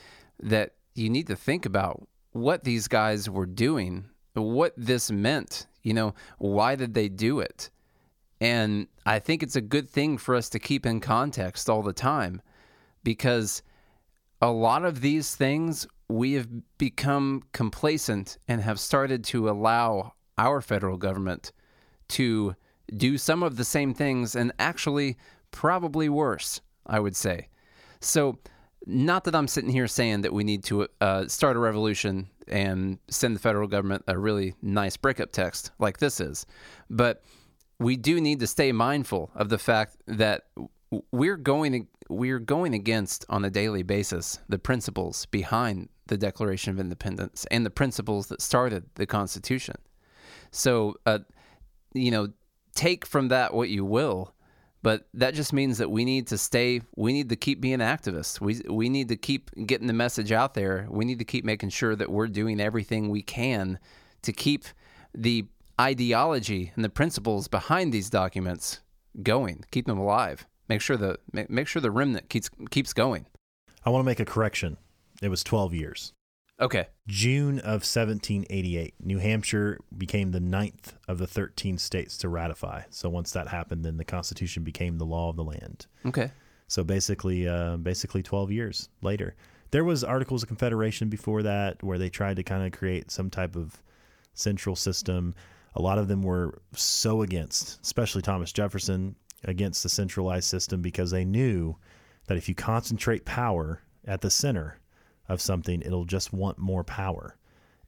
that 0.42 0.74
you 0.94 1.08
need 1.08 1.26
to 1.28 1.36
think 1.36 1.64
about 1.64 2.06
what 2.32 2.64
these 2.64 2.88
guys 2.88 3.30
were 3.30 3.46
doing, 3.46 4.06
what 4.42 4.72
this 4.76 5.10
meant. 5.10 5.66
You 5.82 5.94
know, 5.94 6.14
why 6.38 6.74
did 6.74 6.94
they 6.94 7.08
do 7.08 7.40
it? 7.40 7.70
And 8.40 8.88
I 9.06 9.18
think 9.18 9.42
it's 9.42 9.56
a 9.56 9.60
good 9.60 9.88
thing 9.88 10.18
for 10.18 10.34
us 10.34 10.48
to 10.50 10.58
keep 10.58 10.84
in 10.84 11.00
context 11.00 11.70
all 11.70 11.82
the 11.82 11.92
time 11.92 12.42
because 13.02 13.62
a 14.42 14.50
lot 14.50 14.84
of 14.84 15.00
these 15.00 15.34
things 15.34 15.86
we 16.08 16.34
have 16.34 16.48
become 16.78 17.42
complacent 17.52 18.38
and 18.46 18.60
have 18.60 18.78
started 18.78 19.24
to 19.24 19.48
allow 19.48 20.12
our 20.38 20.60
federal 20.60 20.96
government 20.96 21.52
to 22.08 22.54
do 22.96 23.18
some 23.18 23.42
of 23.42 23.56
the 23.56 23.64
same 23.64 23.94
things 23.94 24.36
and 24.36 24.52
actually 24.58 25.16
probably 25.50 26.08
worse, 26.08 26.60
I 26.86 27.00
would 27.00 27.16
say. 27.16 27.48
So, 28.00 28.38
not 28.88 29.24
that 29.24 29.34
I'm 29.34 29.48
sitting 29.48 29.70
here 29.70 29.88
saying 29.88 30.20
that 30.20 30.32
we 30.32 30.44
need 30.44 30.62
to 30.64 30.86
uh, 31.00 31.26
start 31.26 31.56
a 31.56 31.58
revolution 31.58 32.28
and 32.48 32.98
send 33.08 33.36
the 33.36 33.40
federal 33.40 33.68
government 33.68 34.04
a 34.06 34.18
really 34.18 34.54
nice 34.62 34.96
breakup 34.96 35.32
text 35.32 35.70
like 35.78 35.98
this 35.98 36.20
is, 36.20 36.46
but 36.90 37.22
we 37.78 37.96
do 37.96 38.20
need 38.20 38.40
to 38.40 38.46
stay 38.46 38.72
mindful 38.72 39.30
of 39.34 39.48
the 39.48 39.58
fact 39.58 39.96
that 40.06 40.44
we're 41.10 41.36
going 41.36 41.88
we're 42.08 42.38
going 42.38 42.72
against 42.72 43.24
on 43.28 43.44
a 43.44 43.50
daily 43.50 43.82
basis 43.82 44.38
the 44.48 44.58
principles 44.58 45.26
behind 45.26 45.88
the 46.06 46.16
Declaration 46.16 46.72
of 46.72 46.78
Independence 46.78 47.46
and 47.50 47.66
the 47.66 47.70
principles 47.70 48.28
that 48.28 48.40
started 48.40 48.84
the 48.94 49.06
Constitution. 49.06 49.74
So, 50.52 50.94
uh, 51.04 51.20
you 51.94 52.12
know, 52.12 52.28
take 52.74 53.04
from 53.04 53.28
that 53.28 53.54
what 53.54 53.68
you 53.70 53.84
will, 53.84 54.34
but 54.86 55.08
that 55.14 55.34
just 55.34 55.52
means 55.52 55.78
that 55.78 55.90
we 55.90 56.04
need 56.04 56.28
to 56.28 56.38
stay. 56.38 56.80
We 56.94 57.12
need 57.12 57.30
to 57.30 57.34
keep 57.34 57.60
being 57.60 57.80
activists. 57.80 58.40
We 58.40 58.60
we 58.68 58.88
need 58.88 59.08
to 59.08 59.16
keep 59.16 59.50
getting 59.66 59.88
the 59.88 59.92
message 59.92 60.30
out 60.30 60.54
there. 60.54 60.86
We 60.88 61.04
need 61.04 61.18
to 61.18 61.24
keep 61.24 61.44
making 61.44 61.70
sure 61.70 61.96
that 61.96 62.08
we're 62.08 62.28
doing 62.28 62.60
everything 62.60 63.08
we 63.08 63.20
can 63.20 63.80
to 64.22 64.32
keep 64.32 64.64
the 65.12 65.46
ideology 65.80 66.70
and 66.76 66.84
the 66.84 66.88
principles 66.88 67.48
behind 67.48 67.92
these 67.92 68.08
documents 68.08 68.78
going, 69.24 69.64
keep 69.72 69.86
them 69.86 69.98
alive. 69.98 70.46
Make 70.68 70.80
sure 70.80 70.96
the 70.96 71.18
make, 71.32 71.50
make 71.50 71.66
sure 71.66 71.82
the 71.82 71.90
remnant 71.90 72.28
keeps 72.28 72.48
keeps 72.70 72.92
going. 72.92 73.26
I 73.84 73.90
want 73.90 74.04
to 74.04 74.06
make 74.06 74.20
a 74.20 74.24
correction. 74.24 74.76
It 75.20 75.30
was 75.30 75.42
12 75.42 75.74
years. 75.74 76.12
Okay. 76.60 76.86
June 77.06 77.58
of 77.58 77.82
1788, 77.84 78.94
New 79.02 79.18
Hampshire 79.18 79.78
became 79.96 80.30
the 80.30 80.40
ninth 80.40 80.94
of 81.06 81.18
the 81.18 81.26
13 81.26 81.76
states 81.76 82.16
to 82.18 82.28
ratify. 82.28 82.82
So 82.90 83.10
once 83.10 83.32
that 83.32 83.48
happened, 83.48 83.84
then 83.84 83.98
the 83.98 84.04
Constitution 84.04 84.64
became 84.64 84.96
the 84.96 85.04
law 85.04 85.28
of 85.28 85.36
the 85.36 85.44
land. 85.44 85.86
Okay. 86.06 86.30
So 86.68 86.82
basically, 86.82 87.46
uh, 87.46 87.76
basically 87.76 88.22
12 88.22 88.50
years 88.52 88.88
later, 89.02 89.34
there 89.70 89.84
was 89.84 90.02
Articles 90.02 90.42
of 90.42 90.48
Confederation 90.48 91.08
before 91.08 91.42
that 91.42 91.82
where 91.82 91.98
they 91.98 92.08
tried 92.08 92.36
to 92.36 92.42
kind 92.42 92.64
of 92.64 92.78
create 92.78 93.10
some 93.10 93.28
type 93.28 93.54
of 93.54 93.82
central 94.32 94.76
system. 94.76 95.34
A 95.74 95.82
lot 95.82 95.98
of 95.98 96.08
them 96.08 96.22
were 96.22 96.62
so 96.74 97.22
against, 97.22 97.80
especially 97.82 98.22
Thomas 98.22 98.52
Jefferson, 98.52 99.14
against 99.44 99.82
the 99.82 99.88
centralized 99.90 100.48
system 100.48 100.80
because 100.80 101.10
they 101.10 101.24
knew 101.24 101.76
that 102.26 102.38
if 102.38 102.48
you 102.48 102.54
concentrate 102.54 103.24
power 103.26 103.82
at 104.06 104.22
the 104.22 104.30
center 104.30 104.78
of 105.28 105.40
something, 105.40 105.82
it'll 105.82 106.04
just 106.04 106.32
want 106.32 106.58
more 106.58 106.84
power. 106.84 107.36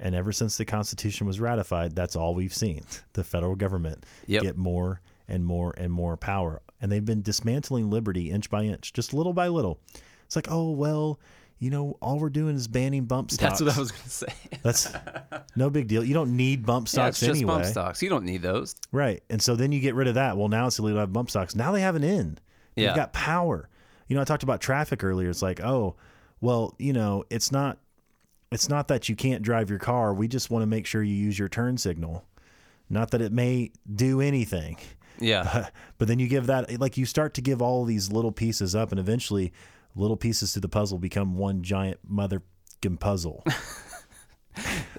And 0.01 0.15
ever 0.15 0.31
since 0.33 0.57
the 0.57 0.65
Constitution 0.65 1.27
was 1.27 1.41
ratified, 1.41 1.95
that's 1.97 2.15
all 2.17 2.35
we've 2.35 2.55
seen 2.55 2.83
the 3.15 3.25
federal 3.25 3.57
government 3.57 4.05
Yep. 4.27 4.43
get 4.43 4.57
more 4.57 5.01
and 5.29 5.45
more 5.45 5.75
and 5.77 5.93
more 5.93 6.17
power. 6.17 6.63
And 6.81 6.91
they've 6.93 7.05
been 7.05 7.23
dismantling 7.23 7.91
liberty 7.91 8.31
inch 8.31 8.49
by 8.51 8.63
inch, 8.65 8.93
just 8.93 9.13
little 9.13 9.33
by 9.33 9.49
little. 9.49 9.81
It's 10.25 10.37
like, 10.37 10.47
oh, 10.51 10.71
well, 10.71 11.19
you 11.59 11.71
know, 11.71 11.97
all 12.01 12.21
we're 12.21 12.29
doing 12.31 12.55
is 12.55 12.69
banning 12.69 13.07
bump 13.07 13.33
stocks. 13.33 13.59
That's 13.59 13.63
what 13.63 13.77
I 13.77 13.81
was 13.81 13.91
going 13.91 14.03
to 14.05 14.11
say. 14.11 14.33
That's 14.63 14.93
no 15.57 15.71
big 15.71 15.89
deal. 15.89 16.05
You 16.05 16.15
don't 16.15 16.37
need 16.37 16.65
bump 16.65 16.87
yeah, 16.87 16.91
stocks 16.91 17.19
just 17.21 17.31
anyway. 17.31 17.55
bump 17.55 17.65
stocks. 17.65 18.01
You 18.01 18.09
don't 18.09 18.25
need 18.25 18.43
those. 18.43 18.77
Right. 18.93 19.23
And 19.29 19.43
so 19.43 19.57
then 19.57 19.73
you 19.73 19.81
get 19.81 19.97
rid 19.97 20.07
of 20.07 20.15
that. 20.15 20.37
Well, 20.37 20.47
now 20.49 20.69
it's 20.69 20.79
illegal 20.79 20.99
to 20.99 21.01
have 21.01 21.13
bump 21.13 21.31
stocks. 21.31 21.57
Now 21.57 21.73
they 21.73 21.81
have 21.81 21.97
an. 21.97 22.03
They've 22.03 22.85
Yeah. 22.85 22.95
got 22.95 23.13
power. 23.13 23.69
You 24.07 24.15
know, 24.15 24.21
I 24.23 24.25
talked 24.25 24.45
about 24.45 24.61
traffic 24.61 25.03
earlier. 25.03 25.29
It's 25.31 25.43
like, 25.43 25.61
oh, 25.61 25.97
well, 26.41 26.75
you 26.79 26.93
know, 26.93 27.25
it's 27.31 27.51
not 27.53 27.79
it's 28.51 28.69
not 28.69 28.89
that 28.89 29.09
you 29.09 29.17
can't 29.17 29.43
drive 29.43 29.69
your 29.71 29.79
car. 29.79 30.15
We 30.15 30.27
just 30.29 30.51
want 30.51 30.63
to 30.63 30.67
make 30.67 30.87
sure 30.87 31.03
you 31.03 31.15
use 31.15 31.39
your 31.39 31.49
turn 31.49 31.77
signal. 31.79 32.25
Not 32.89 33.11
that 33.11 33.21
it 33.21 33.33
may 33.33 33.71
do 33.95 34.21
anything. 34.21 34.79
Yeah. 35.21 35.69
But 35.99 36.07
then 36.07 36.21
you 36.21 36.29
give 36.29 36.47
that 36.47 36.79
like 36.81 36.97
you 36.97 37.05
start 37.07 37.35
to 37.35 37.41
give 37.41 37.61
all 37.61 37.85
these 37.85 38.13
little 38.13 38.31
pieces 38.33 38.75
up 38.77 38.91
and 38.93 39.01
eventually 39.01 39.53
little 39.97 40.17
pieces 40.17 40.53
to 40.53 40.61
the 40.61 40.69
puzzle 40.69 40.97
become 40.97 41.37
one 41.37 41.63
giant 41.63 41.99
mother 42.07 42.41
puzzle. 43.01 43.43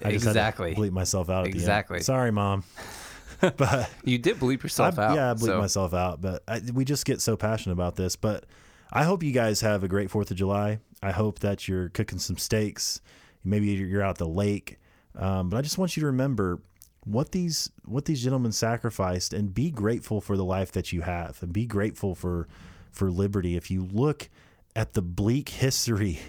I 0.03 0.11
just 0.11 0.25
Exactly. 0.27 0.69
had 0.69 0.75
to 0.75 0.81
bleep 0.81 0.91
myself 0.91 1.29
out 1.29 1.47
at 1.47 1.53
Exactly. 1.53 1.95
the 1.95 1.99
end. 1.99 2.05
Sorry, 2.05 2.31
mom. 2.31 2.63
but 3.57 3.89
You 4.03 4.17
did 4.17 4.39
bleep 4.39 4.61
yourself 4.63 4.99
I, 4.99 5.05
out. 5.05 5.15
Yeah, 5.15 5.31
I 5.31 5.33
bleep 5.35 5.45
so- 5.45 5.59
myself 5.59 5.93
out, 5.93 6.21
but 6.21 6.43
I, 6.47 6.61
we 6.73 6.85
just 6.85 7.05
get 7.05 7.21
so 7.21 7.37
passionate 7.37 7.73
about 7.73 7.95
this. 7.95 8.15
But 8.15 8.45
I 8.91 9.03
hope 9.03 9.23
you 9.23 9.31
guys 9.31 9.61
have 9.61 9.83
a 9.83 9.87
great 9.87 10.09
Fourth 10.11 10.31
of 10.31 10.37
July. 10.37 10.79
I 11.01 11.11
hope 11.11 11.39
that 11.39 11.67
you're 11.67 11.89
cooking 11.89 12.19
some 12.19 12.37
steaks. 12.37 13.01
Maybe 13.43 13.67
you're 13.67 14.03
out 14.03 14.11
at 14.11 14.17
the 14.17 14.27
lake. 14.27 14.79
Um, 15.15 15.49
but 15.49 15.57
I 15.57 15.61
just 15.61 15.77
want 15.77 15.95
you 15.95 16.01
to 16.01 16.07
remember 16.07 16.61
what 17.05 17.31
these 17.31 17.71
what 17.85 18.05
these 18.05 18.23
gentlemen 18.23 18.51
sacrificed, 18.51 19.33
and 19.33 19.53
be 19.53 19.71
grateful 19.71 20.21
for 20.21 20.37
the 20.37 20.43
life 20.43 20.71
that 20.73 20.91
you 20.91 21.01
have, 21.01 21.41
and 21.41 21.53
be 21.53 21.65
grateful 21.65 22.15
for 22.15 22.47
for 22.91 23.09
liberty. 23.09 23.55
If 23.55 23.71
you 23.71 23.85
look 23.85 24.29
at 24.75 24.93
the 24.93 25.01
bleak 25.01 25.49
history 25.49 26.19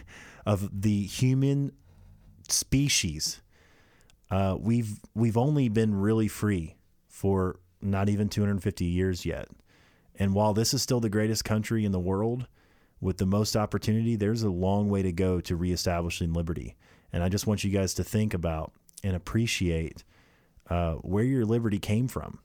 of 0.47 0.83
the 0.83 1.03
human 1.03 1.73
species, 2.49 3.43
uh, 4.31 4.57
we've 4.59 5.01
we've 5.15 5.37
only 5.37 5.69
been 5.69 5.95
really 5.95 6.29
free 6.29 6.77
for 7.09 7.59
not 7.83 8.09
even 8.09 8.29
250 8.29 8.85
years 8.85 9.25
yet. 9.25 9.49
And 10.19 10.35
while 10.35 10.53
this 10.53 10.75
is 10.75 10.83
still 10.83 11.01
the 11.01 11.09
greatest 11.09 11.45
country 11.45 11.85
in 11.85 11.93
the 11.93 12.01
world 12.01 12.47
with 13.01 13.19
the 13.19 13.27
most 13.27 13.57
opportunity, 13.57 14.17
there's 14.17 14.43
a 14.43 14.51
long 14.51 14.89
way 14.89 15.03
to 15.03 15.13
go 15.13 15.41
to 15.41 15.57
reestablishing 15.57 16.33
liberty. 16.33 16.77
And 17.13 17.23
I 17.23 17.29
just 17.29 17.47
want 17.47 17.65
you 17.65 17.71
guys 17.71 17.95
to 17.95 18.05
think 18.05 18.35
about 18.35 18.73
and 19.03 19.17
appreciate 19.17 20.05
uh, 20.69 20.95
where 20.95 21.25
your 21.25 21.45
liberty 21.45 21.79
came 21.79 22.09
from 22.09 22.39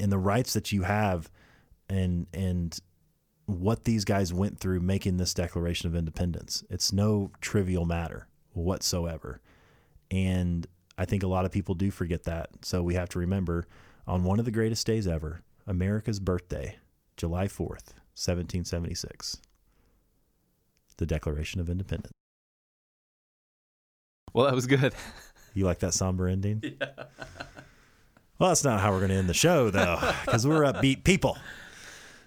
and 0.00 0.10
the 0.10 0.18
rights 0.18 0.52
that 0.54 0.72
you 0.72 0.82
have 0.82 1.30
and 1.88 2.26
and 2.32 2.78
what 3.46 3.84
these 3.84 4.04
guys 4.04 4.32
went 4.32 4.58
through 4.58 4.80
making 4.80 5.18
this 5.18 5.32
Declaration 5.32 5.86
of 5.86 5.94
Independence. 5.94 6.64
It's 6.68 6.92
no 6.92 7.30
trivial 7.40 7.86
matter 7.86 8.26
whatsoever. 8.52 9.40
And 10.10 10.66
I 10.98 11.04
think 11.04 11.22
a 11.22 11.28
lot 11.28 11.44
of 11.44 11.52
people 11.52 11.76
do 11.76 11.92
forget 11.92 12.24
that. 12.24 12.50
So 12.62 12.82
we 12.82 12.94
have 12.94 13.08
to 13.10 13.20
remember 13.20 13.66
on 14.04 14.24
one 14.24 14.40
of 14.40 14.46
the 14.46 14.50
greatest 14.50 14.84
days 14.84 15.06
ever, 15.06 15.42
America's 15.64 16.18
birthday, 16.18 16.76
July 17.16 17.46
4th, 17.46 17.94
1776, 18.16 19.40
the 20.98 21.06
Declaration 21.06 21.60
of 21.60 21.68
Independence. 21.68 22.12
Well, 24.32 24.46
that 24.46 24.54
was 24.54 24.66
good. 24.66 24.94
You 25.54 25.64
like 25.64 25.78
that 25.80 25.94
somber 25.94 26.28
ending? 26.28 26.62
Yeah. 26.80 27.04
Well, 28.38 28.50
that's 28.50 28.64
not 28.64 28.80
how 28.80 28.92
we're 28.92 28.98
going 28.98 29.12
to 29.12 29.16
end 29.16 29.30
the 29.30 29.34
show, 29.34 29.70
though, 29.70 29.98
because 30.26 30.46
we're 30.46 30.60
upbeat 30.60 31.04
people. 31.04 31.38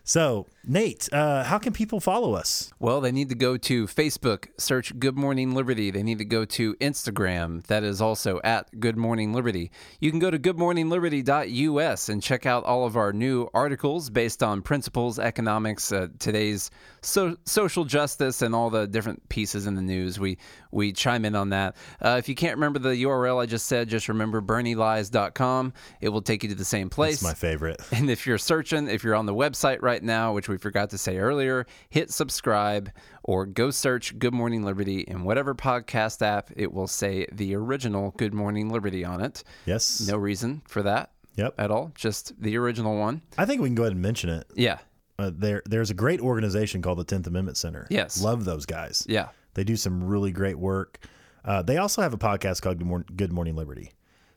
So, 0.04 0.48
Nate, 0.66 1.08
uh, 1.14 1.44
how 1.46 1.58
can 1.58 1.72
people 1.74 2.00
follow 2.00 2.34
us? 2.34 2.72
Well, 2.80 3.00
they 3.02 3.12
need 3.12 3.30
to 3.30 3.36
go 3.36 3.56
to 3.58 3.88
Facebook, 3.88 4.48
search 4.58 4.98
Good 5.00 5.18
Morning 5.18 5.56
Liberty. 5.56 5.90
They 5.90 6.04
need 6.04 6.18
to 6.18 6.26
go 6.26 6.44
to 6.46 6.76
Instagram, 6.76 7.66
that 7.68 7.84
is 7.84 8.02
also 8.02 8.42
at 8.44 8.80
Good 8.80 8.98
Morning 8.98 9.34
Liberty. 9.34 9.72
You 10.02 10.12
can 10.12 10.20
go 10.20 10.30
to 10.30 10.38
goodmorningliberty.us 10.38 12.10
and 12.10 12.22
check 12.22 12.46
out 12.46 12.66
all 12.66 12.86
of 12.86 12.98
our 12.98 13.14
new 13.14 13.48
articles 13.54 14.10
based 14.10 14.44
on 14.44 14.62
principles, 14.62 15.18
economics, 15.18 15.92
uh, 15.94 16.08
today's 16.20 16.72
so- 17.02 17.38
social 17.46 17.86
justice, 17.86 18.42
and 18.42 18.54
all 18.54 18.70
the 18.70 18.86
different 18.86 19.28
pieces 19.30 19.66
in 19.66 19.76
the 19.76 19.82
news. 19.82 20.20
We 20.20 20.38
we 20.72 20.92
chime 20.92 21.26
in 21.26 21.36
on 21.36 21.50
that. 21.50 21.78
Uh, 22.04 22.18
if 22.20 22.28
you 22.30 22.36
can't 22.36 22.56
remember 22.56 22.80
the 22.80 23.04
URL 23.04 23.42
I 23.42 23.46
just 23.46 23.66
said, 23.66 23.88
just 23.90 24.08
remember 24.10 24.42
bernielies.com. 24.42 25.74
It 26.02 26.10
will 26.10 26.22
take 26.22 26.44
you 26.44 26.50
to 26.50 26.56
the 26.56 26.66
same 26.66 26.90
place. 26.90 27.16
It's 27.16 27.24
my 27.24 27.34
favorite. 27.34 27.80
And 27.92 28.10
if 28.10 28.26
you're 28.28 28.38
searching, 28.38 28.88
if 28.88 29.04
you're 29.04 29.16
on 29.16 29.26
the 29.26 29.34
website 29.34 29.82
right 29.82 30.02
now, 30.02 30.34
which 30.34 30.48
we 30.50 30.58
forgot 30.58 30.90
to 30.90 30.98
say 30.98 31.18
earlier, 31.18 31.66
hit 31.90 32.12
subscribe 32.12 32.92
or 33.24 33.46
go 33.46 33.70
search 33.72 34.18
Good 34.20 34.34
Morning 34.34 34.64
Liberty 34.64 35.02
in 35.02 35.24
whatever 35.24 35.54
podcast 35.56 36.22
app. 36.22 36.50
It 36.56 36.74
will 36.74 36.88
say 36.88 37.28
the 37.32 37.56
original 37.56 38.14
Good 38.18 38.34
Morning 38.34 38.70
Liberty 38.70 39.06
on 39.06 39.22
it. 39.22 39.44
Yes. 39.66 40.02
No 40.08 40.18
reason 40.18 40.62
for 40.68 40.82
that 40.84 41.12
Yep. 41.36 41.54
at 41.58 41.72
all, 41.72 41.92
just 41.96 42.34
the 42.42 42.58
original 42.58 42.98
one. 42.98 43.22
I 43.38 43.46
think 43.46 43.62
we 43.62 43.70
can 43.70 43.76
go 43.76 43.84
ahead 43.84 43.94
and 43.94 44.02
mention 44.02 44.30
it. 44.30 44.46
Yeah. 44.56 44.80
Uh, 45.18 45.32
there, 45.34 45.62
there's 45.66 45.90
a 45.90 45.94
great 45.94 46.20
organization 46.22 46.82
called 46.82 46.98
the 46.98 47.04
Tenth 47.04 47.28
Amendment 47.28 47.58
Center. 47.58 47.88
Yes. 47.90 48.22
love 48.22 48.46
those 48.46 48.66
guys. 48.66 49.06
Yeah. 49.08 49.30
They 49.54 49.64
do 49.64 49.76
some 49.76 50.04
really 50.04 50.32
great 50.32 50.58
work. 50.58 51.00
Uh, 51.46 51.62
they 51.62 51.78
also 51.78 52.02
have 52.02 52.14
a 52.14 52.18
podcast 52.18 52.62
called 52.62 52.78
Good, 52.78 52.88
Morning, 52.88 53.08
Good 53.16 53.32
Morning 53.34 53.56
Liberty. 53.56 53.92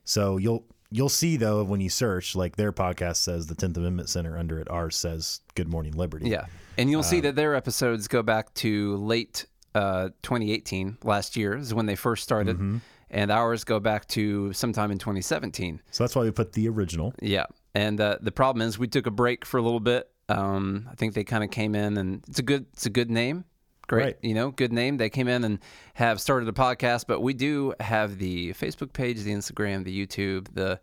So 0.04 0.36
you'll 0.38 0.64
you'll 0.92 1.08
see 1.08 1.36
though 1.36 1.64
when 1.64 1.80
you 1.80 1.88
search, 1.88 2.36
like 2.36 2.56
their 2.56 2.72
podcast 2.72 3.16
says 3.16 3.46
the 3.46 3.54
Tenth 3.54 3.76
Amendment 3.76 4.08
Center 4.08 4.38
under 4.38 4.58
it, 4.60 4.70
ours 4.70 4.96
says 4.96 5.40
Good 5.54 5.68
Morning 5.68 5.92
Liberty. 5.92 6.28
Yeah. 6.28 6.46
And 6.78 6.90
you'll 6.90 7.02
see 7.02 7.20
that 7.20 7.36
their 7.36 7.54
episodes 7.54 8.08
go 8.08 8.22
back 8.22 8.54
to 8.54 8.96
late 8.96 9.46
uh, 9.74 10.10
2018, 10.22 10.98
last 11.04 11.36
year 11.36 11.56
is 11.56 11.74
when 11.74 11.86
they 11.86 11.96
first 11.96 12.22
started. 12.22 12.80
And 13.10 13.30
ours 13.30 13.64
go 13.64 13.78
back 13.78 14.08
to 14.08 14.52
sometime 14.54 14.90
in 14.90 14.98
2017. 14.98 15.82
So 15.90 16.04
that's 16.04 16.16
why 16.16 16.22
we 16.22 16.30
put 16.30 16.52
the 16.54 16.66
original. 16.68 17.12
Yeah, 17.20 17.44
and 17.74 18.00
uh, 18.00 18.16
the 18.22 18.32
problem 18.32 18.66
is 18.66 18.78
we 18.78 18.88
took 18.88 19.06
a 19.06 19.10
break 19.10 19.44
for 19.44 19.58
a 19.58 19.62
little 19.62 19.80
bit. 19.80 20.08
Um, 20.30 20.88
I 20.90 20.94
think 20.94 21.12
they 21.12 21.24
kind 21.24 21.44
of 21.44 21.50
came 21.50 21.74
in, 21.74 21.98
and 21.98 22.24
it's 22.26 22.38
a 22.38 22.42
good 22.42 22.64
it's 22.72 22.86
a 22.86 22.90
good 22.90 23.10
name, 23.10 23.44
great, 23.86 24.04
Right. 24.04 24.16
you 24.22 24.34
know, 24.34 24.50
good 24.50 24.72
name. 24.72 24.96
They 24.96 25.10
came 25.10 25.28
in 25.28 25.44
and 25.44 25.58
have 25.94 26.20
started 26.20 26.48
a 26.48 26.52
podcast, 26.52 27.06
but 27.06 27.20
we 27.20 27.34
do 27.34 27.74
have 27.80 28.18
the 28.18 28.52
Facebook 28.54 28.92
page, 28.92 29.22
the 29.22 29.32
Instagram, 29.32 29.84
the 29.84 30.06
YouTube, 30.06 30.48
the 30.54 30.80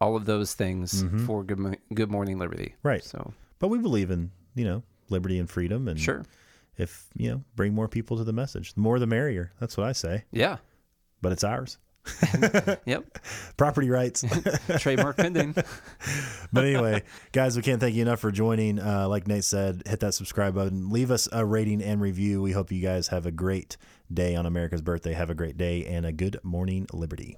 all 0.00 0.14
of 0.16 0.24
those 0.26 0.54
things 0.54 1.02
mm-hmm. 1.02 1.26
for 1.26 1.42
Good 1.42 1.58
Mo- 1.58 1.74
Good 1.92 2.10
Morning 2.10 2.38
Liberty. 2.38 2.74
Right. 2.82 3.02
So 3.04 3.32
But 3.58 3.68
we 3.68 3.78
believe 3.78 4.10
in 4.10 4.30
you 4.54 4.64
know 4.64 4.82
liberty 5.08 5.38
and 5.38 5.48
freedom, 5.50 5.88
and 5.88 5.98
sure, 5.98 6.24
if 6.76 7.06
you 7.16 7.30
know 7.30 7.42
bring 7.56 7.74
more 7.74 7.88
people 7.88 8.16
to 8.18 8.24
the 8.24 8.32
message, 8.32 8.74
the 8.74 8.80
more 8.80 8.98
the 8.98 9.06
merrier. 9.06 9.52
That's 9.60 9.76
what 9.76 9.86
I 9.86 9.92
say. 9.92 10.24
yeah, 10.30 10.58
But 11.22 11.32
it's 11.32 11.42
ours, 11.44 11.78
yep, 12.84 13.18
property 13.56 13.90
rights. 13.90 14.24
trademark 14.78 15.16
pending. 15.16 15.54
but 16.52 16.64
anyway, 16.64 17.02
guys, 17.32 17.56
we 17.56 17.62
can't 17.62 17.80
thank 17.80 17.94
you 17.94 18.02
enough 18.02 18.20
for 18.20 18.30
joining. 18.30 18.78
Uh, 18.78 19.08
like 19.08 19.26
Nate 19.26 19.44
said, 19.44 19.82
hit 19.86 20.00
that 20.00 20.14
subscribe 20.14 20.54
button, 20.54 20.90
leave 20.90 21.10
us 21.10 21.28
a 21.32 21.44
rating 21.44 21.82
and 21.82 22.00
review. 22.00 22.42
We 22.42 22.52
hope 22.52 22.72
you 22.72 22.82
guys 22.82 23.08
have 23.08 23.26
a 23.26 23.32
great 23.32 23.76
day 24.12 24.34
on 24.34 24.46
America's 24.46 24.82
birthday. 24.82 25.12
Have 25.12 25.30
a 25.30 25.34
great 25.34 25.56
day 25.56 25.84
and 25.86 26.06
a 26.06 26.12
good 26.12 26.38
morning, 26.42 26.86
Liberty. 26.92 27.36